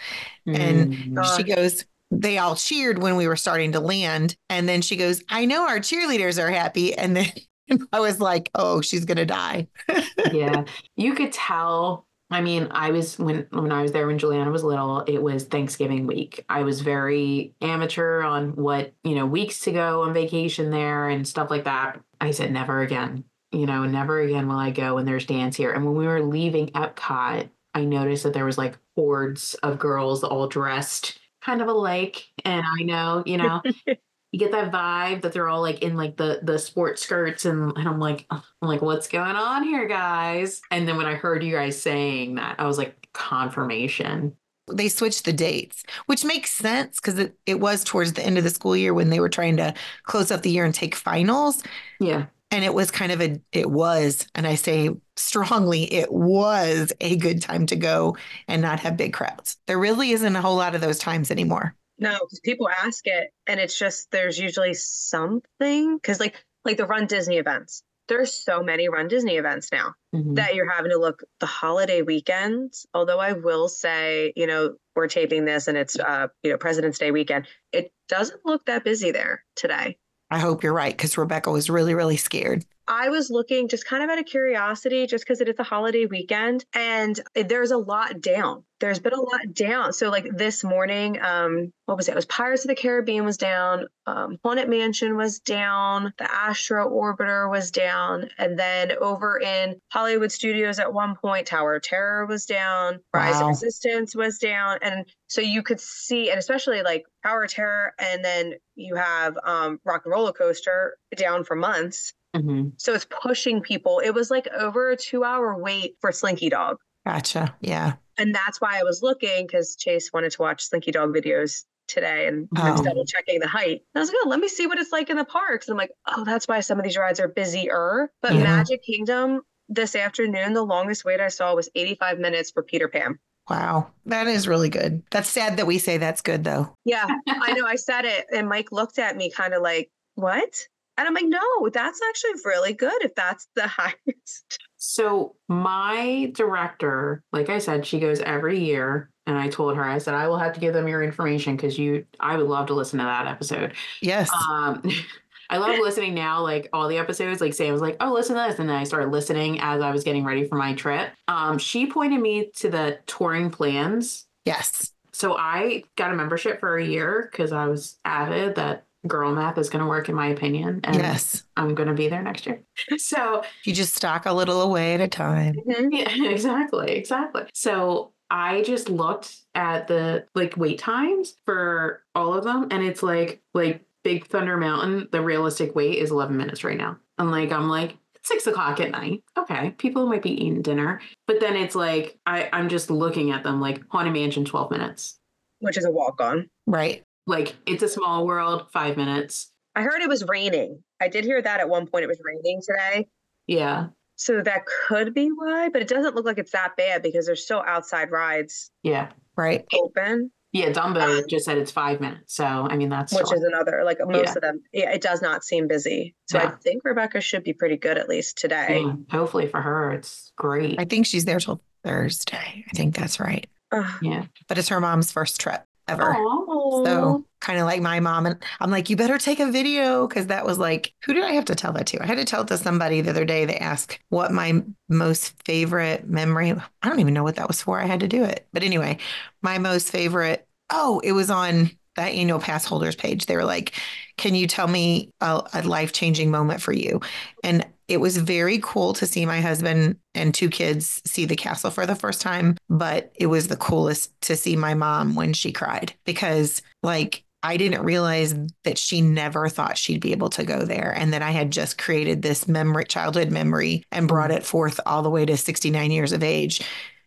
And 0.45 0.93
Mm. 0.93 1.37
she 1.37 1.43
goes, 1.43 1.85
they 2.11 2.37
all 2.39 2.55
cheered 2.55 3.01
when 3.01 3.15
we 3.15 3.27
were 3.27 3.35
starting 3.35 3.71
to 3.73 3.79
land. 3.79 4.35
And 4.49 4.67
then 4.67 4.81
she 4.81 4.95
goes, 4.95 5.21
I 5.29 5.45
know 5.45 5.67
our 5.67 5.79
cheerleaders 5.79 6.41
are 6.43 6.49
happy. 6.49 6.93
And 6.95 7.15
then 7.15 7.27
I 7.93 7.99
was 7.99 8.19
like, 8.19 8.49
oh, 8.55 8.81
she's 8.81 9.05
going 9.05 9.17
to 9.17 9.25
die. 9.25 9.67
yeah, 10.31 10.65
you 10.95 11.13
could 11.13 11.31
tell. 11.31 12.05
I 12.31 12.41
mean, 12.41 12.67
I 12.69 12.91
was 12.91 13.17
when 13.17 13.47
when 13.49 13.71
I 13.71 13.81
was 13.81 13.91
there 13.91 14.05
when 14.05 14.19
Juliana 14.19 14.51
was 14.51 14.63
little, 14.63 15.01
it 15.01 15.21
was 15.21 15.45
Thanksgiving 15.45 16.05
week. 16.05 16.45
I 16.47 16.61
was 16.61 16.81
very 16.81 17.55
amateur 17.59 18.21
on 18.21 18.55
what, 18.55 18.93
you 19.03 19.15
know, 19.15 19.25
weeks 19.25 19.61
to 19.61 19.71
go 19.71 20.03
on 20.03 20.13
vacation 20.13 20.69
there 20.69 21.09
and 21.09 21.27
stuff 21.27 21.49
like 21.49 21.63
that. 21.63 21.99
I 22.21 22.31
said 22.31 22.51
never 22.51 22.81
again. 22.81 23.23
You 23.51 23.65
know, 23.65 23.83
never 23.85 24.19
again 24.19 24.47
will 24.47 24.57
I 24.57 24.69
go 24.69 24.95
when 24.95 25.05
there's 25.05 25.25
dance 25.25 25.55
here. 25.55 25.71
And 25.71 25.83
when 25.85 25.95
we 25.95 26.05
were 26.05 26.21
leaving 26.21 26.67
Epcot, 26.67 27.49
I 27.73 27.85
noticed 27.85 28.23
that 28.23 28.33
there 28.33 28.45
was 28.45 28.59
like 28.59 28.77
hordes 28.95 29.55
of 29.55 29.79
girls 29.79 30.23
all 30.23 30.47
dressed 30.47 31.19
kind 31.41 31.61
of 31.61 31.67
alike. 31.67 32.27
And 32.45 32.63
I 32.63 32.83
know, 32.83 33.23
you 33.25 33.37
know, 33.37 33.61
you 34.31 34.39
get 34.39 34.51
that 34.51 34.71
vibe 34.71 35.21
that 35.21 35.33
they're 35.33 35.47
all 35.47 35.61
like 35.61 35.81
in 35.81 35.95
like 35.97 36.17
the 36.17 36.39
the 36.43 36.59
sports 36.59 37.01
skirts 37.01 37.45
and, 37.45 37.75
and 37.77 37.87
I'm 37.87 37.99
like 37.99 38.25
I'm 38.29 38.41
like 38.61 38.81
what's 38.81 39.07
going 39.07 39.35
on 39.35 39.63
here 39.63 39.87
guys 39.87 40.61
and 40.71 40.87
then 40.87 40.97
when 40.97 41.05
I 41.07 41.15
heard 41.15 41.43
you 41.43 41.53
guys 41.53 41.81
saying 41.81 42.35
that 42.35 42.59
I 42.59 42.65
was 42.65 42.77
like 42.77 43.07
confirmation 43.13 44.35
They 44.71 44.87
switched 44.89 45.25
the 45.25 45.33
dates, 45.33 45.83
which 46.05 46.23
makes 46.23 46.51
sense 46.51 46.97
because 46.99 47.17
it, 47.17 47.35
it 47.47 47.59
was 47.59 47.83
towards 47.83 48.13
the 48.13 48.23
end 48.23 48.37
of 48.37 48.43
the 48.43 48.51
school 48.51 48.77
year 48.77 48.93
when 48.93 49.09
they 49.09 49.19
were 49.19 49.29
trying 49.29 49.57
to 49.57 49.73
close 50.03 50.29
up 50.31 50.43
the 50.43 50.51
year 50.51 50.63
and 50.63 50.75
take 50.75 50.93
finals. 50.95 51.63
yeah 51.99 52.27
And 52.51 52.65
it 52.65 52.73
was 52.73 52.91
kind 52.91 53.11
of 53.11 53.21
a, 53.21 53.39
it 53.51 53.69
was, 53.69 54.27
and 54.35 54.47
I 54.47 54.55
say 54.55 54.89
strongly, 55.15 55.91
it 55.93 56.11
was 56.11 56.91
a 57.01 57.15
good 57.17 57.41
time 57.43 57.67
to 57.67 57.75
go 57.75 58.17
and 58.47 58.61
not 58.61 58.79
have 58.81 58.97
big 58.97 59.13
crowds. 59.13 59.57
There 59.67 59.79
really 59.79 60.11
isn't 60.11 60.35
a 60.35 60.41
whole 60.41 60.55
lot 60.57 60.75
of 60.75 60.81
those 60.81 60.99
times 60.99 61.31
anymore. 61.31 61.75
No, 61.99 62.17
because 62.21 62.39
people 62.39 62.69
ask 62.69 63.05
it, 63.05 63.29
and 63.47 63.59
it's 63.59 63.77
just 63.77 64.09
there's 64.11 64.39
usually 64.39 64.73
something. 64.73 65.95
Because 65.97 66.19
like 66.19 66.35
like 66.65 66.77
the 66.77 66.85
Run 66.85 67.07
Disney 67.07 67.37
events, 67.37 67.83
there's 68.07 68.33
so 68.33 68.61
many 68.63 68.89
Run 68.89 69.07
Disney 69.07 69.37
events 69.37 69.69
now 69.71 69.93
Mhm. 70.15 70.35
that 70.35 70.55
you're 70.55 70.69
having 70.69 70.91
to 70.91 70.97
look 70.97 71.23
the 71.39 71.45
holiday 71.45 72.01
weekends. 72.01 72.85
Although 72.93 73.19
I 73.19 73.33
will 73.33 73.67
say, 73.67 74.33
you 74.35 74.47
know, 74.47 74.75
we're 74.95 75.07
taping 75.07 75.45
this 75.45 75.67
and 75.67 75.77
it's 75.77 75.99
uh 75.99 76.27
you 76.43 76.51
know 76.51 76.57
President's 76.57 76.97
Day 76.97 77.11
weekend. 77.11 77.47
It 77.71 77.91
doesn't 78.07 78.41
look 78.45 78.65
that 78.65 78.83
busy 78.83 79.11
there 79.11 79.43
today. 79.55 79.97
I 80.31 80.39
hope 80.39 80.63
you're 80.63 80.73
right 80.73 80.95
because 80.95 81.17
Rebecca 81.17 81.49
was 81.51 81.69
really, 81.69 81.95
really 81.95 82.17
scared. 82.17 82.63
I 82.89 83.09
was 83.09 83.29
looking 83.29 83.67
just 83.67 83.85
kind 83.85 84.03
of 84.03 84.09
out 84.09 84.17
of 84.17 84.25
curiosity, 84.25 85.05
just 85.05 85.23
because 85.23 85.41
it 85.41 85.47
is 85.47 85.59
a 85.59 85.63
holiday 85.63 86.07
weekend, 86.07 86.65
and 86.73 87.19
there's 87.35 87.69
a 87.69 87.77
lot 87.77 88.19
down. 88.19 88.63
There's 88.79 88.97
been 88.97 89.13
a 89.13 89.21
lot 89.21 89.53
down. 89.53 89.93
So 89.93 90.09
like 90.09 90.27
this 90.35 90.63
morning, 90.63 91.21
um, 91.21 91.71
what 91.85 91.97
was 91.97 92.07
it? 92.07 92.13
It 92.13 92.15
was 92.15 92.25
Pirates 92.25 92.63
of 92.63 92.69
the 92.69 92.75
Caribbean 92.75 93.25
was 93.25 93.37
down, 93.37 93.87
um, 94.07 94.37
Haunted 94.43 94.69
Mansion 94.69 95.15
was 95.17 95.39
down, 95.39 96.13
the 96.17 96.33
Astro 96.33 96.89
Orbiter 96.89 97.49
was 97.49 97.69
down, 97.69 98.29
and 98.39 98.57
then 98.57 98.93
over 98.99 99.39
in 99.39 99.79
Hollywood 99.91 100.31
Studios 100.31 100.79
at 100.79 100.91
one 100.91 101.15
point, 101.15 101.45
Tower 101.45 101.75
of 101.75 101.83
Terror 101.83 102.25
was 102.25 102.45
down, 102.45 103.01
Rise 103.13 103.39
of 103.39 103.49
Resistance 103.49 104.15
was 104.15 104.39
down, 104.39 104.79
and 104.81 105.05
so 105.27 105.41
you 105.41 105.61
could 105.61 105.79
see, 105.79 106.31
and 106.31 106.39
especially 106.39 106.81
like 106.81 107.03
Tower 107.23 107.43
of 107.43 107.51
Terror, 107.51 107.93
and 107.99 108.25
then 108.25 108.53
you 108.75 108.95
have 108.95 109.37
um, 109.43 109.79
Rock 109.85 110.03
and 110.05 110.11
Roller 110.11 110.31
Coaster 110.31 110.97
down 111.15 111.43
for 111.43 111.55
months. 111.55 112.13
Mhm. 112.35 112.73
So 112.77 112.93
it's 112.93 113.05
pushing 113.09 113.61
people. 113.61 113.99
It 114.03 114.11
was 114.11 114.29
like 114.29 114.47
over 114.49 114.91
a 114.91 114.97
two 114.97 115.23
hour 115.23 115.57
wait 115.57 115.95
for 116.01 116.11
Slinky 116.11 116.49
Dog. 116.49 116.77
Gotcha. 117.05 117.55
Yeah. 117.61 117.93
And 118.17 118.35
that's 118.35 118.59
why 118.61 118.79
I 118.79 118.83
was 118.83 119.01
looking 119.01 119.47
because 119.47 119.75
Chase 119.75 120.11
wanted 120.13 120.31
to 120.33 120.41
watch 120.41 120.63
Slinky 120.65 120.91
Dog 120.91 121.13
videos 121.15 121.63
today 121.87 122.27
and 122.27 122.47
I 122.55 122.71
was 122.71 122.81
Oh. 122.81 122.83
double 122.83 123.05
checking 123.05 123.39
the 123.39 123.47
height. 123.47 123.81
And 123.93 123.95
I 123.95 123.99
was 123.99 124.09
like, 124.09 124.17
oh, 124.25 124.29
let 124.29 124.39
me 124.39 124.47
see 124.47 124.67
what 124.67 124.77
it's 124.77 124.91
like 124.91 125.09
in 125.09 125.17
the 125.17 125.25
parks. 125.25 125.67
And 125.67 125.73
I'm 125.73 125.77
like, 125.77 125.91
oh, 126.07 126.23
that's 126.23 126.47
why 126.47 126.59
some 126.59 126.77
of 126.77 126.83
these 126.83 126.97
rides 126.97 127.19
are 127.19 127.27
busier. 127.27 128.11
But 128.21 128.35
Yeah. 128.35 128.43
Magic 128.43 128.83
Kingdom 128.83 129.41
this 129.69 129.95
afternoon, 129.95 130.53
the 130.53 130.61
longest 130.63 131.05
wait 131.05 131.19
I 131.21 131.29
saw 131.29 131.55
was 131.55 131.69
85 131.73 132.19
minutes 132.19 132.51
for 132.51 132.61
Peter 132.61 132.87
Pan. 132.87 133.17
Wow. 133.49 133.87
That 134.05 134.27
is 134.27 134.47
really 134.47 134.69
good. 134.69 135.01
That's 135.09 135.29
sad 135.29 135.57
that 135.57 135.65
we 135.65 135.79
say 135.79 135.97
that's 135.97 136.21
good 136.21 136.43
though. 136.43 136.75
Yeah, 136.85 137.07
I 137.27 137.53
know. 137.53 137.65
I 137.65 137.75
said 137.77 138.05
it, 138.05 138.27
and 138.31 138.47
Mike 138.47 138.71
looked 138.71 138.99
at 138.99 139.15
me 139.17 139.31
kind 139.31 139.55
of 139.55 139.63
like, 139.63 139.89
what? 140.13 140.53
And 140.99 141.07
I'm 141.07 141.13
like, 141.13 141.27
no, 141.27 141.69
that's 141.71 142.01
actually 142.09 142.41
really 142.43 142.73
good 142.73 143.05
if 143.05 143.15
that's 143.15 143.47
the 143.55 143.67
highest. 143.67 144.59
So 144.75 145.37
my 145.47 146.29
director, 146.35 147.23
like 147.31 147.49
I 147.49 147.59
said, 147.59 147.85
she 147.85 148.01
goes 148.01 148.19
every 148.19 148.59
year. 148.59 149.09
And 149.25 149.37
I 149.37 149.47
told 149.47 149.77
her, 149.77 149.83
I 149.83 149.99
said, 149.99 150.15
I 150.15 150.27
will 150.27 150.39
have 150.39 150.53
to 150.53 150.59
give 150.59 150.73
them 150.73 150.87
your 150.87 151.01
information 151.03 151.55
because 151.55 151.77
you 151.77 152.05
I 152.19 152.35
would 152.35 152.47
love 152.47 152.67
to 152.67 152.73
listen 152.73 152.99
to 152.99 153.05
that 153.05 153.27
episode. 153.27 153.73
Yes. 154.01 154.29
Um 154.49 154.83
I 155.51 155.57
love 155.57 155.79
listening 155.79 156.13
now, 156.13 156.41
like 156.41 156.69
all 156.73 156.87
the 156.87 156.97
episodes. 156.97 157.39
Like 157.41 157.53
Sam 157.55 157.71
was 157.71 157.81
like, 157.81 157.97
"Oh, 157.99 158.13
listen 158.13 158.35
to 158.35 158.41
this," 158.47 158.59
and 158.59 158.69
then 158.69 158.75
I 158.75 158.83
started 158.83 159.09
listening 159.09 159.59
as 159.61 159.81
I 159.81 159.89
was 159.89 160.03
getting 160.03 160.23
ready 160.23 160.45
for 160.45 160.55
my 160.55 160.75
trip. 160.75 161.11
Um, 161.27 161.57
she 161.57 161.87
pointed 161.87 162.21
me 162.21 162.51
to 162.57 162.69
the 162.69 162.99
touring 163.07 163.49
plans. 163.49 164.27
yes. 164.45 164.91
So 165.11 165.35
I 165.35 165.83
got 165.97 166.13
a 166.13 166.15
membership 166.15 166.59
for 166.59 166.77
a 166.77 166.85
year 166.85 167.27
because 167.29 167.51
I 167.51 167.65
was 167.65 167.97
avid 168.05 168.55
that 168.55 168.85
girl 169.07 169.33
map 169.33 169.57
is 169.57 169.69
going 169.69 169.83
to 169.83 169.87
work, 169.89 170.09
in 170.09 170.15
my 170.15 170.27
opinion, 170.27 170.81
and 170.83 170.95
Yes. 170.95 171.43
I'm 171.57 171.73
going 171.75 171.87
to 171.89 171.95
be 171.95 172.09
there 172.09 172.21
next 172.21 172.45
year. 172.45 172.61
So 172.97 173.43
You 173.65 173.73
just 173.73 173.93
stock 173.95 174.25
a 174.25 174.33
little 174.33 174.61
away 174.61 174.93
at 174.93 175.01
a 175.01 175.07
time. 175.07 175.55
yeah, 175.65 175.75
mm-hmm. 175.79 176.25
exactly, 176.25 176.91
exactly. 176.91 177.43
So 177.53 178.13
I 178.29 178.61
just 178.63 178.89
looked 178.89 179.35
at 179.55 179.87
the 179.87 180.25
like 180.35 180.55
wait 180.57 180.79
times 180.79 181.35
for 181.45 182.03
all 182.13 182.33
of 182.33 182.43
them, 182.43 182.67
and 182.71 182.83
it's 182.83 183.01
like 183.01 183.41
like 183.53 183.85
Big 184.03 184.27
Thunder 184.27 184.57
Mountain. 184.57 185.07
The 185.11 185.21
realistic 185.21 185.75
wait 185.75 185.97
is 185.97 186.11
11 186.11 186.35
minutes 186.37 186.63
right 186.63 186.77
now. 186.77 186.97
And 187.17 187.31
like 187.31 187.51
I'm 187.51 187.67
like 187.69 187.97
six 188.23 188.45
o'clock 188.47 188.79
at 188.79 188.91
night. 188.91 189.23
Okay, 189.37 189.71
people 189.77 190.05
might 190.07 190.21
be 190.21 190.31
eating 190.31 190.61
dinner, 190.61 191.01
but 191.25 191.39
then 191.39 191.55
it's 191.55 191.73
like 191.75 192.19
I 192.25 192.49
I'm 192.53 192.69
just 192.69 192.91
looking 192.91 193.31
at 193.31 193.43
them 193.43 193.59
like 193.61 193.81
Haunted 193.89 194.13
Mansion 194.13 194.45
12 194.45 194.71
minutes. 194.71 195.17
which 195.59 195.77
is 195.77 195.85
a 195.85 195.91
walk 195.91 196.21
on. 196.21 196.49
Right. 196.67 197.03
Like 197.29 197.55
it's 197.67 197.83
a 197.83 197.87
small 197.87 198.25
world, 198.25 198.65
five 198.73 198.97
minutes. 198.97 199.51
I 199.75 199.83
heard 199.83 200.01
it 200.01 200.09
was 200.09 200.25
raining. 200.27 200.83
I 200.99 201.07
did 201.09 201.23
hear 201.23 201.41
that 201.41 201.59
at 201.59 201.69
one 201.69 201.85
point 201.87 202.03
it 202.03 202.07
was 202.07 202.19
raining 202.23 202.59
today. 202.67 203.07
Yeah, 203.47 203.87
So 204.15 204.41
that 204.41 204.63
could 204.87 205.13
be 205.13 205.29
why, 205.29 205.69
but 205.69 205.81
it 205.81 205.87
doesn't 205.87 206.15
look 206.15 206.25
like 206.25 206.37
it's 206.39 206.51
that 206.51 206.75
bad 206.75 207.01
because 207.03 207.25
there's 207.27 207.43
still 207.43 207.63
outside 207.65 208.11
rides 208.11 208.71
yeah, 208.83 209.11
Right. 209.37 209.65
open, 209.73 210.31
yeah. 210.51 210.71
Dumbo 210.71 211.21
ah. 211.21 211.21
just 211.29 211.45
said 211.45 211.57
it's 211.59 211.71
five 211.71 212.01
minutes. 212.01 212.33
So 212.35 212.43
I 212.45 212.75
mean 212.75 212.89
that's 212.89 213.13
which 213.13 213.27
still- 213.27 213.37
is 213.37 213.43
another 213.43 213.83
like 213.85 213.99
most 214.01 214.25
Yeah. 214.25 214.33
of 214.35 214.41
them. 214.41 214.61
Yeah, 214.73 214.91
it 214.91 215.01
does 215.01 215.21
not 215.21 215.43
seem 215.43 215.67
busy. 215.67 216.15
So 216.29 216.39
I 216.39 216.49
think 216.63 216.81
Rebecca 216.83 217.21
should 217.21 217.43
be 217.43 217.53
pretty 217.53 217.77
good 217.77 217.97
at 217.99 218.09
least 218.09 218.37
today. 218.39 218.81
yeah, 218.83 218.93
hopefully 219.11 219.47
for 219.47 219.61
her 219.61 219.91
it's 219.93 220.31
great. 220.35 220.79
I 220.79 220.85
think 220.85 221.05
she's 221.05 221.25
there 221.25 221.39
till 221.39 221.61
Thursday. 221.83 222.65
I 222.67 222.71
think 222.75 222.95
that's 222.95 223.19
right. 223.19 223.47
Ugh. 223.71 223.99
yeah. 224.01 224.25
But 224.47 224.57
it's 224.57 224.69
her 224.69 224.79
mom's 224.79 225.11
first 225.11 225.39
trip 225.39 225.63
ever. 225.89 226.15
Aw. 226.15 226.85
So 226.85 227.03
oh. 227.03 227.25
kind 227.41 227.59
of 227.59 227.65
like 227.65 227.81
my 227.81 227.99
mom 227.99 228.25
and 228.25 228.43
I'm 228.59 228.71
like, 228.71 228.89
you 228.89 228.95
better 228.95 229.17
take 229.17 229.39
a 229.39 229.51
video 229.51 230.07
because 230.07 230.27
that 230.27 230.45
was 230.45 230.57
like, 230.57 230.93
who 231.05 231.13
did 231.13 231.23
I 231.23 231.31
have 231.31 231.45
to 231.45 231.55
tell 231.55 231.73
that 231.73 231.87
to? 231.87 232.01
I 232.01 232.05
had 232.05 232.17
to 232.17 232.25
tell 232.25 232.41
it 232.41 232.47
to 232.47 232.57
somebody 232.57 233.01
the 233.01 233.09
other 233.09 233.25
day. 233.25 233.45
They 233.45 233.57
asked 233.57 233.99
what 234.09 234.31
my 234.31 234.63
most 234.87 235.33
favorite 235.45 236.07
memory. 236.07 236.51
I 236.51 236.89
don't 236.89 236.99
even 236.99 237.13
know 237.13 237.23
what 237.23 237.35
that 237.35 237.47
was 237.47 237.61
for. 237.61 237.79
I 237.79 237.85
had 237.85 238.01
to 238.01 238.07
do 238.07 238.23
it. 238.23 238.47
But 238.53 238.63
anyway, 238.63 238.97
my 239.41 239.57
most 239.57 239.89
favorite. 239.89 240.47
Oh, 240.69 241.01
it 241.03 241.13
was 241.13 241.29
on 241.29 241.71
that 241.95 242.13
annual 242.13 242.39
pass 242.39 242.65
holders 242.65 242.95
page. 242.95 243.25
They 243.25 243.35
were 243.35 243.45
like, 243.45 243.73
can 244.17 244.35
you 244.35 244.47
tell 244.47 244.67
me 244.67 245.11
a, 245.21 245.43
a 245.53 245.63
life 245.63 245.91
changing 245.91 246.31
moment 246.31 246.61
for 246.61 246.71
you? 246.71 247.01
And 247.43 247.65
it 247.89 247.99
was 247.99 248.17
very 248.17 248.59
cool 248.61 248.93
to 248.93 249.07
see 249.07 249.25
my 249.25 249.41
husband 249.41 249.97
and 250.13 250.33
two 250.33 250.49
kids 250.49 251.01
see 251.05 251.25
the 251.25 251.35
castle 251.35 251.71
for 251.71 251.87
the 251.87 251.95
first 251.95 252.21
time. 252.21 252.55
But 252.69 253.11
it 253.15 253.25
was 253.25 253.47
the 253.47 253.57
coolest 253.57 254.19
to 254.21 254.37
see 254.37 254.55
my 254.55 254.75
mom 254.75 255.15
when 255.15 255.33
she 255.33 255.51
cried 255.51 255.93
because, 256.05 256.61
like, 256.83 257.23
I 257.41 257.57
didn't 257.57 257.83
realize 257.83 258.35
that 258.63 258.77
she 258.77 259.01
never 259.01 259.49
thought 259.49 259.77
she'd 259.77 260.01
be 260.01 260.11
able 260.11 260.29
to 260.31 260.43
go 260.43 260.65
there 260.65 260.93
and 260.95 261.13
that 261.13 261.21
I 261.21 261.31
had 261.31 261.51
just 261.51 261.77
created 261.77 262.21
this 262.21 262.47
memory, 262.47 262.85
childhood 262.85 263.31
memory, 263.31 263.83
and 263.91 264.03
mm-hmm. 264.03 264.07
brought 264.07 264.31
it 264.31 264.45
forth 264.45 264.79
all 264.85 265.01
the 265.01 265.09
way 265.09 265.25
to 265.25 265.35
69 265.35 265.89
years 265.89 266.11
of 266.11 266.21
age. 266.21 266.61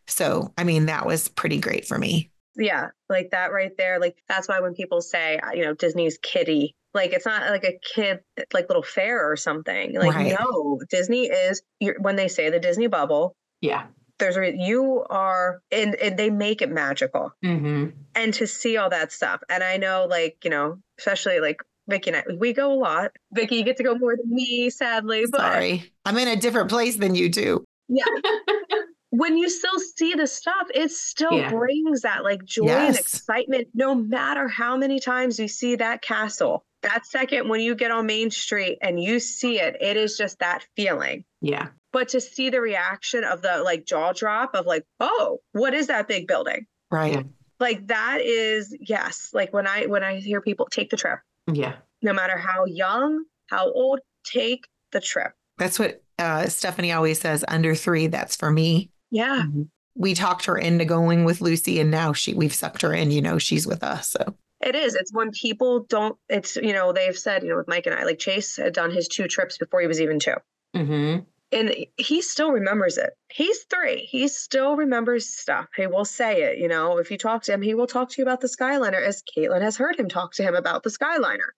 So, 0.09 0.53
I 0.59 0.64
mean, 0.64 0.87
that 0.87 1.07
was 1.07 1.29
pretty 1.29 1.59
great 1.59 1.87
for 1.87 1.97
me. 1.97 2.31
yeah, 2.57 2.88
like 3.09 3.31
that 3.31 3.53
right 3.53 3.77
there. 3.77 3.99
Like 3.99 4.16
that's 4.29 4.49
why 4.49 4.61
when 4.61 4.75
people 4.75 5.01
say, 5.01 5.40
you 5.55 5.64
know, 5.64 5.75
Disney's 5.75 6.18
kiddie, 6.18 6.75
like 6.94 7.12
it's 7.12 7.26
not 7.26 7.48
like 7.50 7.64
a 7.64 7.78
kid 7.94 8.20
like 8.52 8.68
little 8.68 8.83
fair 8.83 9.31
or 9.31 9.37
something. 9.37 9.94
Like 9.98 10.14
Right. 10.14 10.37
no, 10.38 10.81
Disney 10.90 11.26
is 11.26 11.62
when 12.00 12.16
they 12.16 12.28
say 12.28 12.50
the 12.50 12.61
Disney 12.61 12.87
bubble. 12.87 13.35
Yeah. 13.61 13.87
There's 14.18 14.37
a, 14.37 14.55
you 14.57 15.05
are 15.11 15.61
and, 15.72 15.94
and 15.96 16.16
they 16.18 16.31
make 16.31 16.62
it 16.62 16.70
magical 16.70 17.33
hmm 17.42 17.87
and 18.14 18.35
to 18.35 18.46
see 18.46 18.76
all 18.76 18.90
that 18.90 19.11
stuff. 19.11 19.40
And 19.48 19.62
I 19.64 19.78
know 19.78 20.07
like 20.09 20.37
you 20.44 20.50
know 20.50 20.78
especially 20.98 21.40
like 21.40 21.62
Vickie 21.90 22.09
and 22.09 22.16
I 22.16 22.24
we 22.38 22.52
go 22.52 22.72
a 22.72 22.78
lot. 22.78 23.11
Vickie, 23.37 23.52
you 23.52 23.64
get 23.64 23.78
to 23.78 23.83
go 23.83 23.94
more 23.96 24.16
than 24.16 24.33
me, 24.33 24.70
sadly, 24.70 25.24
but 25.31 25.40
Sorry. 25.40 25.92
I'm 26.05 26.16
in 26.18 26.28
a 26.28 26.37
different 26.37 26.68
place 26.68 26.96
than 26.96 27.14
you 27.14 27.28
do. 27.28 27.64
yeah. 27.88 28.05
when 29.11 29.37
you 29.37 29.48
still 29.50 29.78
see 29.96 30.14
the 30.14 30.26
stuff, 30.26 30.68
it 30.74 30.90
still 30.90 31.38
Yeah. 31.38 31.50
brings 31.50 32.02
that 32.02 32.22
like 32.24 32.44
joy 32.44 32.66
Yes. 32.66 32.88
and 32.88 32.98
excitement, 32.98 33.68
no 33.74 33.94
matter 33.94 34.46
how 34.48 34.76
many 34.76 35.00
times 35.00 35.38
you 35.38 35.48
see 35.48 35.76
that 35.76 36.02
castle. 36.02 36.64
That 36.83 37.07
second, 37.07 37.49
when 37.49 37.61
you 37.61 37.75
get 37.75 37.90
on 37.90 38.07
Main 38.07 38.31
Street 38.31 38.79
and 38.83 39.01
you 39.03 39.21
see 39.21 39.61
it, 39.61 39.77
it 39.81 39.97
is 39.97 40.16
just 40.16 40.38
that 40.40 40.66
feeling. 40.77 41.25
Yeah. 41.40 41.68
But 41.92 42.09
to 42.09 42.21
see 42.21 42.51
the 42.51 42.61
reaction 42.61 43.23
of 43.25 43.42
the 43.42 43.62
like 43.64 43.85
jaw 43.87 44.12
drop 44.12 44.55
of 44.55 44.66
like, 44.66 44.85
oh, 44.99 45.38
what 45.53 45.75
is 45.75 45.87
that 45.88 46.09
big 46.09 46.27
building? 46.27 46.66
Right. 46.90 47.25
Like 47.61 47.87
that 47.88 48.21
is 48.23 48.77
yes. 48.81 49.31
Like 49.33 49.53
when 49.53 49.66
I 49.66 49.87
when 49.87 50.03
I 50.03 50.16
hear 50.18 50.40
people 50.40 50.66
take 50.71 50.90
the 50.90 50.97
trip, 50.97 51.21
Yeah. 51.53 51.75
no 52.03 52.12
matter 52.12 52.37
how 52.37 52.64
young, 52.64 53.25
how 53.49 53.71
old, 53.71 54.01
take 54.25 54.64
the 54.90 55.01
trip. 55.01 55.33
That's 55.59 55.79
what 55.79 56.03
uh, 56.18 56.47
Stephanie 56.49 56.92
always 56.92 57.21
says 57.21 57.45
under 57.47 57.75
three, 57.75 58.07
that's 58.09 58.35
for 58.37 58.51
me. 58.51 58.90
Yeah. 59.11 59.42
Mhm. 59.47 59.68
We 59.95 60.14
talked 60.14 60.47
her 60.47 60.57
into 60.57 60.85
going 60.87 61.25
with 61.25 61.40
Lucy 61.40 61.79
and 61.79 61.90
now 61.90 62.12
she 62.14 62.35
we've 62.35 62.55
sucked 62.55 62.83
her 62.83 62.92
in, 62.95 63.11
you 63.11 63.21
know, 63.23 63.38
she's 63.38 63.66
with 63.66 63.85
us. 63.85 64.11
So 64.11 64.35
It 64.62 64.75
is. 64.75 64.94
It's 64.94 65.12
when 65.12 65.31
people 65.33 65.81
don't, 65.88 66.16
it's, 66.29 66.57
you 66.57 66.72
know, 66.72 66.92
they've 66.92 67.18
said, 67.18 67.42
you 67.42 67.48
know, 67.48 67.57
with 67.57 67.68
Mike 67.68 67.87
and 67.87 67.94
I, 67.94 68.05
like 68.05 68.18
Chase 68.18 68.57
had 68.57 68.72
done 68.75 68.90
his 68.90 69.09
two 69.09 69.27
trips 69.27 69.59
before 69.59 69.81
he 69.81 69.87
was 69.87 70.01
even 70.01 70.18
two. 70.20 70.35
hmm 70.75 71.16
And 71.51 71.75
he 71.96 72.22
still 72.22 72.53
remembers 72.53 72.96
it. 72.96 73.11
He's 73.33 73.64
three. 73.64 74.07
He 74.11 74.29
still 74.29 74.77
remembers 74.77 75.29
stuff. 75.29 75.66
He 75.77 75.87
will 75.87 76.05
say 76.05 76.42
it. 76.44 76.59
You 76.59 76.68
know, 76.68 76.98
if 76.98 77.11
you 77.11 77.18
talk 77.18 77.42
to 77.44 77.53
him, 77.53 77.61
he 77.62 77.75
will 77.75 77.87
talk 77.88 78.09
to 78.11 78.14
you 78.18 78.25
about 78.25 78.40
the 78.40 78.46
Skyliner 78.48 79.05
as 79.05 79.22
Caitlin 79.37 79.62
has 79.62 79.77
heard 79.77 79.98
him 79.98 80.09
talk 80.09 80.33
to 80.35 80.42
him 80.42 80.55
about 80.55 80.83
the 80.85 80.90
Skyliner. 80.90 81.51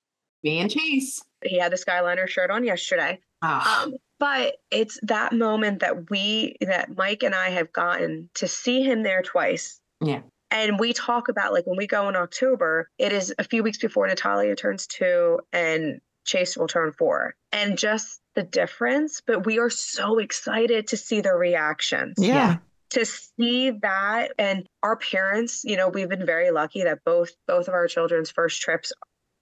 Me 0.42 0.58
and 0.58 0.70
Chase. 0.70 1.22
He 1.44 1.58
had 1.58 1.72
the 1.72 1.76
Skyliner 1.76 2.26
shirt 2.28 2.50
on 2.50 2.64
yesterday. 2.64 3.20
Ah, 3.42 3.84
Um, 3.84 3.94
but 4.18 4.56
it's 4.70 4.98
that 5.02 5.32
moment 5.34 5.80
that 5.80 6.08
we, 6.10 6.56
that 6.60 6.96
Mike 6.96 7.22
and 7.22 7.34
I 7.34 7.50
have 7.50 7.72
gotten 7.72 8.30
to 8.36 8.48
see 8.48 8.82
him 8.82 9.02
there 9.02 9.22
twice. 9.22 9.80
Yeah. 10.00 10.22
And 10.54 10.78
we 10.78 10.92
talk 10.92 11.28
about 11.28 11.52
like 11.52 11.66
when 11.66 11.76
we 11.76 11.88
go 11.88 12.08
in 12.08 12.14
October, 12.14 12.88
it 12.96 13.12
is 13.12 13.34
a 13.38 13.44
few 13.44 13.64
weeks 13.64 13.78
before 13.78 14.06
Natalia 14.06 14.54
turns 14.54 14.86
two 14.86 15.40
and 15.52 16.00
Chase 16.24 16.56
will 16.56 16.68
turn 16.68 16.92
four. 16.92 17.34
And 17.50 17.76
just 17.76 18.20
the 18.36 18.44
difference, 18.44 19.20
but 19.26 19.44
we 19.44 19.58
are 19.58 19.68
so 19.68 20.18
excited 20.18 20.86
to 20.88 20.96
see 20.96 21.20
their 21.20 21.36
reactions. 21.36 22.14
yeah. 22.18 22.34
Yeah. 22.34 22.56
To 22.90 23.04
see 23.04 23.72
that 23.82 24.30
and 24.38 24.68
our 24.84 24.94
parents, 24.94 25.62
you 25.64 25.76
know, 25.76 25.88
we've 25.88 26.08
been 26.08 26.24
very 26.24 26.52
lucky 26.52 26.84
that 26.84 27.00
both 27.04 27.30
both 27.48 27.66
of 27.66 27.74
our 27.74 27.88
children's 27.88 28.30
first 28.30 28.62
trips, 28.62 28.92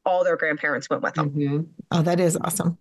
all 0.06 0.24
their 0.24 0.38
grandparents 0.38 0.88
went 0.88 1.02
with 1.02 1.12
them 1.14 1.30
mhm. 1.32 1.66
Oh, 1.90 2.00
that 2.00 2.18
is 2.18 2.38
awesome. 2.40 2.78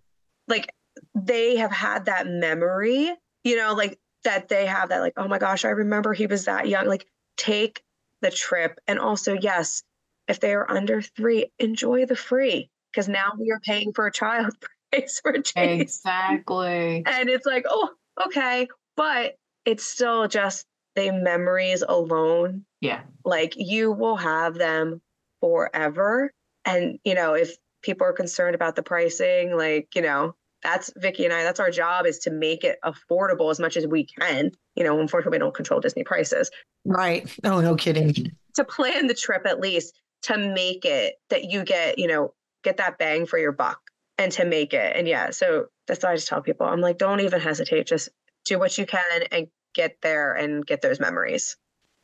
like 0.47 0.73
they 1.13 1.57
have 1.57 1.71
had 1.73 2.05
that 2.05 2.25
memory, 2.27 3.11
you 3.43 3.57
know, 3.57 3.73
like 3.73 3.99
that 4.23 4.47
they 4.47 4.65
have 4.65 4.87
that, 4.89 4.99
like, 4.99 5.13
oh 5.17 5.27
my 5.27 5.39
gosh, 5.39 5.65
I 5.65 5.69
remember 5.71 6.13
he 6.13 6.27
was 6.27 6.45
that 6.45 6.69
young. 6.69 6.87
Like, 6.87 7.05
take 7.35 7.83
the 8.21 8.31
trip. 8.31 8.79
And 8.87 8.99
also, 8.99 9.33
yes, 9.33 9.83
if 10.27 10.39
they 10.39 10.53
are 10.53 10.69
under 10.69 11.01
three, 11.01 11.51
enjoy 11.59 12.05
the 12.05 12.15
free 12.15 12.69
because 12.91 13.07
now 13.07 13.33
we 13.37 13.51
are 13.51 13.59
paying 13.59 13.93
for 13.93 14.07
a 14.07 14.11
child 14.11 14.53
price 14.91 15.19
for 15.21 15.33
Chase. 15.33 15.81
Exactly. 15.81 17.03
And 17.05 17.29
it's 17.29 17.45
like, 17.45 17.65
oh, 17.69 17.89
okay. 18.27 18.67
But 18.95 19.35
it's 19.65 19.83
still 19.83 20.27
just 20.27 20.65
the 20.95 21.11
memories 21.11 21.83
alone. 21.87 22.65
Yeah. 22.81 23.01
Like, 23.23 23.53
you 23.57 23.91
will 23.91 24.17
have 24.17 24.55
them 24.55 25.01
forever. 25.39 26.31
And, 26.65 26.99
you 27.03 27.15
know, 27.15 27.33
if 27.33 27.55
people 27.81 28.05
are 28.07 28.13
concerned 28.13 28.55
about 28.55 28.75
the 28.75 28.83
pricing, 28.83 29.55
like, 29.55 29.95
you 29.95 30.01
know, 30.01 30.35
that's 30.63 30.91
Vickie 30.91 31.25
and 31.25 31.33
I, 31.33 31.43
that's 31.43 31.59
our 31.59 31.71
job 31.71 32.05
is 32.05 32.19
to 32.19 32.31
make 32.31 32.63
it 32.63 32.77
affordable 32.85 33.51
as 33.51 33.59
much 33.59 33.77
as 33.77 33.87
we 33.87 34.05
can. 34.05 34.51
You 34.75 34.83
know, 34.83 34.99
unfortunately, 34.99 35.37
we 35.37 35.39
don't 35.39 35.55
control 35.55 35.79
Disney 35.79 36.03
prices. 36.03 36.51
Right. 36.85 37.29
Oh, 37.43 37.61
no 37.61 37.75
kidding. 37.75 38.13
To 38.55 38.63
plan 38.63 39.07
the 39.07 39.13
trip 39.13 39.45
at 39.45 39.59
least 39.59 39.99
to 40.23 40.37
make 40.37 40.85
it 40.85 41.15
that 41.29 41.45
you 41.45 41.63
get, 41.63 41.97
you 41.97 42.07
know, 42.07 42.33
get 42.63 42.77
that 42.77 42.97
bang 42.97 43.25
for 43.25 43.39
your 43.39 43.51
buck 43.51 43.79
and 44.17 44.31
to 44.33 44.45
make 44.45 44.73
it. 44.73 44.95
And 44.95 45.07
yeah, 45.07 45.31
so 45.31 45.65
that's 45.87 46.03
what 46.03 46.11
I 46.11 46.15
just 46.15 46.27
tell 46.27 46.41
people. 46.41 46.67
I'm 46.67 46.81
like, 46.81 46.97
don't 46.97 47.21
even 47.21 47.41
hesitate. 47.41 47.87
Just 47.87 48.09
do 48.45 48.59
what 48.59 48.77
you 48.77 48.85
can 48.85 49.23
and 49.31 49.47
get 49.73 49.97
there 50.01 50.33
and 50.33 50.65
get 50.65 50.81
those 50.81 50.99
memories. 50.99 51.57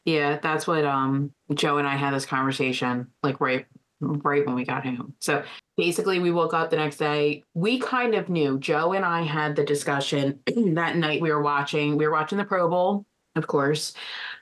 Yeah, 0.06 0.39
that's 0.41 0.65
what 0.65 0.86
um 0.86 1.32
Joe 1.54 1.78
and 1.78 1.88
I 1.88 1.96
had 1.96 2.13
this 2.13 2.26
conversation 2.26 3.08
like 3.22 3.41
right 3.41 3.65
right 4.00 4.46
when 4.46 4.56
we 4.56 4.66
got 4.66 4.86
home. 4.86 5.14
So 5.20 5.44
basically 5.76 6.20
we 6.20 6.32
woke 6.32 6.54
up 6.54 6.70
the 6.70 6.76
next 6.76 6.98
day. 6.98 7.44
We 7.54 7.80
kind 7.80 8.16
of 8.16 8.30
knew. 8.30 8.60
Joe 8.60 8.94
and 8.94 9.06
I 9.06 9.24
had 9.24 9.56
the 9.56 9.64
discussion 9.64 10.40
that 10.76 10.98
night 10.98 11.22
we 11.22 11.32
were 11.32 11.42
watching. 11.42 11.98
We 11.98 12.06
were 12.06 12.14
watching 12.14 12.38
the 12.38 12.46
Pro 12.46 12.70
Bowl, 12.70 13.06
of 13.36 13.48
course. 13.48 13.94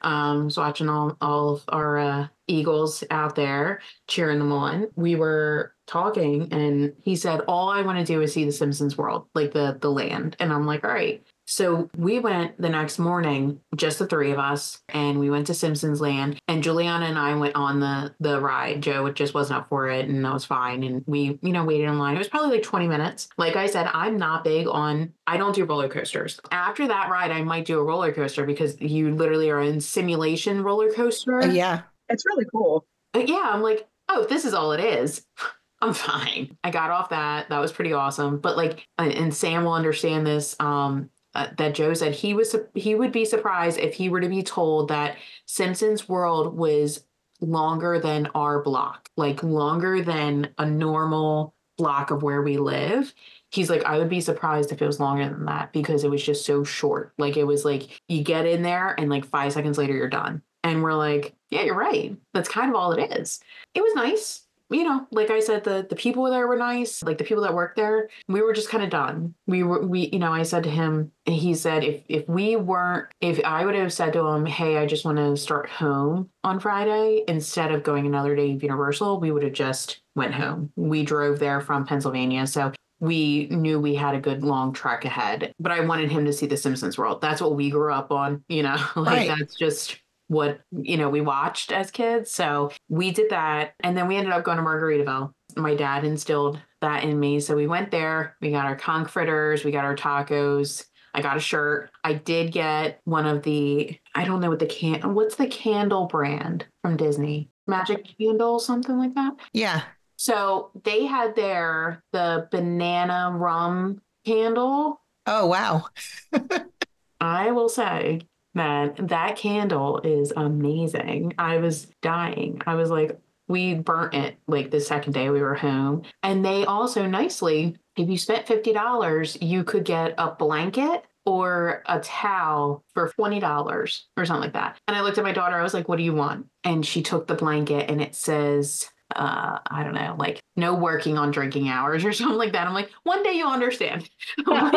Um 0.01 0.45
was 0.45 0.57
watching 0.57 0.89
all 0.89 1.17
all 1.21 1.55
of 1.55 1.63
our 1.69 1.97
uh 1.97 2.27
Eagles 2.47 3.03
out 3.09 3.35
there 3.35 3.81
cheering 4.07 4.39
them 4.39 4.51
on. 4.51 4.87
We 4.95 5.15
were 5.15 5.73
talking 5.87 6.51
and 6.51 6.93
he 7.01 7.15
said, 7.15 7.41
All 7.47 7.69
I 7.69 7.81
want 7.81 7.99
to 7.99 8.05
do 8.05 8.21
is 8.21 8.33
see 8.33 8.45
the 8.45 8.51
Simpsons 8.51 8.97
world, 8.97 9.27
like 9.33 9.51
the 9.53 9.77
the 9.79 9.91
land. 9.91 10.35
And 10.39 10.51
I'm 10.51 10.65
like, 10.65 10.83
all 10.83 10.91
right. 10.91 11.25
So 11.47 11.89
we 11.95 12.19
went 12.19 12.59
the 12.59 12.69
next 12.69 12.97
morning, 12.97 13.59
just 13.75 13.99
the 13.99 14.07
three 14.07 14.31
of 14.31 14.39
us, 14.39 14.81
and 14.89 15.19
we 15.19 15.29
went 15.29 15.47
to 15.47 15.53
Simpsons 15.53 16.01
Land. 16.01 16.39
And 16.47 16.63
Juliana 16.63 17.05
and 17.05 17.19
I 17.19 17.35
went 17.35 17.55
on 17.55 17.79
the 17.79 18.13
the 18.19 18.41
ride. 18.41 18.81
Joe 18.81 19.11
just 19.11 19.33
wasn't 19.35 19.59
up 19.59 19.69
for 19.69 19.87
it, 19.87 20.09
and 20.09 20.25
that 20.25 20.33
was 20.33 20.43
fine. 20.45 20.83
And 20.83 21.03
we, 21.05 21.37
you 21.43 21.53
know, 21.53 21.63
waited 21.63 21.87
in 21.87 21.99
line. 21.99 22.15
It 22.15 22.19
was 22.19 22.27
probably 22.27 22.49
like 22.57 22.63
20 22.63 22.87
minutes. 22.87 23.29
Like 23.37 23.55
I 23.55 23.67
said, 23.67 23.87
I'm 23.93 24.17
not 24.17 24.43
big 24.43 24.67
on. 24.67 25.13
I 25.27 25.37
don't 25.37 25.53
do 25.55 25.65
roller 25.65 25.87
coasters. 25.87 26.39
After 26.51 26.87
that 26.87 27.09
ride, 27.09 27.31
I 27.31 27.41
might 27.43 27.65
do 27.65 27.79
a 27.79 27.83
roller 27.83 28.11
coaster 28.11 28.45
because 28.45 28.81
you 28.81 29.13
literally 29.13 29.49
are 29.51 29.61
in 29.61 29.79
simulation 29.81 30.63
roller 30.63 30.91
coaster. 30.91 31.41
Uh, 31.41 31.47
yeah. 31.47 31.81
It's 32.09 32.25
really 32.25 32.45
cool. 32.51 32.85
Uh, 33.13 33.19
yeah, 33.25 33.49
I'm 33.53 33.61
like, 33.61 33.87
oh, 34.09 34.23
if 34.23 34.29
this 34.29 34.45
is 34.45 34.53
all 34.55 34.71
it 34.71 34.79
is, 34.83 35.25
I'm 35.81 35.93
fine. 35.93 36.57
I 36.63 36.71
got 36.71 36.89
off 36.89 37.09
that. 37.09 37.49
That 37.49 37.59
was 37.59 37.71
pretty 37.71 37.93
awesome. 37.93 38.39
But 38.39 38.57
like, 38.57 38.87
and- 38.97 39.11
and 39.13 39.33
Sam 39.33 39.63
will 39.65 39.73
understand 39.73 40.25
this. 40.25 40.55
Um, 40.59 41.09
uh, 41.35 41.47
that 41.57 41.75
Joe 41.75 41.93
said 41.93 42.13
he 42.13 42.33
was 42.33 42.55
he 42.73 42.95
would 42.95 43.11
be 43.11 43.25
surprised 43.25 43.77
if 43.77 43.93
he 43.93 44.09
were 44.09 44.21
to 44.21 44.29
be 44.29 44.41
told 44.41 44.87
that 44.87 45.17
Simpsons 45.45 46.07
World 46.09 46.57
was 46.57 47.03
longer 47.41 47.99
than 47.99 48.27
our 48.33 48.61
block, 48.63 49.09
like 49.17 49.43
longer 49.43 50.01
than 50.01 50.49
a 50.57 50.65
normal 50.65 51.53
block 51.77 52.11
of 52.11 52.23
where 52.23 52.41
we 52.41 52.57
live. 52.57 53.13
He's 53.51 53.69
like, 53.69 53.83
I 53.83 53.97
would 53.97 54.09
be 54.09 54.21
surprised 54.21 54.71
if 54.71 54.81
it 54.81 54.87
was 54.87 54.99
longer 54.99 55.27
than 55.27 55.45
that 55.45 55.73
because 55.73 56.03
it 56.03 56.09
was 56.09 56.23
just 56.23 56.45
so 56.45 56.63
short. 56.63 57.13
Like 57.17 57.37
it 57.37 57.43
was 57.43 57.65
like 57.65 58.01
you 58.07 58.23
get 58.23 58.45
in 58.45 58.61
there 58.61 58.97
and 58.97 59.09
like 59.09 59.25
five 59.25 59.53
seconds 59.53 59.77
later 59.77 59.93
you're 59.93 60.09
done. 60.09 60.41
And 60.63 60.81
we're 60.81 60.93
like, 60.93 61.35
yeah, 61.49 61.63
you're 61.63 61.75
right. 61.75 62.15
That's 62.33 62.49
kind 62.49 62.69
of 62.69 62.75
all 62.75 62.91
it 62.93 63.19
is. 63.19 63.39
It 63.75 63.81
was 63.81 63.93
nice. 63.93 64.44
You 64.71 64.83
know, 64.83 65.07
like 65.11 65.29
I 65.29 65.39
said, 65.41 65.63
the 65.63 65.85
the 65.87 65.95
people 65.95 66.23
there 66.25 66.47
were 66.47 66.57
nice. 66.57 67.03
Like 67.03 67.19
the 67.19 67.23
people 67.23 67.43
that 67.43 67.53
worked 67.53 67.75
there, 67.75 68.09
we 68.27 68.41
were 68.41 68.53
just 68.53 68.69
kind 68.69 68.83
of 68.83 68.89
done. 68.89 69.35
We 69.45 69.61
were 69.63 69.85
we, 69.85 70.09
you 70.11 70.17
know, 70.19 70.33
I 70.33 70.41
said 70.43 70.63
to 70.63 70.69
him, 70.71 71.11
he 71.25 71.53
said, 71.53 71.83
if 71.83 72.01
if 72.09 72.27
we 72.27 72.55
weren't, 72.55 73.07
if 73.21 73.39
I 73.45 73.63
would 73.65 73.75
have 73.75 73.93
said 73.93 74.13
to 74.13 74.25
him, 74.27 74.45
hey, 74.45 74.77
I 74.77 74.85
just 74.87 75.05
want 75.05 75.17
to 75.17 75.37
start 75.37 75.69
home 75.69 76.29
on 76.43 76.59
Friday 76.59 77.23
instead 77.27 77.71
of 77.71 77.83
going 77.83 78.07
another 78.07 78.35
day 78.35 78.53
of 78.53 78.63
Universal, 78.63 79.19
we 79.19 79.31
would 79.31 79.43
have 79.43 79.53
just 79.53 80.01
went 80.15 80.33
home. 80.33 80.71
We 80.75 81.03
drove 81.03 81.37
there 81.39 81.61
from 81.61 81.85
Pennsylvania, 81.85 82.47
so 82.47 82.71
we 82.99 83.47
knew 83.47 83.79
we 83.79 83.93
had 83.93 84.15
a 84.15 84.19
good 84.21 84.41
long 84.43 84.73
trek 84.73 85.05
ahead. 85.05 85.53
But 85.59 85.73
I 85.73 85.81
wanted 85.81 86.11
him 86.11 86.25
to 86.25 86.33
see 86.33 86.47
the 86.47 86.57
Simpsons 86.57 86.97
world. 86.97 87.21
That's 87.21 87.41
what 87.41 87.55
we 87.55 87.69
grew 87.69 87.93
up 87.93 88.11
on. 88.11 88.43
You 88.47 88.63
know, 88.63 88.77
like 88.95 89.29
Right. 89.29 89.37
that's 89.37 89.55
just 89.55 89.99
what 90.27 90.59
you 90.71 90.97
know 90.97 91.09
we 91.09 91.21
watched 91.21 91.71
as 91.71 91.91
kids. 91.91 92.31
So 92.31 92.71
we 92.89 93.11
did 93.11 93.29
that 93.29 93.73
and 93.81 93.95
then 93.97 94.07
we 94.07 94.17
ended 94.17 94.33
up 94.33 94.43
going 94.43 94.57
to 94.57 94.63
margaritaville. 94.63 95.31
My 95.55 95.75
dad 95.75 96.03
instilled 96.03 96.59
that 96.81 97.03
in 97.03 97.19
me. 97.19 97.39
So 97.39 97.55
we 97.55 97.67
went 97.67 97.91
there 97.91 98.35
we 98.41 98.51
got 98.51 98.65
our 98.65 98.75
conch 98.75 99.09
fritters 99.09 99.63
we 99.63 99.71
got 99.71 99.85
our 99.85 99.95
tacos 99.95 100.85
i 101.13 101.21
got 101.21 101.37
a 101.37 101.39
shirt. 101.39 101.89
I 102.03 102.13
did 102.13 102.51
get 102.51 102.99
one 103.05 103.25
of 103.25 103.43
the 103.43 103.97
i 104.13 104.25
don't 104.25 104.41
know 104.41 104.49
what 104.49 104.59
the 104.59 104.65
can 104.65 105.13
what's 105.13 105.35
the 105.35 105.47
candle 105.47 106.07
brand 106.07 106.65
from 106.81 106.97
disney? 106.97 107.49
Magic 107.67 108.05
candle 108.19 108.59
something 108.59 108.97
like 108.97 109.15
that? 109.15 109.33
Yeah. 109.53 109.81
so 110.17 110.71
they 110.83 111.05
had 111.05 111.35
their 111.35 112.03
the 112.11 112.47
banana 112.51 113.31
rum 113.33 114.01
candle. 114.25 115.01
Oh, 115.27 115.47
wow. 115.47 115.85
I 117.21 117.51
will 117.51 117.69
say 117.69 118.21
Man, 118.55 118.93
that 118.97 119.35
candle 119.35 119.99
is 119.99 120.33
amazing. 120.35 121.33
I 121.37 121.57
was 121.57 121.87
dying. 122.01 122.61
I 122.65 122.75
was 122.75 122.89
like, 122.89 123.19
we 123.47 123.75
burnt 123.75 124.15
it 124.15 124.37
like 124.47 124.71
the 124.71 124.79
second 124.79 125.13
day 125.13 125.29
we 125.29 125.41
were 125.41 125.55
home. 125.55 126.03
And 126.23 126.43
they 126.43 126.65
also 126.65 127.05
nicely, 127.05 127.75
if 127.97 128.09
you 128.09 128.17
spent 128.17 128.47
$50, 128.47 129.37
you 129.41 129.63
could 129.63 129.83
get 129.83 130.15
a 130.17 130.31
blanket 130.31 131.03
or 131.25 131.83
a 131.85 131.99
towel 131.99 132.83
for 132.93 133.11
$20 133.19 133.73
or 134.17 134.25
something 134.25 134.41
like 134.41 134.53
that. 134.53 134.77
And 134.87 134.95
I 134.95 135.01
looked 135.01 135.17
at 135.17 135.23
my 135.23 135.31
daughter, 135.33 135.55
I 135.55 135.63
was 135.63 135.73
like, 135.73 135.89
what 135.89 135.97
do 135.97 136.03
you 136.03 136.13
want? 136.13 136.47
And 136.63 136.85
she 136.85 137.01
took 137.01 137.27
the 137.27 137.35
blanket 137.35 137.89
and 137.89 138.01
it 138.01 138.15
says, 138.15 138.87
uh, 139.15 139.59
I 139.69 139.83
don't 139.83 139.93
know, 139.93 140.15
like 140.17 140.39
no 140.55 140.73
working 140.73 141.17
on 141.17 141.31
drinking 141.31 141.69
hours 141.69 142.05
or 142.05 142.13
something 142.13 142.37
like 142.37 142.53
that. 142.53 142.67
I'm 142.67 142.73
like, 142.73 142.91
one 143.03 143.23
day 143.23 143.33
you'll 143.33 143.51
understand. 143.51 144.09
Like, 144.45 144.73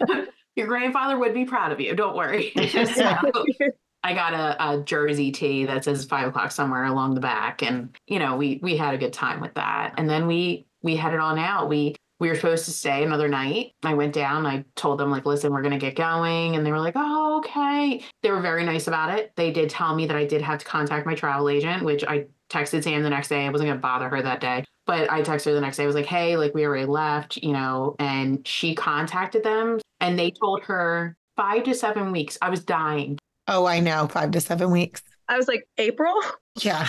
Your 0.58 0.66
grandfather 0.66 1.16
would 1.16 1.34
be 1.34 1.44
proud 1.44 1.70
of 1.70 1.80
you. 1.80 1.94
Don't 1.94 2.16
worry. 2.16 2.52
so, 2.72 3.16
I 4.02 4.12
got 4.12 4.34
a, 4.34 4.70
a, 4.70 4.82
jersey 4.82 5.30
tee 5.30 5.66
that 5.66 5.84
says 5.84 6.04
five 6.04 6.26
o'clock 6.26 6.50
somewhere 6.50 6.84
along 6.84 7.14
the 7.14 7.20
back, 7.20 7.62
and 7.62 7.96
you 8.08 8.18
know 8.18 8.36
we 8.36 8.58
we 8.60 8.76
had 8.76 8.92
a 8.92 8.98
good 8.98 9.12
time 9.12 9.40
with 9.40 9.54
that. 9.54 9.94
And 9.96 10.10
then 10.10 10.26
we 10.26 10.66
we 10.82 10.96
headed 10.96 11.20
on 11.20 11.38
out. 11.38 11.68
We 11.68 11.94
we 12.18 12.28
were 12.28 12.34
supposed 12.34 12.64
to 12.64 12.72
stay 12.72 13.04
another 13.04 13.28
night. 13.28 13.74
I 13.84 13.94
went 13.94 14.14
down. 14.14 14.46
I 14.46 14.64
told 14.74 14.98
them 14.98 15.12
like, 15.12 15.26
listen, 15.26 15.52
we're 15.52 15.62
gonna 15.62 15.78
get 15.78 15.94
going, 15.94 16.56
and 16.56 16.66
they 16.66 16.72
were 16.72 16.80
like, 16.80 16.94
oh 16.96 17.38
okay. 17.38 18.02
They 18.24 18.32
were 18.32 18.40
very 18.40 18.64
nice 18.64 18.88
about 18.88 19.16
it. 19.16 19.32
They 19.36 19.52
did 19.52 19.70
tell 19.70 19.94
me 19.94 20.06
that 20.06 20.16
I 20.16 20.24
did 20.24 20.42
have 20.42 20.58
to 20.58 20.64
contact 20.64 21.06
my 21.06 21.14
travel 21.14 21.48
agent, 21.48 21.84
which 21.84 22.02
I 22.02 22.26
texted 22.50 22.82
Sam 22.82 23.04
the 23.04 23.10
next 23.10 23.28
day. 23.28 23.46
I 23.46 23.50
wasn't 23.50 23.68
gonna 23.68 23.80
bother 23.80 24.08
her 24.08 24.22
that 24.22 24.40
day. 24.40 24.64
But 24.86 25.08
I 25.08 25.22
texted 25.22 25.46
her 25.46 25.54
the 25.54 25.60
next 25.60 25.76
day. 25.76 25.84
I 25.84 25.86
was 25.86 25.94
like, 25.94 26.06
hey, 26.06 26.36
like 26.36 26.52
we 26.52 26.64
already 26.64 26.86
left, 26.86 27.36
you 27.36 27.52
know, 27.52 27.94
and 28.00 28.44
she 28.44 28.74
contacted 28.74 29.44
them 29.44 29.78
and 30.00 30.18
they 30.18 30.30
told 30.30 30.62
her 30.64 31.16
five 31.36 31.64
to 31.64 31.74
seven 31.74 32.12
weeks. 32.12 32.38
I 32.42 32.50
was 32.50 32.64
dying. 32.64 33.18
Oh, 33.46 33.66
I 33.66 33.80
know, 33.80 34.08
five 34.08 34.30
to 34.32 34.40
seven 34.40 34.70
weeks. 34.70 35.02
I 35.28 35.36
was 35.36 35.48
like, 35.48 35.66
April? 35.78 36.14
Yeah. 36.60 36.88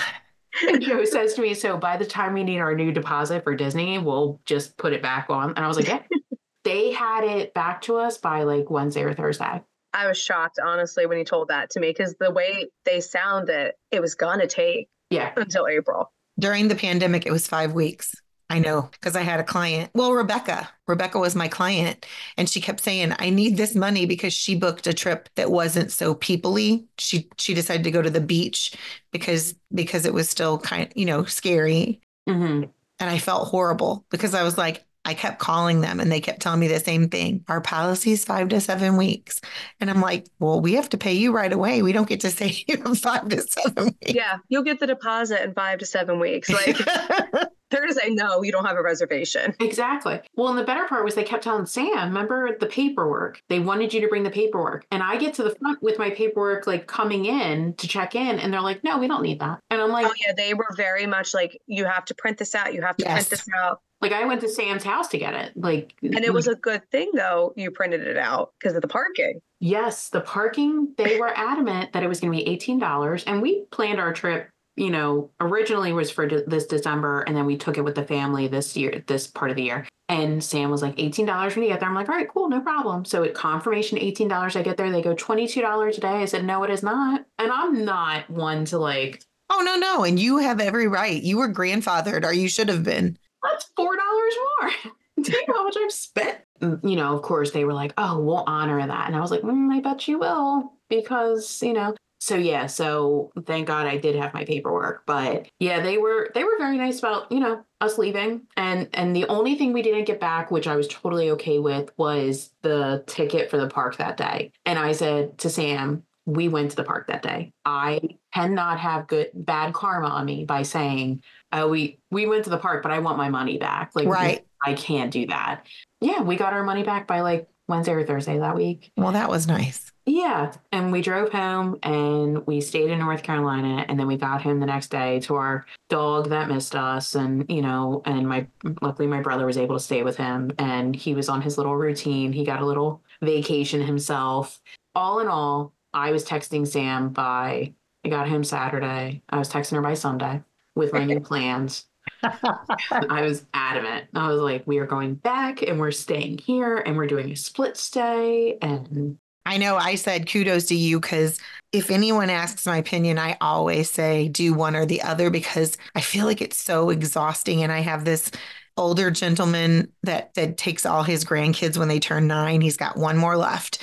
and 0.67 0.81
Joe 0.81 1.05
says 1.05 1.35
to 1.35 1.41
me, 1.41 1.53
So 1.53 1.77
by 1.77 1.97
the 1.97 2.05
time 2.05 2.33
we 2.33 2.43
need 2.43 2.59
our 2.59 2.73
new 2.75 2.91
deposit 2.91 3.43
for 3.43 3.55
Disney, 3.55 3.99
we'll 3.99 4.41
just 4.45 4.77
put 4.77 4.93
it 4.93 5.01
back 5.01 5.27
on. 5.29 5.49
And 5.55 5.59
I 5.59 5.67
was 5.67 5.77
like, 5.77 5.87
Yeah. 5.87 6.01
they 6.63 6.91
had 6.91 7.23
it 7.23 7.53
back 7.53 7.81
to 7.83 7.97
us 7.97 8.17
by 8.17 8.43
like 8.43 8.69
Wednesday 8.69 9.03
or 9.03 9.13
Thursday. 9.13 9.61
I 9.93 10.07
was 10.07 10.17
shocked, 10.17 10.59
honestly, 10.63 11.05
when 11.05 11.17
he 11.17 11.23
told 11.23 11.47
that 11.47 11.71
to 11.71 11.79
me 11.79 11.89
because 11.89 12.15
the 12.19 12.31
way 12.31 12.69
they 12.85 13.01
sounded, 13.01 13.73
it 13.91 14.01
was 14.01 14.15
going 14.15 14.39
to 14.39 14.47
take 14.47 14.87
yeah 15.09 15.31
until 15.35 15.67
April. 15.67 16.11
During 16.39 16.67
the 16.67 16.75
pandemic, 16.75 17.25
it 17.25 17.31
was 17.31 17.47
five 17.47 17.73
weeks. 17.73 18.13
I 18.49 18.59
know 18.59 18.89
because 18.91 19.15
I 19.15 19.21
had 19.21 19.39
a 19.39 19.43
client. 19.43 19.91
Well, 19.93 20.13
Rebecca. 20.13 20.69
Rebecca 20.87 21.19
was 21.19 21.35
my 21.35 21.47
client. 21.47 22.05
And 22.35 22.49
she 22.49 22.59
kept 22.59 22.81
saying, 22.81 23.13
I 23.19 23.29
need 23.29 23.57
this 23.57 23.75
money 23.75 24.07
because 24.07 24.33
she 24.33 24.55
booked 24.55 24.87
a 24.87 24.93
trip 24.93 25.29
that 25.35 25.51
wasn't 25.51 25.91
so 25.91 26.15
peoply. 26.15 26.87
She 26.97 27.29
she 27.37 27.53
decided 27.53 27.83
to 27.83 27.91
go 27.91 28.01
to 28.01 28.09
the 28.09 28.21
beach 28.21 28.73
because 29.11 29.53
because 29.73 30.05
it 30.05 30.13
was 30.13 30.29
still 30.29 30.57
kind 30.57 30.87
of, 30.87 30.97
you 30.97 31.05
know, 31.05 31.25
scary. 31.25 32.01
Mm-hmm. 32.27 32.69
And 33.01 33.09
I 33.09 33.19
felt 33.19 33.47
horrible 33.47 34.05
because 34.09 34.33
I 34.33 34.43
was 34.43 34.57
like, 34.57 34.83
I 35.05 35.13
kept 35.13 35.39
calling 35.39 35.81
them 35.81 35.99
and 35.99 36.11
they 36.11 36.19
kept 36.19 36.41
telling 36.41 36.59
me 36.59 36.67
the 36.67 36.79
same 36.79 37.07
thing. 37.09 37.45
Our 37.47 37.61
policy 37.61 38.11
is 38.11 38.25
five 38.25 38.49
to 38.49 38.59
seven 38.59 38.97
weeks. 38.97 39.39
And 39.79 39.89
I'm 39.89 40.01
like, 40.01 40.27
well, 40.39 40.59
we 40.59 40.73
have 40.73 40.89
to 40.89 40.97
pay 40.97 41.13
you 41.13 41.31
right 41.31 41.51
away. 41.51 41.81
We 41.81 41.93
don't 41.93 42.09
get 42.09 42.19
to 42.21 42.31
say 42.31 42.63
you 42.67 42.77
five 42.95 43.29
to 43.29 43.41
seven 43.41 43.85
weeks. 43.85 44.13
Yeah, 44.13 44.37
you'll 44.49 44.63
get 44.63 44.79
the 44.79 44.87
deposit 44.87 45.41
in 45.43 45.53
five 45.53 45.79
to 45.79 45.85
seven 45.85 46.19
weeks. 46.19 46.49
Like 46.49 46.77
they're 47.69 47.81
going 47.81 47.93
to 47.93 47.99
say, 47.99 48.09
no, 48.09 48.43
you 48.43 48.51
don't 48.51 48.65
have 48.65 48.77
a 48.77 48.81
reservation. 48.81 49.55
Exactly. 49.59 50.19
Well, 50.35 50.49
and 50.49 50.57
the 50.57 50.63
better 50.63 50.87
part 50.87 51.05
was 51.05 51.15
they 51.15 51.23
kept 51.23 51.43
telling 51.43 51.65
Sam, 51.65 52.09
remember 52.09 52.57
the 52.57 52.65
paperwork? 52.65 53.41
They 53.47 53.59
wanted 53.59 53.93
you 53.93 54.01
to 54.01 54.07
bring 54.07 54.23
the 54.23 54.29
paperwork. 54.29 54.85
And 54.91 55.03
I 55.03 55.17
get 55.17 55.35
to 55.35 55.43
the 55.43 55.55
front 55.55 55.81
with 55.81 55.99
my 55.99 56.09
paperwork, 56.09 56.65
like 56.65 56.87
coming 56.87 57.25
in 57.25 57.73
to 57.75 57.87
check 57.87 58.15
in. 58.15 58.39
And 58.39 58.51
they're 58.51 58.61
like, 58.61 58.83
no, 58.83 58.97
we 58.97 59.07
don't 59.07 59.21
need 59.21 59.39
that. 59.39 59.59
And 59.69 59.81
I'm 59.81 59.91
like, 59.91 60.07
oh, 60.07 60.13
yeah, 60.25 60.33
they 60.35 60.53
were 60.53 60.69
very 60.75 61.05
much 61.05 61.33
like, 61.33 61.61
you 61.67 61.85
have 61.85 62.05
to 62.05 62.15
print 62.15 62.37
this 62.37 62.55
out. 62.55 62.73
You 62.73 62.81
have 62.81 62.97
to 62.97 63.05
yes. 63.05 63.13
print 63.13 63.29
this 63.29 63.45
out. 63.61 63.81
Like 64.01 64.13
I 64.13 64.25
went 64.25 64.41
to 64.41 64.49
Sam's 64.49 64.83
house 64.83 65.09
to 65.09 65.17
get 65.17 65.33
it. 65.33 65.51
Like 65.55 65.93
And 66.01 66.23
it 66.23 66.33
was 66.33 66.47
a 66.47 66.55
good 66.55 66.89
thing 66.89 67.11
though 67.13 67.53
you 67.55 67.69
printed 67.69 68.01
it 68.01 68.17
out 68.17 68.53
because 68.57 68.75
of 68.75 68.81
the 68.81 68.87
parking. 68.87 69.41
Yes, 69.59 70.09
the 70.09 70.21
parking, 70.21 70.93
they 70.97 71.19
were 71.19 71.37
adamant 71.37 71.91
that 71.91 72.01
it 72.01 72.07
was 72.07 72.21
going 72.21 72.31
to 72.31 72.45
be 72.45 72.57
$18 72.57 73.23
and 73.27 73.41
we 73.41 73.65
planned 73.71 73.99
our 73.99 74.13
trip 74.13 74.49
you 74.75 74.89
know, 74.89 75.31
originally 75.39 75.93
was 75.93 76.11
for 76.11 76.27
de- 76.27 76.43
this 76.45 76.65
December, 76.65 77.21
and 77.21 77.35
then 77.35 77.45
we 77.45 77.57
took 77.57 77.77
it 77.77 77.83
with 77.83 77.95
the 77.95 78.05
family 78.05 78.47
this 78.47 78.77
year, 78.77 79.03
this 79.07 79.27
part 79.27 79.51
of 79.51 79.57
the 79.57 79.63
year. 79.63 79.87
And 80.07 80.43
Sam 80.43 80.71
was 80.71 80.81
like, 80.81 80.95
$18 80.95 81.55
when 81.55 81.63
you 81.63 81.69
get 81.69 81.79
there. 81.79 81.89
I'm 81.89 81.95
like, 81.95 82.09
all 82.09 82.15
right, 82.15 82.27
cool, 82.27 82.49
no 82.49 82.61
problem. 82.61 83.05
So 83.05 83.23
at 83.23 83.35
confirmation, 83.35 83.99
$18, 83.99 84.55
I 84.55 84.63
get 84.63 84.77
there, 84.77 84.91
they 84.91 85.01
go 85.01 85.13
$22 85.13 85.97
a 85.97 86.01
day. 86.01 86.07
I 86.07 86.25
said, 86.25 86.45
no, 86.45 86.63
it 86.63 86.71
is 86.71 86.81
not. 86.81 87.25
And 87.37 87.51
I'm 87.51 87.85
not 87.85 88.29
one 88.29 88.65
to 88.65 88.79
like, 88.79 89.23
oh, 89.51 89.61
no, 89.63 89.75
no. 89.75 90.03
And 90.03 90.19
you 90.19 90.37
have 90.37 90.59
every 90.59 90.87
right. 90.87 91.21
You 91.21 91.37
were 91.37 91.53
grandfathered, 91.53 92.25
or 92.25 92.33
you 92.33 92.49
should 92.49 92.69
have 92.69 92.83
been. 92.83 93.17
That's 93.43 93.71
$4 93.77 93.85
more. 93.85 94.71
Do 95.21 95.31
you 95.31 95.45
know 95.47 95.53
how 95.53 95.63
much 95.65 95.77
I've 95.77 95.91
spent? 95.91 96.37
You 96.61 96.95
know, 96.95 97.15
of 97.15 97.21
course, 97.21 97.51
they 97.51 97.65
were 97.65 97.73
like, 97.73 97.93
oh, 97.97 98.19
we'll 98.19 98.43
honor 98.47 98.85
that. 98.85 99.07
And 99.07 99.15
I 99.15 99.19
was 99.19 99.31
like, 99.31 99.41
mm, 99.41 99.71
I 99.71 99.81
bet 99.81 100.07
you 100.07 100.17
will 100.17 100.73
because 100.89 101.61
you 101.61 101.73
know 101.73 101.95
so 102.19 102.35
yeah 102.35 102.65
so 102.65 103.31
thank 103.45 103.67
god 103.67 103.87
i 103.87 103.97
did 103.97 104.15
have 104.15 104.33
my 104.33 104.45
paperwork 104.45 105.03
but 105.05 105.47
yeah 105.59 105.79
they 105.79 105.97
were 105.97 106.29
they 106.33 106.43
were 106.43 106.57
very 106.57 106.77
nice 106.77 106.99
about 106.99 107.31
you 107.31 107.39
know 107.39 107.63
us 107.81 107.97
leaving. 107.97 108.41
And 108.57 108.89
and 108.93 109.15
the 109.15 109.25
only 109.27 109.55
thing 109.55 109.73
we 109.73 109.81
didn't 109.81 110.05
get 110.05 110.19
back 110.19 110.51
which 110.51 110.67
i 110.67 110.75
was 110.75 110.87
totally 110.87 111.31
okay 111.31 111.59
with 111.59 111.91
was 111.97 112.51
the 112.61 113.03
ticket 113.07 113.49
for 113.49 113.57
the 113.57 113.67
park 113.67 113.97
that 113.97 114.17
day. 114.17 114.51
And 114.65 114.77
i 114.77 114.91
said 114.91 115.37
to 115.39 115.49
sam 115.49 116.03
we 116.25 116.47
went 116.47 116.69
to 116.69 116.75
the 116.75 116.83
park 116.83 117.07
that 117.07 117.23
day. 117.23 117.53
I 117.65 118.01
cannot 118.35 118.79
have 118.79 119.07
good 119.07 119.31
bad 119.33 119.73
karma 119.73 120.09
on 120.09 120.25
me 120.25 120.45
by 120.45 120.61
saying 120.63 121.23
oh 121.51 121.69
we 121.69 121.99
we 122.11 122.27
went 122.27 122.43
to 122.43 122.49
the 122.49 122.57
park 122.57 122.83
but 122.83 122.91
i 122.91 122.99
want 122.99 123.17
my 123.17 123.29
money 123.29 123.57
back. 123.57 123.91
Like 123.95 124.07
right. 124.07 124.45
I 124.63 124.73
can't 124.73 125.11
do 125.11 125.25
that. 125.27 125.65
Yeah 126.01 126.21
we 126.21 126.35
got 126.35 126.53
our 126.53 126.63
money 126.63 126.83
back 126.83 127.07
by 127.07 127.21
like 127.21 127.47
wednesday 127.67 127.93
or 127.93 128.05
thursday 128.05 128.39
that 128.39 128.55
week. 128.55 128.91
Well 128.97 129.13
that 129.13 129.29
was 129.29 129.47
nice 129.47 129.91
yeah. 130.09 130.53
And 130.71 130.91
we 130.91 131.01
drove 131.01 131.31
home 131.31 131.77
and 131.83 132.45
we 132.47 132.61
stayed 132.61 132.89
in 132.89 132.97
North 132.97 133.21
Carolina. 133.21 133.85
And 133.87 133.99
then 133.99 134.07
we 134.07 134.17
got 134.17 134.41
home 134.41 134.59
the 134.59 134.65
next 134.65 134.89
day 134.89 135.19
to 135.21 135.35
our 135.35 135.67
dog 135.87 136.29
that 136.29 136.47
missed 136.47 136.75
us. 136.75 137.13
And, 137.13 137.45
you 137.47 137.61
know, 137.61 138.01
and 138.05 138.27
my, 138.27 138.47
luckily 138.81 139.07
my 139.07 139.21
brother 139.21 139.45
was 139.45 139.57
able 139.57 139.75
to 139.75 139.83
stay 139.83 140.01
with 140.01 140.17
him 140.17 140.51
and 140.57 140.95
he 140.95 141.13
was 141.13 141.29
on 141.29 141.43
his 141.43 141.57
little 141.57 141.75
routine. 141.75 142.33
He 142.33 142.43
got 142.43 142.61
a 142.61 142.65
little 142.65 143.03
vacation 143.21 143.81
himself. 143.81 144.59
All 144.95 145.19
in 145.19 145.27
all, 145.27 145.73
I 145.93 146.11
was 146.11 146.25
texting 146.25 146.67
Sam 146.67 147.09
by, 147.09 147.75
I 148.03 148.09
got 148.09 148.27
home 148.27 148.43
Saturday. 148.43 149.21
I 149.29 149.37
was 149.37 149.49
texting 149.49 149.73
her 149.73 149.81
by 149.81 149.93
Sunday 149.93 150.41
with 150.75 150.91
my 150.91 151.05
new 151.05 151.19
plans. 151.19 151.85
I 152.23 153.21
was 153.21 153.45
adamant. 153.53 154.07
I 154.15 154.27
was 154.27 154.41
like, 154.41 154.63
we 154.65 154.79
are 154.79 154.87
going 154.87 155.15
back 155.15 155.61
and 155.61 155.79
we're 155.79 155.91
staying 155.91 156.39
here 156.39 156.77
and 156.77 156.97
we're 156.97 157.05
doing 157.05 157.29
a 157.29 157.35
split 157.35 157.77
stay 157.77 158.57
and 158.59 159.19
I 159.49 159.57
know 159.57 159.77
I 159.77 159.95
said 159.95 160.29
kudos 160.29 160.65
to 160.67 160.75
you 160.75 160.99
because 160.99 161.39
if 161.71 161.89
anyone 161.89 162.29
asks 162.29 162.67
my 162.67 162.77
opinion, 162.77 163.17
I 163.17 163.35
always 163.41 163.89
say 163.89 164.27
do 164.27 164.53
one 164.53 164.75
or 164.75 164.85
the 164.85 165.01
other 165.01 165.31
because 165.31 165.75
I 165.95 166.01
feel 166.01 166.27
like 166.27 166.39
it's 166.39 166.63
so 166.63 166.91
exhausting. 166.91 167.63
And 167.63 167.71
I 167.71 167.79
have 167.79 168.05
this 168.05 168.29
older 168.77 169.09
gentleman 169.09 169.91
that 170.03 170.35
that 170.35 170.57
takes 170.57 170.85
all 170.85 171.01
his 171.01 171.25
grandkids 171.25 171.77
when 171.79 171.87
they 171.87 171.99
turn 171.99 172.27
nine. 172.27 172.61
He's 172.61 172.77
got 172.77 172.95
one 172.95 173.17
more 173.17 173.37
left. 173.37 173.81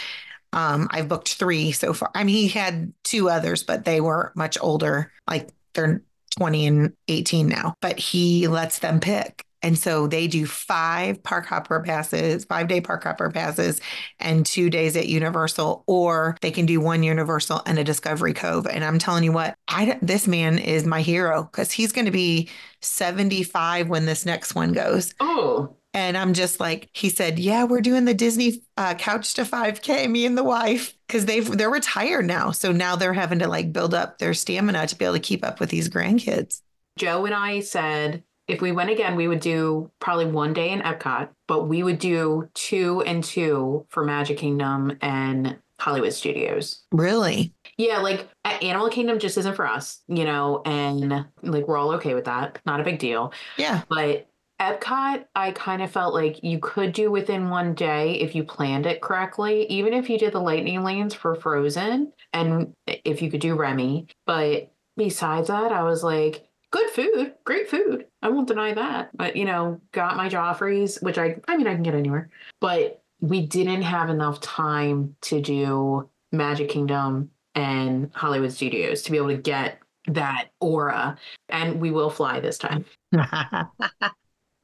Um, 0.53 0.87
I've 0.93 1.09
booked 1.09 1.35
three 1.35 1.73
so 1.73 1.93
far. 1.93 2.13
I 2.15 2.23
mean, 2.23 2.37
he 2.37 2.49
had 2.49 2.93
two 3.03 3.29
others, 3.29 3.65
but 3.65 3.85
they 3.85 4.01
were 4.01 4.33
much 4.37 4.57
older, 4.61 5.11
like 5.29 5.49
they're 5.75 6.01
20 6.39 6.67
and 6.69 6.93
18 7.09 7.49
now. 7.49 7.75
But 7.81 7.99
he 7.99 8.47
lets 8.47 8.79
them 8.79 9.01
pick. 9.01 9.46
And 9.67 9.77
so 9.77 10.07
they 10.07 10.29
do 10.29 10.47
five 10.47 11.21
park 11.25 11.45
hopper 11.47 11.81
passes, 11.81 12.45
five 12.45 12.69
day 12.69 12.81
park 12.81 13.03
hopper 13.03 13.33
passes, 13.33 13.81
and 14.21 14.47
two 14.47 14.71
days 14.71 14.97
at 14.97 15.09
Universal, 15.09 15.83
or 15.89 16.37
they 16.41 16.53
can 16.53 16.67
do 16.67 16.81
one 16.81 17.03
Universal 17.03 17.63
and 17.67 17.77
a 17.77 17.83
Discovery 17.83 18.33
Cove. 18.33 18.69
And 18.69 18.85
I'm 18.85 19.01
telling 19.01 19.25
you 19.25 19.33
what, 19.33 19.57
I, 19.67 19.99
this 20.01 20.29
man 20.29 20.59
is 20.59 20.87
my 20.87 21.03
hero 21.03 21.43
because 21.43 21.73
he's 21.73 21.91
going 21.91 22.05
to 22.05 22.13
be 22.13 22.49
75 22.81 23.89
when 23.89 24.07
this 24.07 24.25
next 24.25 24.55
one 24.55 24.71
goes. 24.71 25.13
Oh. 25.19 25.75
And 25.93 26.17
I'm 26.17 26.33
just 26.33 26.61
like, 26.61 26.89
he 26.93 27.09
said, 27.09 27.41
yeah, 27.41 27.65
we're 27.65 27.81
doing 27.81 28.05
the 28.05 28.15
Disney 28.15 28.63
uh, 28.77 28.95
couch 28.95 29.35
to 29.35 29.43
5K, 29.43 30.09
me 30.09 30.27
and 30.27 30.39
the 30.39 30.45
wife, 30.45 30.97
because 31.09 31.27
they've 31.27 31.51
they're 31.59 31.71
retired 31.71 32.27
now. 32.27 32.53
So 32.53 32.71
now 32.71 32.95
they're 32.95 33.13
having 33.13 33.41
to 33.41 33.49
like 33.49 33.73
build 33.73 33.95
up 33.95 34.19
their 34.19 34.33
stamina 34.33 34.87
to 34.87 34.97
be 34.97 35.07
able 35.07 35.15
to 35.15 35.21
keep 35.21 35.45
up 35.45 35.59
with 35.59 35.71
these 35.71 35.89
grandkids. 35.89 36.61
Joe 36.97 37.25
and 37.25 37.35
I 37.35 37.61
said 37.61 38.23
if 38.49 38.61
we 38.61 38.73
went 38.73 38.91
again, 38.91 39.17
we 39.17 39.29
would 39.29 39.41
do 39.41 39.91
probably 40.01 40.27
one 40.27 40.53
day 40.53 40.71
in 40.71 40.81
Epcot, 40.81 41.29
but 41.49 41.65
we 41.65 41.83
would 41.83 41.99
do 41.99 42.49
two 42.55 43.03
and 43.03 43.23
two 43.23 43.87
for 43.89 44.05
Magic 44.05 44.39
Kingdom 44.39 44.97
and 45.01 45.59
Hollywood 45.81 46.13
Studios. 46.13 46.83
Really? 46.93 47.53
Yeah, 47.77 47.99
like 47.99 48.29
Animal 48.45 48.89
Kingdom 48.89 49.19
just 49.19 49.37
isn't 49.37 49.57
for 49.57 49.67
us, 49.67 50.01
you 50.09 50.25
know, 50.25 50.63
and 50.65 51.27
like 51.43 51.69
we're 51.69 51.77
all 51.77 51.93
okay 51.95 52.15
with 52.15 52.25
that. 52.25 52.61
Not 52.65 52.81
a 52.81 52.85
big 52.85 52.99
deal. 52.99 53.33
Yeah. 53.59 53.83
But 53.89 54.29
Epcot, 54.61 55.27
I 55.35 55.51
kind 55.53 55.83
of 55.83 55.91
felt 55.91 56.15
like 56.15 56.43
you 56.43 56.59
could 56.59 56.93
do 56.93 57.11
within 57.11 57.51
one 57.51 57.75
day 57.75 58.15
if 58.15 58.35
you 58.35 58.43
planned 58.43 58.87
it 58.87 59.03
correctly, 59.03 59.67
even 59.67 59.93
if 59.93 60.09
you 60.09 60.19
did 60.19 60.33
the 60.33 60.41
lightning 60.41 60.83
lanes 60.83 61.15
for 61.15 61.35
Frozen 61.35 62.13
and 62.33 62.73
eh, 62.87 62.97
if 63.05 63.21
you 63.21 63.31
could 63.31 63.41
do 63.43 63.55
Remy. 63.55 64.07
But 64.25 64.73
besides 64.97 65.49
that, 65.49 65.73
I 65.73 65.83
was 65.83 66.03
like, 66.03 66.46
good 66.71 66.91
food, 66.91 67.35
great 67.45 67.69
food. 67.69 68.07
I 68.23 68.29
won't 68.29 68.49
deny 68.49 68.75
that. 68.75 69.11
But, 69.17 69.37
you 69.37 69.45
know, 69.45 69.81
got 69.93 70.17
my 70.17 70.29
Joffrey's, 70.29 70.99
which 71.01 71.19
I, 71.19 71.37
I 71.49 71.57
mean, 71.57 71.67
I 71.67 71.75
can 71.75 71.83
get 71.83 71.95
anywhere. 71.95 72.31
But 72.61 73.03
we 73.21 73.47
didn't 73.47 73.83
have 73.83 74.11
enough 74.11 74.41
time 74.41 75.17
to 75.23 75.41
do 75.41 76.09
Magic 76.33 76.69
Kingdom 76.69 77.31
and 77.55 78.11
Hollywood 78.15 78.53
Studios 78.53 79.03
to 79.03 79.11
be 79.11 79.17
able 79.17 79.29
to 79.29 79.37
get 79.37 79.79
that 80.09 80.49
aura. 80.61 81.17
And 81.49 81.81
we 81.81 81.91
will 81.91 82.11
fly 82.11 82.41
this 82.41 82.59
time. 82.59 82.85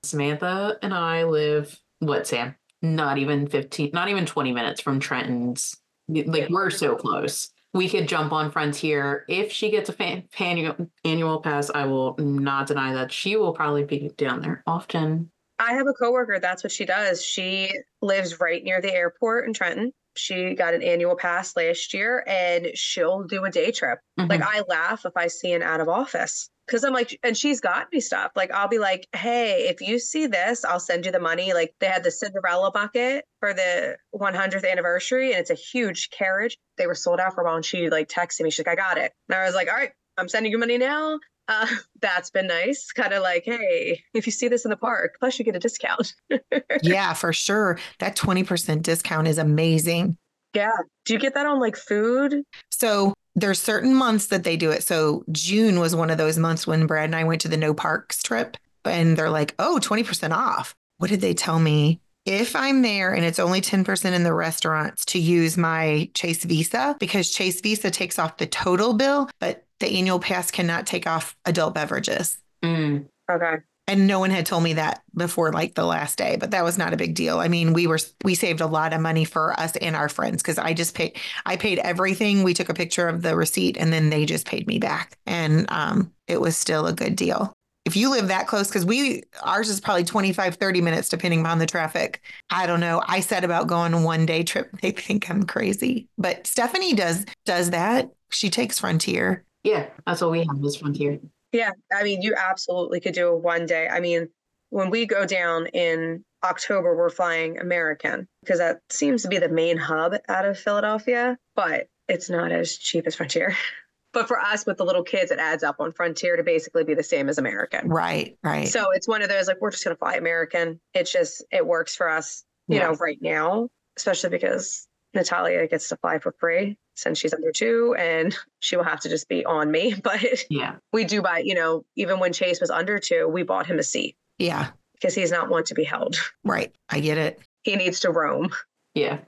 Samantha 0.02 0.78
and 0.82 0.92
I 0.92 1.24
live, 1.24 1.78
what, 2.00 2.26
Sam? 2.26 2.54
Not 2.82 3.18
even 3.18 3.46
15, 3.46 3.90
not 3.92 4.08
even 4.08 4.26
20 4.26 4.52
minutes 4.52 4.80
from 4.80 5.00
Trenton's. 5.00 5.76
Like, 6.08 6.50
we're 6.50 6.70
so 6.70 6.96
close. 6.96 7.50
We 7.74 7.88
could 7.88 8.06
jump 8.06 8.32
on 8.32 8.50
Frontier. 8.50 9.24
If 9.28 9.50
she 9.50 9.70
gets 9.70 9.88
a 9.88 9.92
fan, 9.94 10.28
annual, 10.38 10.90
annual 11.04 11.40
pass, 11.40 11.70
I 11.74 11.86
will 11.86 12.14
not 12.18 12.66
deny 12.66 12.92
that 12.94 13.10
she 13.12 13.36
will 13.36 13.54
probably 13.54 13.84
be 13.84 14.10
down 14.16 14.42
there 14.42 14.62
often. 14.66 15.30
I 15.58 15.74
have 15.74 15.86
a 15.86 15.92
coworker, 15.92 16.38
that's 16.38 16.64
what 16.64 16.72
she 16.72 16.84
does. 16.84 17.24
She 17.24 17.72
lives 18.00 18.40
right 18.40 18.62
near 18.62 18.80
the 18.80 18.92
airport 18.92 19.46
in 19.46 19.54
Trenton. 19.54 19.92
She 20.16 20.54
got 20.54 20.74
an 20.74 20.82
annual 20.82 21.16
pass 21.16 21.56
last 21.56 21.94
year 21.94 22.22
and 22.26 22.68
she'll 22.74 23.22
do 23.24 23.44
a 23.44 23.50
day 23.50 23.70
trip. 23.70 24.00
Mhm. 24.18 24.28
Like 24.28 24.42
I 24.42 24.62
laugh 24.68 25.06
if 25.06 25.12
I 25.16 25.28
see 25.28 25.52
an 25.52 25.62
out 25.62 25.80
of 25.80 25.88
office 25.88 26.50
because 26.66 26.84
I'm 26.84 26.92
like, 26.92 27.18
and 27.22 27.36
she's 27.36 27.60
got 27.60 27.88
me 27.92 28.00
stuff. 28.00 28.32
Like 28.36 28.50
I'll 28.50 28.68
be 28.68 28.78
like, 28.78 29.08
hey, 29.14 29.66
if 29.68 29.80
you 29.80 29.98
see 29.98 30.26
this, 30.26 30.64
I'll 30.64 30.80
send 30.80 31.06
you 31.06 31.12
the 31.12 31.20
money. 31.20 31.52
Like 31.52 31.74
they 31.80 31.86
had 31.86 32.04
the 32.04 32.10
Cinderella 32.10 32.70
bucket 32.70 33.24
for 33.40 33.52
the 33.52 33.96
100th 34.14 34.70
anniversary, 34.70 35.32
and 35.32 35.40
it's 35.40 35.50
a 35.50 35.54
huge 35.54 36.10
carriage. 36.10 36.58
They 36.78 36.86
were 36.86 36.94
sold 36.94 37.20
out 37.20 37.34
for 37.34 37.42
a 37.42 37.44
while, 37.44 37.56
and 37.56 37.64
she 37.64 37.90
like 37.90 38.08
texted 38.08 38.42
me. 38.42 38.50
She's 38.50 38.66
like, 38.66 38.78
I 38.78 38.80
got 38.80 38.98
it, 38.98 39.12
and 39.28 39.38
I 39.38 39.44
was 39.44 39.54
like, 39.54 39.68
all 39.68 39.76
right, 39.76 39.92
I'm 40.16 40.28
sending 40.28 40.52
you 40.52 40.58
money 40.58 40.78
now. 40.78 41.18
Uh, 41.48 41.66
that's 42.00 42.30
been 42.30 42.46
nice. 42.46 42.92
Kind 42.92 43.12
of 43.12 43.22
like, 43.22 43.44
hey, 43.44 44.02
if 44.14 44.26
you 44.26 44.32
see 44.32 44.48
this 44.48 44.64
in 44.64 44.70
the 44.70 44.76
park, 44.76 45.16
plus 45.18 45.38
you 45.38 45.44
get 45.44 45.56
a 45.56 45.60
discount. 45.60 46.14
yeah, 46.82 47.12
for 47.12 47.32
sure. 47.32 47.78
That 47.98 48.16
20% 48.16 48.82
discount 48.82 49.28
is 49.28 49.38
amazing. 49.38 50.16
Yeah. 50.54 50.72
Do 51.04 51.12
you 51.12 51.18
get 51.18 51.34
that 51.34 51.46
on 51.46 51.60
like 51.60 51.76
food? 51.76 52.42
So 52.70 53.14
there's 53.34 53.60
certain 53.60 53.94
months 53.94 54.26
that 54.26 54.44
they 54.44 54.56
do 54.56 54.70
it. 54.70 54.82
So 54.82 55.24
June 55.32 55.80
was 55.80 55.96
one 55.96 56.10
of 56.10 56.18
those 56.18 56.38
months 56.38 56.66
when 56.66 56.86
Brad 56.86 57.06
and 57.06 57.16
I 57.16 57.24
went 57.24 57.40
to 57.42 57.48
the 57.48 57.56
no 57.56 57.74
parks 57.74 58.22
trip 58.22 58.56
and 58.84 59.16
they're 59.16 59.30
like, 59.30 59.54
oh, 59.58 59.78
20% 59.80 60.32
off. 60.32 60.74
What 60.98 61.10
did 61.10 61.20
they 61.20 61.34
tell 61.34 61.58
me? 61.58 62.00
If 62.24 62.54
I'm 62.54 62.82
there 62.82 63.12
and 63.12 63.24
it's 63.24 63.40
only 63.40 63.60
10% 63.60 64.12
in 64.12 64.22
the 64.22 64.32
restaurants 64.32 65.04
to 65.06 65.18
use 65.18 65.56
my 65.56 66.08
Chase 66.14 66.44
Visa, 66.44 66.94
because 67.00 67.30
Chase 67.30 67.60
Visa 67.60 67.90
takes 67.90 68.18
off 68.18 68.36
the 68.36 68.46
total 68.46 68.92
bill, 68.92 69.28
but 69.40 69.64
the 69.80 69.98
annual 69.98 70.20
pass 70.20 70.52
cannot 70.52 70.86
take 70.86 71.08
off 71.08 71.36
adult 71.46 71.74
beverages. 71.74 72.38
Mm. 72.62 73.06
Okay. 73.28 73.56
And 73.88 74.06
no 74.06 74.20
one 74.20 74.30
had 74.30 74.46
told 74.46 74.62
me 74.62 74.74
that 74.74 75.02
before 75.14 75.52
like 75.52 75.74
the 75.74 75.84
last 75.84 76.16
day, 76.16 76.36
but 76.38 76.52
that 76.52 76.64
was 76.64 76.78
not 76.78 76.94
a 76.94 76.96
big 76.96 77.14
deal. 77.14 77.40
I 77.40 77.48
mean, 77.48 77.72
we 77.72 77.86
were 77.86 77.98
we 78.22 78.34
saved 78.34 78.60
a 78.60 78.66
lot 78.66 78.92
of 78.92 79.00
money 79.00 79.24
for 79.24 79.58
us 79.58 79.74
and 79.76 79.96
our 79.96 80.08
friends 80.08 80.40
because 80.40 80.56
I 80.56 80.72
just 80.72 80.94
paid 80.94 81.18
I 81.46 81.56
paid 81.56 81.78
everything. 81.80 82.42
We 82.42 82.54
took 82.54 82.68
a 82.68 82.74
picture 82.74 83.08
of 83.08 83.22
the 83.22 83.34
receipt 83.34 83.76
and 83.76 83.92
then 83.92 84.08
they 84.10 84.24
just 84.24 84.46
paid 84.46 84.66
me 84.68 84.78
back. 84.78 85.18
And 85.26 85.66
um 85.70 86.12
it 86.28 86.40
was 86.40 86.56
still 86.56 86.86
a 86.86 86.92
good 86.92 87.16
deal. 87.16 87.52
If 87.84 87.96
you 87.96 88.10
live 88.10 88.28
that 88.28 88.46
close, 88.46 88.68
because 88.68 88.86
we 88.86 89.24
ours 89.42 89.68
is 89.68 89.80
probably 89.80 90.04
25, 90.04 90.54
30 90.54 90.80
minutes 90.80 91.08
depending 91.08 91.44
on 91.44 91.58
the 91.58 91.66
traffic. 91.66 92.22
I 92.50 92.66
don't 92.66 92.78
know. 92.80 93.02
I 93.08 93.18
said 93.18 93.42
about 93.42 93.66
going 93.66 94.04
one 94.04 94.26
day 94.26 94.44
trip. 94.44 94.70
They 94.80 94.92
think 94.92 95.28
I'm 95.28 95.42
crazy. 95.42 96.08
But 96.16 96.46
Stephanie 96.46 96.94
does 96.94 97.26
does 97.44 97.70
that. 97.70 98.10
She 98.30 98.48
takes 98.48 98.78
Frontier. 98.78 99.44
Yeah, 99.64 99.88
that's 100.06 100.20
what 100.20 100.30
we 100.30 100.44
have 100.44 100.64
is 100.64 100.76
Frontier. 100.76 101.18
Yeah, 101.52 101.70
I 101.94 102.02
mean, 102.02 102.22
you 102.22 102.34
absolutely 102.34 103.00
could 103.00 103.14
do 103.14 103.28
a 103.28 103.36
one 103.36 103.66
day. 103.66 103.88
I 103.88 104.00
mean, 104.00 104.28
when 104.70 104.90
we 104.90 105.06
go 105.06 105.26
down 105.26 105.66
in 105.68 106.24
October, 106.42 106.96
we're 106.96 107.10
flying 107.10 107.58
American 107.58 108.26
because 108.42 108.58
that 108.58 108.80
seems 108.90 109.22
to 109.22 109.28
be 109.28 109.38
the 109.38 109.48
main 109.48 109.76
hub 109.76 110.14
out 110.28 110.46
of 110.46 110.58
Philadelphia, 110.58 111.36
but 111.54 111.88
it's 112.08 112.30
not 112.30 112.50
as 112.52 112.76
cheap 112.76 113.06
as 113.06 113.14
Frontier. 113.14 113.54
but 114.12 114.28
for 114.28 114.38
us 114.38 114.66
with 114.66 114.78
the 114.78 114.84
little 114.84 115.02
kids, 115.04 115.30
it 115.30 115.38
adds 115.38 115.62
up 115.62 115.76
on 115.78 115.92
Frontier 115.92 116.36
to 116.36 116.42
basically 116.42 116.84
be 116.84 116.94
the 116.94 117.02
same 117.02 117.28
as 117.28 117.38
American. 117.38 117.88
Right, 117.88 118.36
right. 118.42 118.66
So 118.68 118.90
it's 118.92 119.06
one 119.06 119.22
of 119.22 119.28
those 119.28 119.46
like, 119.46 119.58
we're 119.60 119.70
just 119.70 119.84
going 119.84 119.94
to 119.94 119.98
fly 119.98 120.14
American. 120.14 120.80
It's 120.94 121.12
just, 121.12 121.44
it 121.50 121.66
works 121.66 121.94
for 121.94 122.08
us, 122.08 122.44
you 122.66 122.76
Yeah. 122.78 122.88
know, 122.88 122.94
right 122.94 123.18
now, 123.20 123.68
especially 123.96 124.30
because 124.30 124.88
Natalia 125.14 125.66
gets 125.68 125.88
to 125.88 125.96
fly 125.96 126.18
for 126.18 126.32
free 126.38 126.76
since 126.96 127.18
she's 127.18 127.34
under 127.34 127.52
two 127.52 127.94
and 127.98 128.36
she 128.60 128.76
will 128.76 128.84
have 128.84 129.00
to 129.00 129.08
just 129.08 129.28
be 129.28 129.44
on 129.44 129.70
me. 129.70 129.94
But 130.02 130.22
Yeah. 130.50 130.76
we 130.92 131.04
do 131.04 131.22
buy, 131.22 131.38
you 131.38 131.54
know, 131.54 131.84
even 131.96 132.18
when 132.20 132.32
Chase 132.32 132.60
was 132.60 132.70
under 132.70 132.98
two, 132.98 133.28
we 133.28 133.42
bought 133.42 133.66
him 133.66 133.78
a 133.78 133.82
seat 133.82 134.16
yeah, 134.38 134.70
because 134.94 135.14
he's 135.14 135.30
not 135.30 135.48
one 135.48 135.64
to 135.64 135.74
be 135.74 135.84
held. 135.84 136.16
right. 136.44 136.72
I 136.88 137.00
get 137.00 137.18
it. 137.18 137.40
He 137.62 137.76
needs 137.76 138.00
to 138.00 138.10
roam. 138.10 138.50
Yeah. 138.94 139.18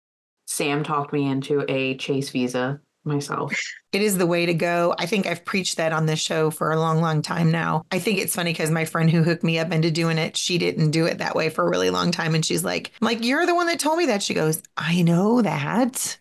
Sam 0.47 0.83
talked 0.85 1.13
me 1.13 1.27
into 1.29 1.65
a 1.69 1.97
Chase 1.97 2.31
Visa 2.31 2.81
myself. 3.05 3.55
It 3.93 4.03
is 4.03 4.19
the 4.19 4.27
way 4.27 4.47
to 4.47 4.55
go. 4.55 4.95
I 4.99 5.07
think 5.07 5.27
I've 5.27 5.45
preached 5.45 5.77
that 5.77 5.93
on 5.93 6.07
this 6.07 6.21
show 6.21 6.51
for 6.51 6.73
a 6.73 6.81
long, 6.81 7.01
long 7.01 7.23
time 7.23 7.51
now. 7.51 7.85
I 7.91 7.99
think 7.99 8.19
it's 8.19 8.35
funny 8.35 8.53
because 8.53 8.71
my 8.71 8.85
friend 8.85 9.11
who 9.11 9.23
hooked 9.23 9.45
me 9.45 9.59
up 9.59 9.73
into 9.73 9.91
doing 9.91 10.19
it, 10.19 10.37
she 10.37 10.59
didn't 10.59 10.91
do 10.91 11.07
it 11.07 11.19
that 11.19 11.35
way 11.35 11.51
for 11.51 11.67
a 11.67 11.71
really 11.71 11.91
long 11.91 12.11
time. 12.11 12.35
And 12.35 12.45
she's 12.45 12.65
like, 12.65 12.93
I'm 13.01 13.07
like, 13.07 13.25
you're 13.25 13.47
the 13.47 13.55
one 13.55 13.67
that 13.67 13.79
told 13.79 13.99
me 13.99 14.07
that. 14.07 14.23
She 14.23 14.35
goes, 14.35 14.63
I 14.77 15.03
know 15.03 15.43
that. 15.43 16.19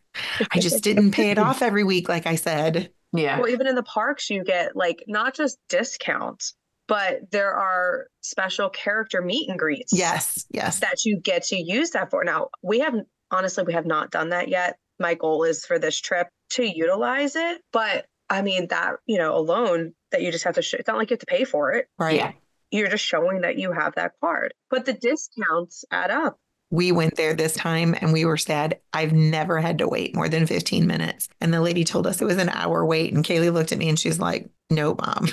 I 0.52 0.60
just 0.60 0.84
didn't 0.84 1.12
pay 1.12 1.32
it 1.32 1.40
off 1.40 1.62
every 1.62 1.84
week, 1.84 2.08
like 2.10 2.28
I 2.28 2.36
said. 2.36 2.92
Yeah. 3.14 3.40
Well, 3.40 3.50
even 3.50 3.68
in 3.68 3.76
the 3.76 3.84
parks, 3.84 4.30
you 4.30 4.44
get 4.44 4.76
like 4.76 5.04
not 5.08 5.36
just 5.36 5.58
discounts, 5.70 6.56
but 6.88 7.32
there 7.32 7.54
are 7.54 8.08
special 8.22 8.70
character 8.70 9.22
meet 9.22 9.50
and 9.50 9.58
greets. 9.58 9.94
Yes, 9.94 10.46
yes. 10.52 10.80
that 10.80 11.06
you 11.06 11.20
get 11.20 11.44
to 11.46 11.58
use 11.58 11.92
that 11.92 12.10
for. 12.10 12.24
Now, 12.24 12.50
we 12.62 12.80
haven't, 12.80 13.08
honestly, 13.32 13.64
we 13.64 13.74
have 13.74 13.86
not 13.86 14.12
done 14.12 14.30
that 14.30 14.50
yet. 14.50 14.78
My 15.00 15.14
goal 15.14 15.44
is 15.44 15.66
for 15.66 15.80
this 15.80 16.00
trip 16.00 16.28
to 16.54 16.66
utilize 16.66 17.36
it. 17.36 17.62
But 17.72 18.06
I 18.30 18.42
mean, 18.42 18.68
that, 18.70 18.96
you 19.06 19.18
know, 19.18 19.36
alone, 19.36 19.94
that 20.12 20.22
you 20.22 20.32
just 20.32 20.44
have 20.44 20.56
to, 20.56 20.62
show, 20.62 20.78
it's 20.78 20.88
not 20.88 20.98
like 20.98 21.10
you 21.10 21.16
have 21.16 21.20
to 21.20 21.26
pay 21.26 21.44
for 21.44 21.74
it. 21.74 21.88
Right. 22.00 22.16
Yeah. 22.16 22.32
You're 22.72 22.88
just 22.88 23.06
showing 23.06 23.42
that 23.42 23.58
you 23.58 23.72
have 23.72 23.96
that 23.96 24.14
card. 24.20 24.54
But 24.70 24.86
the 24.86 24.94
discounts 24.94 25.86
add 25.92 26.10
up. 26.10 26.40
We 26.72 26.92
went 26.92 27.16
there 27.16 27.36
this 27.36 27.54
time 27.54 27.96
and 28.02 28.12
we 28.12 28.26
were 28.26 28.38
sad. 28.38 28.80
I've 28.94 29.14
never 29.14 29.60
had 29.60 29.78
to 29.78 29.88
wait 29.88 30.16
more 30.16 30.28
than 30.28 30.48
15 30.48 30.88
minutes. 30.88 31.30
And 31.40 31.54
the 31.54 31.62
lady 31.62 31.84
told 31.84 32.08
us 32.08 32.20
it 32.20 32.26
was 32.26 32.40
an 32.40 32.50
hour 32.50 32.84
wait. 32.84 33.14
And 33.14 33.24
Kaylee 33.24 33.54
looked 33.54 33.72
at 33.72 33.78
me 33.78 33.90
and 33.90 34.00
she's 34.00 34.20
like, 34.20 34.50
no, 34.72 34.96
mom. 34.96 35.28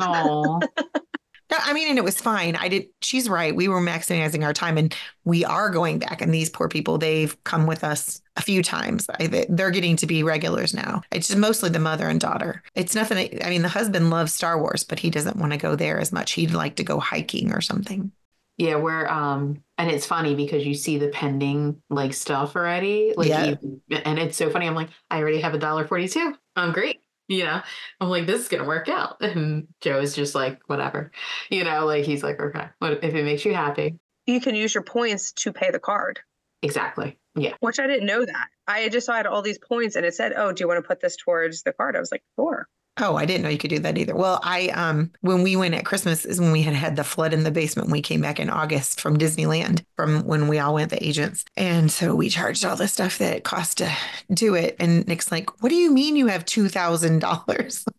Oh, 0.00 0.60
No, 1.50 1.56
I 1.60 1.72
mean, 1.72 1.88
and 1.88 1.98
it 1.98 2.04
was 2.04 2.20
fine. 2.20 2.54
I 2.56 2.68
did. 2.68 2.86
She's 3.02 3.28
right. 3.28 3.54
We 3.54 3.66
were 3.68 3.80
maximizing 3.80 4.44
our 4.44 4.52
time, 4.52 4.78
and 4.78 4.94
we 5.24 5.44
are 5.44 5.68
going 5.70 5.98
back. 5.98 6.22
And 6.22 6.32
these 6.32 6.48
poor 6.48 6.68
people, 6.68 6.96
they've 6.98 7.36
come 7.44 7.66
with 7.66 7.82
us 7.82 8.20
a 8.36 8.42
few 8.42 8.62
times. 8.62 9.06
I, 9.18 9.26
they- 9.26 9.46
they're 9.48 9.70
getting 9.72 9.96
to 9.96 10.06
be 10.06 10.22
regulars 10.22 10.72
now. 10.74 11.02
It's 11.10 11.26
just 11.28 11.38
mostly 11.38 11.70
the 11.70 11.78
mother 11.80 12.08
and 12.08 12.20
daughter. 12.20 12.62
It's 12.74 12.94
nothing. 12.94 13.42
I 13.44 13.50
mean, 13.50 13.62
the 13.62 13.68
husband 13.68 14.10
loves 14.10 14.32
Star 14.32 14.60
Wars, 14.60 14.84
but 14.84 14.98
he 15.00 15.10
doesn't 15.10 15.36
want 15.36 15.52
to 15.52 15.58
go 15.58 15.74
there 15.76 15.98
as 15.98 16.12
much. 16.12 16.32
He'd 16.32 16.52
like 16.52 16.76
to 16.76 16.84
go 16.84 17.00
hiking 17.00 17.52
or 17.52 17.60
something. 17.60 18.12
yeah. 18.56 18.76
We're 18.76 19.06
um, 19.08 19.62
and 19.78 19.90
it's 19.90 20.06
funny 20.06 20.34
because 20.34 20.64
you 20.66 20.74
see 20.74 20.98
the 20.98 21.08
pending 21.08 21.80
like 21.90 22.12
stuff 22.14 22.54
already. 22.54 23.12
Like, 23.16 23.28
Yeah. 23.28 23.54
you- 23.62 23.80
and 24.04 24.18
it's 24.18 24.36
so 24.36 24.50
funny. 24.50 24.66
I'm 24.66 24.74
like, 24.74 24.90
I 25.10 25.18
already 25.18 25.40
have 25.40 25.54
a 25.54 25.58
dollar 25.58 25.86
forty-two. 25.86 26.34
I'm 26.54 26.72
great. 26.72 27.00
You 27.30 27.44
know, 27.44 27.62
I'm 28.00 28.08
like, 28.08 28.26
this 28.26 28.40
is 28.40 28.48
gonna 28.48 28.66
work 28.66 28.88
out. 28.88 29.18
And 29.20 29.68
Joe 29.80 30.00
is 30.00 30.16
just 30.16 30.34
like, 30.34 30.60
whatever. 30.66 31.12
You 31.48 31.62
know, 31.62 31.86
like 31.86 32.04
he's 32.04 32.24
like, 32.24 32.40
okay, 32.40 32.66
what 32.80 33.04
if 33.04 33.14
it 33.14 33.24
makes 33.24 33.44
you 33.44 33.54
happy? 33.54 33.98
You 34.26 34.40
can 34.40 34.56
use 34.56 34.74
your 34.74 34.82
points 34.82 35.30
to 35.32 35.52
pay 35.52 35.70
the 35.70 35.78
card, 35.78 36.18
Exactly. 36.62 37.18
Yeah. 37.36 37.54
which 37.60 37.78
I 37.78 37.86
didn't 37.86 38.06
know 38.06 38.24
that. 38.24 38.48
I 38.66 38.88
just 38.88 39.06
saw 39.06 39.12
I 39.14 39.18
had 39.18 39.26
all 39.26 39.42
these 39.42 39.58
points 39.58 39.94
and 39.94 40.04
it 40.04 40.14
said, 40.14 40.32
oh, 40.36 40.52
do 40.52 40.62
you 40.62 40.68
want 40.68 40.82
to 40.82 40.86
put 40.86 41.00
this 41.00 41.16
towards 41.16 41.62
the 41.62 41.72
card? 41.72 41.94
I 41.96 42.00
was 42.00 42.10
like, 42.10 42.24
sure. 42.36 42.66
Oh, 43.02 43.16
I 43.16 43.24
didn't 43.24 43.42
know 43.42 43.48
you 43.48 43.58
could 43.58 43.70
do 43.70 43.78
that 43.80 43.96
either. 43.96 44.14
Well, 44.14 44.40
I 44.42 44.68
um 44.68 45.10
when 45.20 45.42
we 45.42 45.56
went 45.56 45.74
at 45.74 45.86
Christmas 45.86 46.24
is 46.24 46.40
when 46.40 46.52
we 46.52 46.62
had 46.62 46.74
had 46.74 46.96
the 46.96 47.04
flood 47.04 47.32
in 47.32 47.44
the 47.44 47.50
basement. 47.50 47.90
We 47.90 48.02
came 48.02 48.20
back 48.20 48.38
in 48.38 48.50
August 48.50 49.00
from 49.00 49.16
Disneyland 49.16 49.84
from 49.96 50.24
when 50.26 50.48
we 50.48 50.58
all 50.58 50.74
went 50.74 50.90
the 50.90 51.04
agents, 51.04 51.44
and 51.56 51.90
so 51.90 52.14
we 52.14 52.28
charged 52.28 52.64
all 52.64 52.76
the 52.76 52.88
stuff 52.88 53.18
that 53.18 53.36
it 53.36 53.44
cost 53.44 53.78
to 53.78 53.90
do 54.32 54.54
it. 54.54 54.76
And 54.78 55.06
Nick's 55.08 55.32
like, 55.32 55.62
"What 55.62 55.70
do 55.70 55.76
you 55.76 55.90
mean 55.90 56.16
you 56.16 56.26
have 56.26 56.44
two 56.44 56.68
thousand 56.68 57.20
dollars?" 57.20 57.84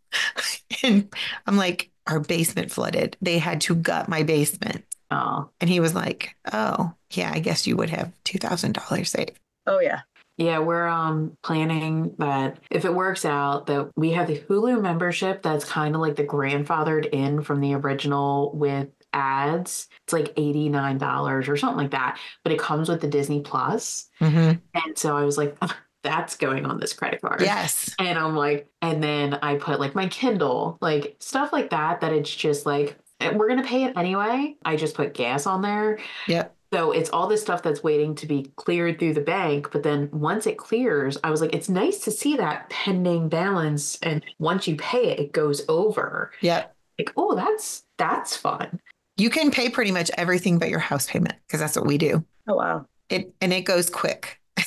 And 0.84 1.14
I'm 1.48 1.58
like, 1.58 1.90
"Our 2.08 2.20
basement 2.20 2.72
flooded. 2.72 3.18
They 3.22 3.40
had 3.40 3.62
to 3.62 3.76
gut 3.76 4.08
my 4.10 4.24
basement." 4.24 4.84
Oh, 5.10 5.50
And 5.60 5.70
he 5.70 5.80
was 5.80 5.94
like, 5.94 6.36
"Oh, 6.54 6.94
yeah, 7.12 7.32
I 7.34 7.40
guess 7.40 7.68
you 7.68 7.76
would 7.76 7.90
have 7.90 8.12
two 8.24 8.38
thousand 8.38 8.74
dollars 8.76 9.12
saved." 9.12 9.40
Oh, 9.68 9.80
yeah. 9.80 10.02
Yeah, 10.42 10.58
we're 10.58 10.88
um 10.88 11.38
planning 11.44 12.16
that 12.18 12.58
if 12.72 12.84
it 12.84 12.94
works 12.96 13.26
out 13.26 13.68
that 13.68 13.92
we 13.96 14.12
have 14.14 14.28
the 14.28 14.40
Hulu 14.40 14.82
membership 14.82 15.44
that's 15.44 15.64
kind 15.64 15.94
of 15.94 16.02
like 16.02 16.16
the 16.16 16.24
grandfathered 16.24 17.08
in 17.10 17.44
from 17.44 17.62
the 17.62 17.76
original 17.76 18.52
with 18.56 18.88
ads. 19.14 19.88
It's 20.04 20.14
like 20.14 20.34
$89 20.36 21.48
or 21.48 21.58
something 21.58 21.78
like 21.78 21.92
that, 21.92 22.18
but 22.44 22.52
it 22.54 22.60
comes 22.60 22.90
with 22.90 23.02
the 23.02 23.08
Disney 23.08 23.42
Plus. 23.42 24.10
Mhm. 24.20 24.60
And 24.74 24.98
so 24.98 25.16
I 25.16 25.26
was 25.26 25.38
like, 25.38 25.56
that's 26.04 26.38
going 26.38 26.66
on 26.66 26.80
this 26.80 26.94
credit 26.94 27.22
card. 27.22 27.42
Yes. 27.42 27.94
And 28.00 28.18
I'm 28.18 28.36
like, 28.36 28.68
and 28.82 29.04
then 29.04 29.36
I 29.44 29.58
put 29.58 29.80
like 29.80 29.94
my 29.94 30.08
Kindle, 30.08 30.80
like 30.82 31.18
stuff 31.20 31.54
like 31.54 31.70
that, 31.70 32.02
that 32.02 32.14
it's 32.14 32.34
just 32.34 32.66
like, 32.66 32.98
eh, 33.20 33.32
we're 33.36 33.48
going 33.48 33.62
to 33.62 33.68
pay 33.68 33.84
it 33.84 33.96
anyway. 33.96 34.56
I 34.66 34.76
just 34.76 34.96
put 34.96 35.14
gas 35.14 35.46
on 35.46 35.62
there. 35.62 36.00
Yep. 36.28 36.56
So 36.74 36.92
it's 36.92 37.10
all 37.10 37.28
this 37.28 37.42
stuff 37.42 37.64
that's 37.64 37.84
waiting 37.84 38.16
to 38.16 38.26
be 38.26 38.52
cleared 38.56 38.98
through 38.98 39.14
the 39.14 39.22
bank. 39.22 39.70
But 39.72 39.84
then 39.84 40.10
once 40.12 40.48
it 40.48 40.58
clears, 40.58 41.18
I 41.24 41.30
was 41.30 41.42
like, 41.42 41.54
it's 41.54 41.68
nice 41.68 42.00
to 42.00 42.12
see 42.12 42.38
that 42.38 42.70
pending 42.70 43.28
balance. 43.28 44.00
And 44.02 44.24
once 44.40 44.68
you 44.68 44.78
pay 44.78 45.12
it, 45.12 45.20
it 45.20 45.32
goes 45.34 45.64
over. 45.68 46.32
Yep. 46.40 46.74
Like, 46.98 47.14
oh, 47.18 47.36
that's 47.36 47.84
that's 47.98 48.38
fun. 48.38 48.80
You 49.18 49.30
can 49.30 49.52
pay 49.52 49.70
pretty 49.70 49.92
much 49.92 50.10
everything 50.18 50.60
but 50.60 50.70
your 50.70 50.80
house 50.80 51.08
payment 51.08 51.36
because 51.46 51.60
that's 51.60 51.76
what 51.76 51.86
we 51.86 51.98
do. 51.98 52.24
Oh 52.48 52.56
wow. 52.56 52.86
It 53.10 53.34
and 53.42 53.52
it 53.52 53.62
goes 53.62 53.90
quick. 53.90 54.40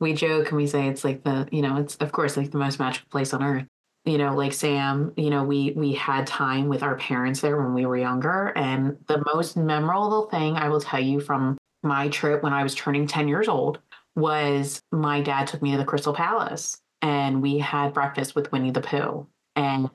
we 0.00 0.14
joke 0.14 0.48
and 0.48 0.56
we 0.56 0.66
say 0.66 0.86
it's 0.86 1.02
like 1.02 1.24
the 1.24 1.48
you 1.50 1.62
know 1.62 1.76
it's 1.76 1.96
of 1.96 2.12
course 2.12 2.36
like 2.36 2.52
the 2.52 2.58
most 2.58 2.78
magical 2.78 3.08
place 3.10 3.34
on 3.34 3.42
earth 3.42 3.66
you 4.04 4.18
know 4.18 4.34
like 4.34 4.52
sam 4.52 5.04
um, 5.04 5.12
you 5.16 5.30
know 5.30 5.44
we 5.44 5.72
we 5.72 5.92
had 5.92 6.26
time 6.26 6.68
with 6.68 6.82
our 6.82 6.96
parents 6.96 7.40
there 7.40 7.60
when 7.60 7.74
we 7.74 7.86
were 7.86 7.96
younger 7.96 8.52
and 8.56 8.96
the 9.08 9.22
most 9.34 9.56
memorable 9.56 10.26
thing 10.30 10.56
i 10.56 10.68
will 10.68 10.80
tell 10.80 11.00
you 11.00 11.20
from 11.20 11.58
my 11.82 12.08
trip 12.08 12.42
when 12.42 12.52
i 12.52 12.62
was 12.62 12.74
turning 12.74 13.06
10 13.06 13.28
years 13.28 13.48
old 13.48 13.78
was 14.16 14.80
my 14.90 15.20
dad 15.20 15.46
took 15.46 15.62
me 15.62 15.72
to 15.72 15.78
the 15.78 15.84
crystal 15.84 16.14
palace 16.14 16.78
and 17.02 17.42
we 17.42 17.58
had 17.58 17.94
breakfast 17.94 18.34
with 18.34 18.50
winnie 18.52 18.70
the 18.70 18.80
pooh 18.80 19.26
and 19.56 19.90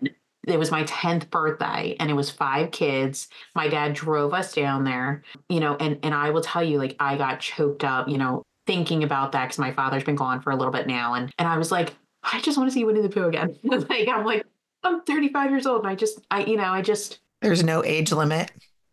it 0.47 0.59
was 0.59 0.71
my 0.71 0.83
10th 0.83 1.29
birthday 1.31 1.95
and 1.99 2.11
it 2.11 2.13
was 2.13 2.29
five 2.29 2.69
kids. 2.69 3.29
My 3.55 3.67
dad 3.67 3.93
drove 3.93 4.31
us 4.33 4.53
down 4.53 4.83
there 4.83 5.23
you 5.49 5.59
know 5.59 5.75
and 5.75 5.99
and 6.03 6.13
i 6.13 6.29
will 6.29 6.41
tell 6.41 6.63
you 6.63 6.77
like 6.77 6.95
i 6.99 7.17
got 7.17 7.39
choked 7.39 7.83
up 7.83 8.07
you 8.07 8.17
know 8.17 8.43
thinking 8.67 9.03
about 9.03 9.31
that 9.31 9.45
because 9.45 9.59
my 9.59 9.71
father's 9.71 10.03
been 10.03 10.15
gone 10.15 10.41
for 10.41 10.51
a 10.51 10.55
little 10.55 10.71
bit 10.71 10.87
now 10.87 11.13
and 11.13 11.31
and 11.37 11.47
i 11.47 11.57
was 11.57 11.71
like 11.71 11.93
i 12.33 12.41
just 12.41 12.57
want 12.57 12.69
to 12.69 12.73
see 12.73 12.83
winnie 12.83 13.01
the 13.01 13.09
pooh 13.09 13.27
again 13.27 13.57
like 13.63 14.07
i'm 14.07 14.25
like 14.25 14.45
i'm 14.83 15.01
35 15.01 15.51
years 15.51 15.65
old 15.65 15.79
and 15.79 15.87
i 15.87 15.95
just 15.95 16.19
i 16.31 16.43
you 16.43 16.57
know 16.57 16.71
i 16.71 16.81
just 16.81 17.19
There's 17.41 17.63
no 17.63 17.83
age 17.83 18.11
limit. 18.11 18.51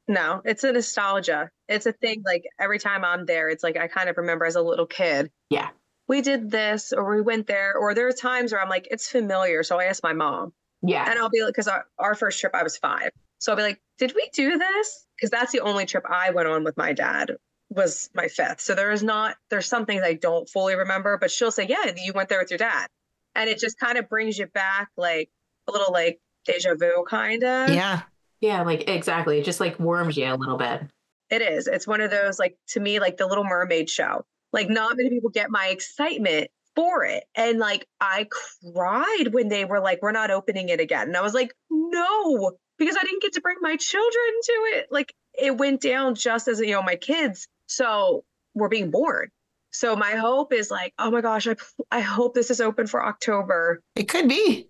No, 0.08 0.42
it's 0.44 0.64
a 0.64 0.72
nostalgia. 0.72 1.50
It's 1.68 1.86
a 1.86 1.92
thing 1.92 2.22
like 2.26 2.44
every 2.58 2.78
time 2.78 3.04
I'm 3.04 3.24
there, 3.24 3.48
it's 3.48 3.62
like 3.62 3.76
I 3.78 3.86
kind 3.88 4.08
of 4.10 4.18
remember 4.18 4.44
as 4.44 4.56
a 4.56 4.60
little 4.60 4.84
kid. 4.84 5.30
Yeah. 5.48 5.70
We 6.08 6.20
did 6.20 6.50
this 6.50 6.92
or 6.92 7.14
we 7.14 7.22
went 7.22 7.46
there, 7.46 7.74
or 7.76 7.94
there 7.94 8.08
are 8.08 8.12
times 8.12 8.52
where 8.52 8.60
I'm 8.60 8.68
like, 8.68 8.88
it's 8.90 9.08
familiar. 9.08 9.62
So 9.62 9.78
I 9.78 9.84
asked 9.84 10.02
my 10.02 10.12
mom, 10.12 10.52
yeah 10.82 11.08
and 11.08 11.18
I'll 11.18 11.30
be 11.30 11.42
like, 11.42 11.54
because 11.54 11.68
our, 11.68 11.86
our 11.98 12.14
first 12.14 12.40
trip, 12.40 12.54
I 12.54 12.64
was 12.64 12.76
five. 12.76 13.10
So 13.38 13.52
I'll 13.52 13.56
be 13.56 13.62
like, 13.62 13.80
did 13.98 14.12
we 14.14 14.28
do 14.34 14.58
this? 14.58 15.06
Because 15.16 15.30
that's 15.30 15.52
the 15.52 15.60
only 15.60 15.86
trip 15.86 16.04
I 16.10 16.30
went 16.30 16.48
on 16.48 16.64
with 16.64 16.76
my 16.76 16.92
dad 16.92 17.36
was 17.70 18.10
my 18.12 18.28
fifth. 18.28 18.60
So 18.60 18.74
there 18.74 18.90
is 18.90 19.02
not, 19.02 19.36
there's 19.50 19.66
some 19.66 19.86
things 19.86 20.02
I 20.04 20.14
don't 20.14 20.48
fully 20.48 20.74
remember, 20.74 21.16
but 21.16 21.30
she'll 21.30 21.52
say, 21.52 21.66
yeah, 21.66 21.92
you 21.96 22.12
went 22.12 22.28
there 22.28 22.40
with 22.40 22.50
your 22.50 22.58
dad. 22.58 22.88
And 23.34 23.48
it 23.48 23.58
just 23.58 23.78
kind 23.78 23.98
of 23.98 24.08
brings 24.08 24.38
you 24.38 24.46
back 24.46 24.88
like 24.96 25.30
a 25.68 25.72
little 25.72 25.92
like 25.92 26.20
deja 26.44 26.74
vu 26.74 27.04
kind 27.08 27.42
of. 27.44 27.70
Yeah. 27.70 28.02
yeah 28.40 28.62
like 28.62 28.88
exactly 28.88 29.38
it 29.38 29.44
just 29.44 29.60
like 29.60 29.78
warms 29.78 30.16
you 30.16 30.26
a 30.26 30.34
little 30.34 30.58
bit 30.58 30.82
It 31.30 31.42
is. 31.42 31.66
It's 31.66 31.86
one 31.86 32.00
of 32.00 32.10
those 32.10 32.38
like 32.38 32.56
to 32.68 32.80
me 32.80 33.00
like 33.00 33.16
the 33.16 33.26
Little 33.26 33.44
Mermaid 33.44 33.88
show. 33.88 34.24
Like 34.52 34.68
not 34.68 34.96
many 34.96 35.10
people 35.10 35.30
get 35.30 35.50
my 35.50 35.68
excitement 35.68 36.50
for 36.74 37.04
it. 37.04 37.24
And 37.34 37.58
like 37.58 37.86
I 38.00 38.26
cried 38.30 39.28
when 39.32 39.48
they 39.48 39.64
were 39.64 39.80
like 39.80 40.00
we're 40.02 40.12
not 40.12 40.30
opening 40.30 40.68
it 40.68 40.80
again. 40.80 41.08
And 41.08 41.16
I 41.16 41.22
was 41.22 41.34
like, 41.34 41.52
"No, 41.70 42.52
because 42.78 42.96
I 42.96 43.04
didn't 43.04 43.22
get 43.22 43.34
to 43.34 43.40
bring 43.40 43.56
my 43.60 43.76
children 43.76 44.32
to 44.44 44.52
it." 44.76 44.88
Like 44.90 45.14
it 45.34 45.56
went 45.56 45.80
down 45.80 46.14
just 46.14 46.48
as 46.48 46.60
you 46.60 46.72
know 46.72 46.82
my 46.82 46.96
kids 46.96 47.48
so 47.66 48.24
were 48.54 48.68
being 48.68 48.90
born. 48.90 49.30
So 49.72 49.96
my 49.96 50.12
hope 50.12 50.52
is 50.52 50.70
like, 50.70 50.92
"Oh 50.98 51.10
my 51.10 51.20
gosh, 51.20 51.46
I 51.48 51.56
I 51.90 52.00
hope 52.00 52.34
this 52.34 52.50
is 52.50 52.60
open 52.60 52.86
for 52.86 53.04
October." 53.04 53.80
It 53.96 54.08
could 54.08 54.28
be. 54.28 54.68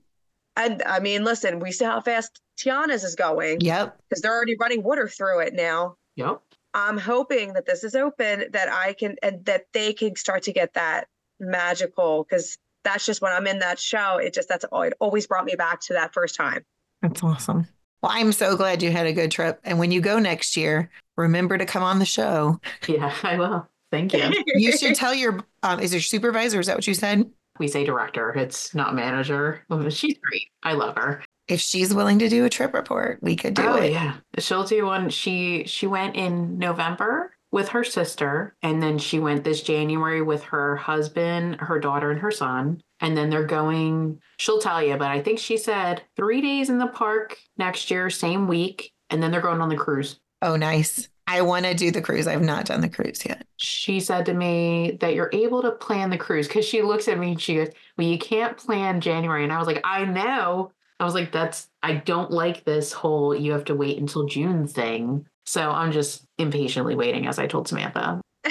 And 0.57 0.83
I 0.85 1.01
mean, 1.01 1.25
listen, 1.25 1.59
we 1.61 1.73
see 1.73 1.85
how 1.85 2.01
fast 2.01 2.41
Tiana's 2.59 3.05
is 3.05 3.15
going 3.15 3.61
Yep. 3.63 3.99
because 4.09 4.23
they're 4.23 4.35
already 4.35 4.57
running 4.61 4.83
water 4.83 5.09
through 5.09 5.41
it 5.41 5.55
now. 5.55 5.97
yep 6.17 6.41
I'm 6.75 6.97
hoping 6.99 7.53
that 7.55 7.67
this 7.67 7.85
is 7.85 7.95
open, 7.95 8.45
that 8.53 8.71
I 8.71 8.93
can, 8.95 9.17
and 9.23 9.45
that 9.47 9.67
they 9.73 9.93
can 9.93 10.17
start 10.17 10.43
to 10.45 10.53
get 10.53 10.75
that 10.75 11.07
magical 11.39 12.25
because 12.25 12.57
that's 12.85 13.05
just 13.07 13.21
when 13.23 13.33
I'm 13.33 13.47
in 13.47 13.59
that 13.61 13.79
show. 13.79 14.17
It 14.19 14.33
just, 14.35 14.49
that's 14.49 14.65
all, 14.65 14.83
it 14.83 14.95
always 15.01 15.27
brought 15.27 15.45
me 15.45 15.55
back 15.55 15.81
to 15.83 15.95
that 15.95 16.13
first 16.15 16.35
time. 16.35 16.65
That's 17.03 17.23
awesome. 17.23 17.67
Well, 18.03 18.13
I'm 18.15 18.33
so 18.33 18.57
glad 18.57 18.83
you 18.83 18.91
had 18.91 19.07
a 19.07 19.13
good 19.13 19.31
trip. 19.31 19.61
And 19.65 19.79
when 19.79 19.93
you 19.93 20.01
go 20.01 20.19
next 20.19 20.57
year, 20.57 20.91
remember 21.17 21.57
to 21.59 21.67
come 21.67 21.83
on 21.83 21.99
the 21.99 22.05
show. 22.07 22.59
yeah 22.89 23.15
i 23.23 23.37
will 23.37 23.69
thank 23.93 24.13
you. 24.13 24.33
You 24.57 24.77
should 24.77 24.97
tell 24.97 25.15
your 25.15 25.39
um, 25.63 25.79
is 25.79 25.93
your 25.93 26.03
supervisor, 26.03 26.59
is 26.59 26.67
that 26.67 26.77
what 26.77 26.87
you 26.89 26.95
said? 26.95 27.31
we 27.59 27.69
say 27.69 27.85
director. 27.85 28.31
It's 28.31 28.75
not 28.75 28.95
manager 28.95 29.63
she's 29.91 30.17
great. 30.19 30.49
I 30.63 30.73
love 30.73 30.97
her. 30.97 31.23
If 31.49 31.61
she's 31.61 31.93
willing 31.93 32.19
to 32.21 32.29
do 32.29 32.45
a 32.47 32.51
trip 32.51 32.73
report, 32.73 33.19
we 33.21 33.37
could 33.37 33.55
do 33.55 33.63
oh 33.63 33.77
it. 33.77 33.93
yeah. 33.93 34.17
She'll 34.39 34.65
do 34.65 34.87
one. 34.87 35.11
She 35.11 35.65
she 35.67 35.87
went 35.87 36.17
in 36.17 36.59
november 36.59 37.37
with 37.53 37.69
her 37.69 37.85
sister 37.85 38.57
and 38.63 38.83
then 38.83 38.97
she 38.97 39.19
went 39.19 39.45
this 39.45 39.63
january 39.63 40.23
with 40.23 40.43
her 40.43 40.75
husband 40.75 41.57
her 41.61 41.79
daughter 41.79 42.11
and 42.11 42.21
her 42.21 42.31
son 42.31 42.81
and 43.01 43.15
then 43.15 43.29
they're 43.29 43.45
going 43.45 44.19
she'll 44.39 44.59
tell 44.59 44.83
you 44.83 44.97
but 44.97 45.11
i 45.11 45.21
think 45.21 45.39
she 45.39 45.59
said 45.59 46.01
three 46.17 46.41
days 46.41 46.71
in 46.71 46.79
the 46.79 46.87
park 46.87 47.37
next 47.59 47.91
year 47.91 48.09
same 48.09 48.49
week 48.49 48.91
and 49.13 49.23
then 49.23 49.31
they're 49.31 49.41
going 49.43 49.61
on 49.61 49.69
the 49.69 49.77
cruise. 49.77 50.19
Oh, 50.41 50.57
nice. 50.57 51.09
I 51.27 51.43
want 51.43 51.65
to 51.67 51.75
do 51.75 51.91
the 51.91 52.03
cruise. 52.03 52.27
I've 52.27 52.43
not 52.43 52.67
done 52.67 52.81
the 52.81 52.89
cruise 52.89 53.25
yet. 53.25 53.47
she 53.57 54.01
said 54.01 54.27
to 54.27 54.35
me 54.35 54.99
that 55.01 55.15
you're 55.15 55.31
able 55.33 55.63
to 55.63 55.71
plan 55.71 56.11
the 56.11 56.19
cruise 56.19 56.49
because 56.49 56.65
she 56.65 56.83
looks 56.83 57.09
at 57.09 57.19
me 57.19 57.31
and 57.33 57.41
she 57.41 57.57
goes, 57.57 57.69
Well, 57.97 58.07
you 58.07 58.19
can't 58.19 58.57
plan 58.57 59.01
January. 59.01 59.45
And 59.45 59.53
I 59.53 59.59
was 59.59 59.67
like, 59.67 59.81
I 59.85 60.05
know. 60.05 60.73
I 61.01 61.05
was 61.05 61.15
like, 61.15 61.33
That's, 61.33 61.69
I 61.83 61.95
don't 61.95 62.31
like 62.31 62.65
this 62.65 62.93
whole 62.93 63.35
you 63.35 63.53
have 63.53 63.65
to 63.67 63.75
wait 63.75 63.99
until 63.99 64.27
June 64.27 64.67
thing. 64.67 65.27
So 65.47 65.71
I'm 65.71 65.93
just 65.93 66.25
impatiently 66.39 66.95
waiting, 66.95 67.27
as 67.27 67.39
I 67.39 67.47
told 67.47 67.69
Samantha. 67.69 68.21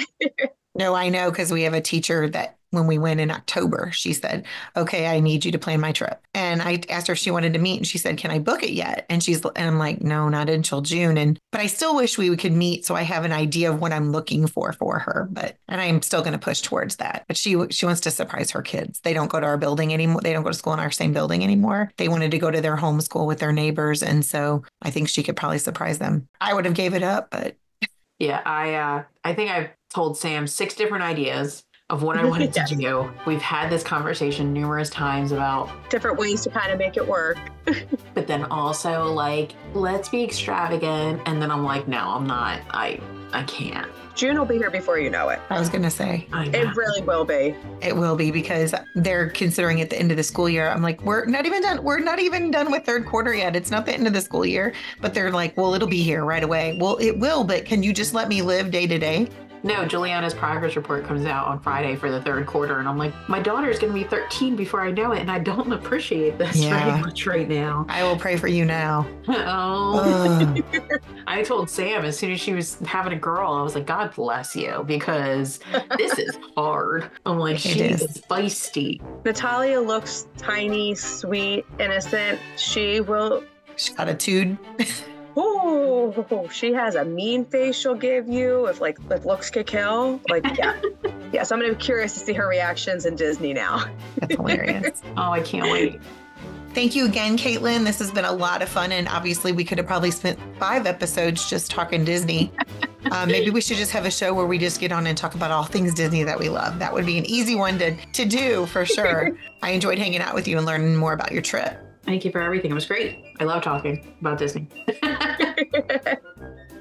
No, 0.74 0.94
I 0.94 1.10
know 1.10 1.30
because 1.30 1.52
we 1.52 1.64
have 1.64 1.74
a 1.74 1.82
teacher 1.82 2.30
that 2.30 2.56
when 2.72 2.86
we 2.86 2.98
went 2.98 3.20
in 3.20 3.30
October, 3.30 3.90
she 3.92 4.12
said, 4.12 4.44
Okay, 4.76 5.06
I 5.06 5.20
need 5.20 5.44
you 5.44 5.52
to 5.52 5.58
plan 5.58 5.80
my 5.80 5.92
trip. 5.92 6.20
And 6.34 6.60
I 6.60 6.80
asked 6.88 7.06
her 7.06 7.12
if 7.12 7.18
she 7.18 7.30
wanted 7.30 7.52
to 7.52 7.58
meet 7.60 7.76
and 7.76 7.86
she 7.86 7.98
said, 7.98 8.18
Can 8.18 8.30
I 8.30 8.38
book 8.40 8.62
it 8.62 8.72
yet? 8.72 9.06
And 9.08 9.22
she's 9.22 9.42
and 9.44 9.52
I'm 9.56 9.78
like, 9.78 10.02
No, 10.02 10.28
not 10.28 10.48
until 10.50 10.80
June. 10.80 11.16
And 11.16 11.38
but 11.52 11.60
I 11.60 11.66
still 11.66 11.94
wish 11.94 12.18
we 12.18 12.34
could 12.36 12.52
meet 12.52 12.84
so 12.84 12.96
I 12.96 13.02
have 13.02 13.24
an 13.24 13.32
idea 13.32 13.70
of 13.70 13.80
what 13.80 13.92
I'm 13.92 14.10
looking 14.10 14.46
for 14.46 14.72
for 14.72 14.98
her. 14.98 15.28
But 15.30 15.56
and 15.68 15.80
I'm 15.80 16.02
still 16.02 16.22
going 16.22 16.32
to 16.32 16.38
push 16.38 16.60
towards 16.62 16.96
that. 16.96 17.24
But 17.28 17.36
she 17.36 17.56
she 17.70 17.86
wants 17.86 18.00
to 18.02 18.10
surprise 18.10 18.50
her 18.52 18.62
kids. 18.62 19.00
They 19.00 19.12
don't 19.14 19.30
go 19.30 19.38
to 19.40 19.46
our 19.46 19.58
building 19.58 19.92
anymore. 19.94 20.22
They 20.22 20.32
don't 20.32 20.42
go 20.42 20.50
to 20.50 20.56
school 20.56 20.72
in 20.72 20.80
our 20.80 20.90
same 20.90 21.12
building 21.12 21.44
anymore. 21.44 21.90
They 21.98 22.08
wanted 22.08 22.30
to 22.32 22.38
go 22.38 22.50
to 22.50 22.60
their 22.60 22.76
home 22.76 23.00
school 23.00 23.26
with 23.26 23.38
their 23.38 23.52
neighbors. 23.52 24.02
And 24.02 24.24
so 24.24 24.64
I 24.80 24.90
think 24.90 25.08
she 25.08 25.22
could 25.22 25.36
probably 25.36 25.58
surprise 25.58 25.98
them. 25.98 26.28
I 26.40 26.54
would 26.54 26.64
have 26.64 26.74
gave 26.74 26.94
it 26.94 27.02
up, 27.02 27.30
but 27.30 27.56
Yeah, 28.18 28.40
I 28.44 28.74
uh 28.74 29.04
I 29.24 29.34
think 29.34 29.50
I've 29.50 29.70
told 29.92 30.16
Sam 30.16 30.46
six 30.46 30.74
different 30.74 31.04
ideas 31.04 31.64
of 31.92 32.02
what 32.02 32.16
I 32.16 32.24
wanted 32.24 32.52
Yes. 32.56 32.70
to 32.70 32.74
do. 32.76 33.08
We've 33.26 33.40
had 33.40 33.70
this 33.70 33.84
conversation 33.84 34.52
numerous 34.52 34.90
times 34.90 35.30
about 35.30 35.70
Different 35.90 36.18
ways 36.18 36.40
to 36.42 36.50
kind 36.50 36.72
of 36.72 36.78
make 36.78 36.96
it 36.96 37.06
work. 37.06 37.38
but 38.14 38.26
then 38.26 38.44
also 38.46 39.12
like 39.12 39.52
let's 39.74 40.08
be 40.08 40.24
extravagant 40.24 41.22
and 41.26 41.40
then 41.40 41.50
I'm 41.50 41.62
like 41.64 41.86
no, 41.86 41.98
I'm 41.98 42.26
not. 42.26 42.60
I 42.70 42.98
I 43.32 43.44
can't. 43.44 43.90
June 44.14 44.38
will 44.38 44.44
be 44.44 44.58
here 44.58 44.70
before 44.70 44.98
you 44.98 45.08
know 45.08 45.30
it. 45.30 45.40
I 45.48 45.58
was 45.58 45.70
going 45.70 45.82
to 45.84 45.90
say 45.90 46.26
I 46.32 46.46
know. 46.46 46.58
It 46.58 46.76
really 46.76 47.00
will 47.00 47.24
be. 47.24 47.54
It 47.80 47.96
will 47.96 48.14
be 48.14 48.30
because 48.30 48.74
they're 48.94 49.30
considering 49.30 49.80
at 49.80 49.88
the 49.88 49.98
end 49.98 50.10
of 50.10 50.18
the 50.18 50.22
school 50.22 50.50
year. 50.50 50.68
I'm 50.68 50.82
like, 50.82 51.00
we're 51.02 51.24
not 51.24 51.46
even 51.46 51.62
done. 51.62 51.82
We're 51.82 51.98
not 51.98 52.18
even 52.18 52.50
done 52.50 52.70
with 52.70 52.84
third 52.84 53.06
quarter 53.06 53.32
yet. 53.34 53.56
It's 53.56 53.70
not 53.70 53.86
the 53.86 53.94
end 53.94 54.06
of 54.06 54.12
the 54.12 54.20
school 54.20 54.44
year. 54.44 54.74
But 55.00 55.14
they're 55.14 55.30
like, 55.30 55.56
well, 55.56 55.72
it'll 55.72 55.88
be 55.88 56.02
here 56.02 56.26
right 56.26 56.44
away. 56.44 56.76
Well, 56.78 56.98
it 56.98 57.12
will, 57.18 57.42
but 57.42 57.64
can 57.64 57.82
you 57.82 57.94
just 57.94 58.12
let 58.12 58.28
me 58.28 58.42
live 58.42 58.70
day 58.70 58.86
to 58.86 58.98
day? 58.98 59.28
No, 59.64 59.84
Juliana's 59.84 60.34
progress 60.34 60.74
report 60.74 61.04
comes 61.04 61.24
out 61.24 61.46
on 61.46 61.60
Friday 61.60 61.94
for 61.94 62.10
the 62.10 62.20
third 62.20 62.46
quarter, 62.46 62.80
and 62.80 62.88
I'm 62.88 62.98
like, 62.98 63.12
my 63.28 63.40
daughter's 63.40 63.78
going 63.78 63.92
to 63.92 63.98
be 63.98 64.04
13 64.04 64.56
before 64.56 64.80
I 64.82 64.90
know 64.90 65.12
it, 65.12 65.20
and 65.20 65.30
I 65.30 65.38
don't 65.38 65.72
appreciate 65.72 66.36
this 66.36 66.56
Yeah. 66.56 66.84
very 66.90 67.00
much 67.00 67.26
right 67.26 67.48
now. 67.48 67.86
I 67.88 68.02
will 68.02 68.16
pray 68.16 68.36
for 68.36 68.48
you 68.48 68.64
now. 68.64 69.06
oh, 69.28 70.00
Ugh. 70.74 71.00
I 71.28 71.42
told 71.42 71.70
Sam 71.70 72.04
as 72.04 72.18
soon 72.18 72.32
as 72.32 72.40
she 72.40 72.54
was 72.54 72.76
having 72.80 73.12
a 73.12 73.16
girl, 73.18 73.52
I 73.52 73.62
was 73.62 73.74
like, 73.76 73.86
God 73.86 74.12
bless 74.14 74.56
you, 74.56 74.82
because 74.86 75.60
this 75.96 76.18
is 76.18 76.36
hard. 76.56 77.08
I'm 77.24 77.38
like, 77.38 77.54
It 77.54 77.60
she 77.60 77.80
is. 77.82 78.02
is 78.02 78.18
feisty. 78.28 79.00
Natalia 79.24 79.80
looks 79.80 80.26
tiny, 80.36 80.94
sweet, 80.96 81.64
innocent. 81.78 82.40
She 82.56 83.00
will 83.00 83.44
She's 83.76 83.94
got 83.94 84.08
a 84.08 84.14
tude. 84.14 84.58
Oh, 85.36 86.48
she 86.52 86.72
has 86.72 86.94
a 86.94 87.04
mean 87.04 87.44
face 87.44 87.76
she'll 87.76 87.94
give 87.94 88.28
you 88.28 88.66
if 88.66 88.80
like 88.80 88.98
if 89.10 89.24
looks 89.24 89.50
could 89.50 89.66
kill. 89.66 90.20
Like 90.28 90.44
yeah. 90.58 90.80
yeah, 91.32 91.42
so 91.42 91.54
I'm 91.54 91.60
gonna 91.60 91.74
be 91.74 91.80
curious 91.80 92.14
to 92.14 92.20
see 92.20 92.32
her 92.34 92.48
reactions 92.48 93.06
in 93.06 93.16
Disney 93.16 93.52
now. 93.54 93.84
That's 94.18 94.34
hilarious. 94.34 95.02
Oh, 95.16 95.30
I 95.30 95.40
can't 95.40 95.70
wait. 95.70 96.00
Thank 96.74 96.94
you 96.94 97.04
again, 97.04 97.36
Caitlin. 97.36 97.84
This 97.84 97.98
has 97.98 98.10
been 98.10 98.24
a 98.24 98.32
lot 98.32 98.62
of 98.62 98.68
fun. 98.68 98.92
And 98.92 99.06
obviously, 99.08 99.52
we 99.52 99.62
could 99.62 99.76
have 99.76 99.86
probably 99.86 100.10
spent 100.10 100.38
five 100.58 100.86
episodes 100.86 101.48
just 101.48 101.70
talking 101.70 102.04
Disney. 102.04 102.50
Uh, 103.10 103.26
maybe 103.26 103.50
we 103.50 103.60
should 103.60 103.76
just 103.76 103.90
have 103.90 104.06
a 104.06 104.10
show 104.10 104.32
where 104.32 104.46
we 104.46 104.56
just 104.56 104.80
get 104.80 104.92
on 104.92 105.06
and 105.06 105.18
talk 105.18 105.34
about 105.34 105.50
all 105.50 105.64
things 105.64 105.92
Disney 105.92 106.22
that 106.22 106.38
we 106.38 106.48
love. 106.48 106.78
That 106.78 106.94
would 106.94 107.04
be 107.04 107.18
an 107.18 107.26
easy 107.26 107.56
one 107.56 107.76
to, 107.78 107.94
to 107.96 108.24
do 108.24 108.64
for 108.66 108.86
sure. 108.86 109.36
I 109.60 109.72
enjoyed 109.72 109.98
hanging 109.98 110.20
out 110.20 110.34
with 110.34 110.46
you 110.46 110.56
and 110.56 110.64
learning 110.64 110.96
more 110.96 111.12
about 111.12 111.32
your 111.32 111.42
trip. 111.42 111.76
Thank 112.02 112.24
you 112.24 112.30
for 112.32 112.40
everything. 112.40 112.70
It 112.70 112.74
was 112.74 112.86
great. 112.86 113.24
I 113.38 113.44
love 113.44 113.62
talking 113.62 114.04
about 114.20 114.38
Disney. 114.38 114.66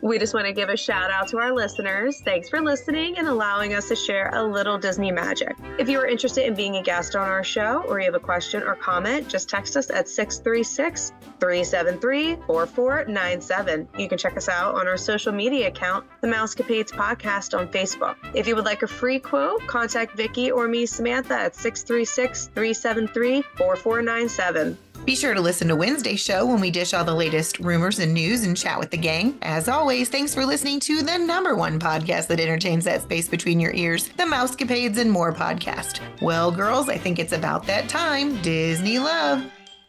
We 0.01 0.17
just 0.17 0.34
want 0.34 0.47
to 0.47 0.53
give 0.53 0.69
a 0.69 0.78
shout 0.78 1.11
out 1.11 1.28
to 1.28 1.38
our 1.38 1.53
listeners. 1.53 2.22
Thanks 2.22 2.49
for 2.49 2.59
listening 2.59 3.19
and 3.19 3.28
allowing 3.28 3.76
us 3.76 3.88
to 3.89 3.95
share 3.95 4.32
a 4.34 4.43
little 4.43 4.80
Disney 4.80 5.11
magic. 5.11 5.55
If 5.78 5.88
you 5.89 5.99
are 5.99 6.07
interested 6.07 6.47
in 6.47 6.55
being 6.55 6.78
a 6.78 6.82
guest 6.82 7.15
on 7.15 7.30
our 7.30 7.43
show 7.43 7.84
or 7.88 7.99
you 7.99 8.05
have 8.05 8.15
a 8.15 8.19
question 8.19 8.63
or 8.63 8.74
comment, 8.74 9.28
just 9.28 9.47
text 9.47 9.78
us 9.78 9.91
at 9.91 10.09
636 10.09 11.11
373 11.39 12.36
4497. 12.47 13.88
You 13.99 14.09
can 14.09 14.17
check 14.17 14.38
us 14.38 14.49
out 14.49 14.74
on 14.74 14.88
our 14.88 14.97
social 14.97 15.32
media 15.32 15.67
account, 15.67 16.07
the 16.22 16.28
Mousecapades 16.28 16.91
Podcast 16.91 17.55
on 17.55 17.67
Facebook. 17.67 18.15
If 18.34 18.47
you 18.47 18.55
would 18.55 18.65
like 18.65 18.82
a 18.82 18.88
free 18.88 19.19
quote, 19.19 19.67
contact 19.67 20.17
Vickie 20.17 20.51
or 20.51 20.67
me, 20.67 20.88
Samantha, 20.88 21.36
at 21.36 21.55
636 21.55 22.47
373 22.47 23.43
4497. 23.55 24.78
Be 25.04 25.16
sure 25.16 25.34
to 25.34 25.41
listen 25.41 25.68
to 25.68 25.76
Wednesday's 25.76 26.20
show 26.20 26.45
when 26.45 26.62
we 26.62 26.70
dish 26.70 26.93
all 26.93 27.04
the 27.04 27.14
latest 27.14 27.60
rumors 27.60 27.97
and 27.97 28.14
news 28.14 28.43
and 28.43 28.56
chat 28.56 28.80
with 28.80 28.91
the 28.91 28.97
gang. 28.97 29.38
As 29.41 29.68
always, 29.68 30.10
thanks 30.10 30.34
for 30.36 30.45
listening 30.45 30.80
to 30.82 31.02
the 31.02 31.18
number 31.18 31.56
one 31.56 31.80
podcast 31.80 32.28
that 32.28 32.39
entertains 32.39 32.86
that 32.86 33.02
space 33.02 33.28
between 33.28 33.60
your 33.60 33.74
ears, 33.74 34.10
the 34.10 34.24
Mousecapades 34.24 34.97
and 34.97 35.12
More 35.12 35.34
podcast. 35.34 36.02
Well, 36.22 36.52
girls, 36.52 36.88
I 36.88 36.97
think 36.99 37.18
it's 37.18 37.34
about 37.34 37.66
that 37.66 37.89
time. 37.89 38.39
Disney 38.43 38.99
love. 38.99 39.43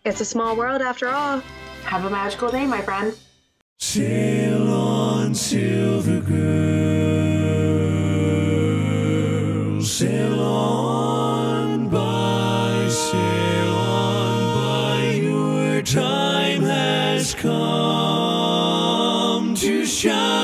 It's 0.06 0.22
a 0.22 0.24
small 0.24 0.56
world 0.56 0.80
after 0.80 1.08
all. 1.10 1.42
Have 1.84 2.06
a 2.06 2.10
magical 2.10 2.50
day, 2.50 2.66
my 2.66 2.80
friend. 2.80 3.14
Sail 3.78 4.72
on, 4.72 5.34
silver 5.34 6.20
girl. 6.20 7.31
Has 17.22 17.34
come 17.34 17.54
to 19.54 19.86
shine. 19.86 20.41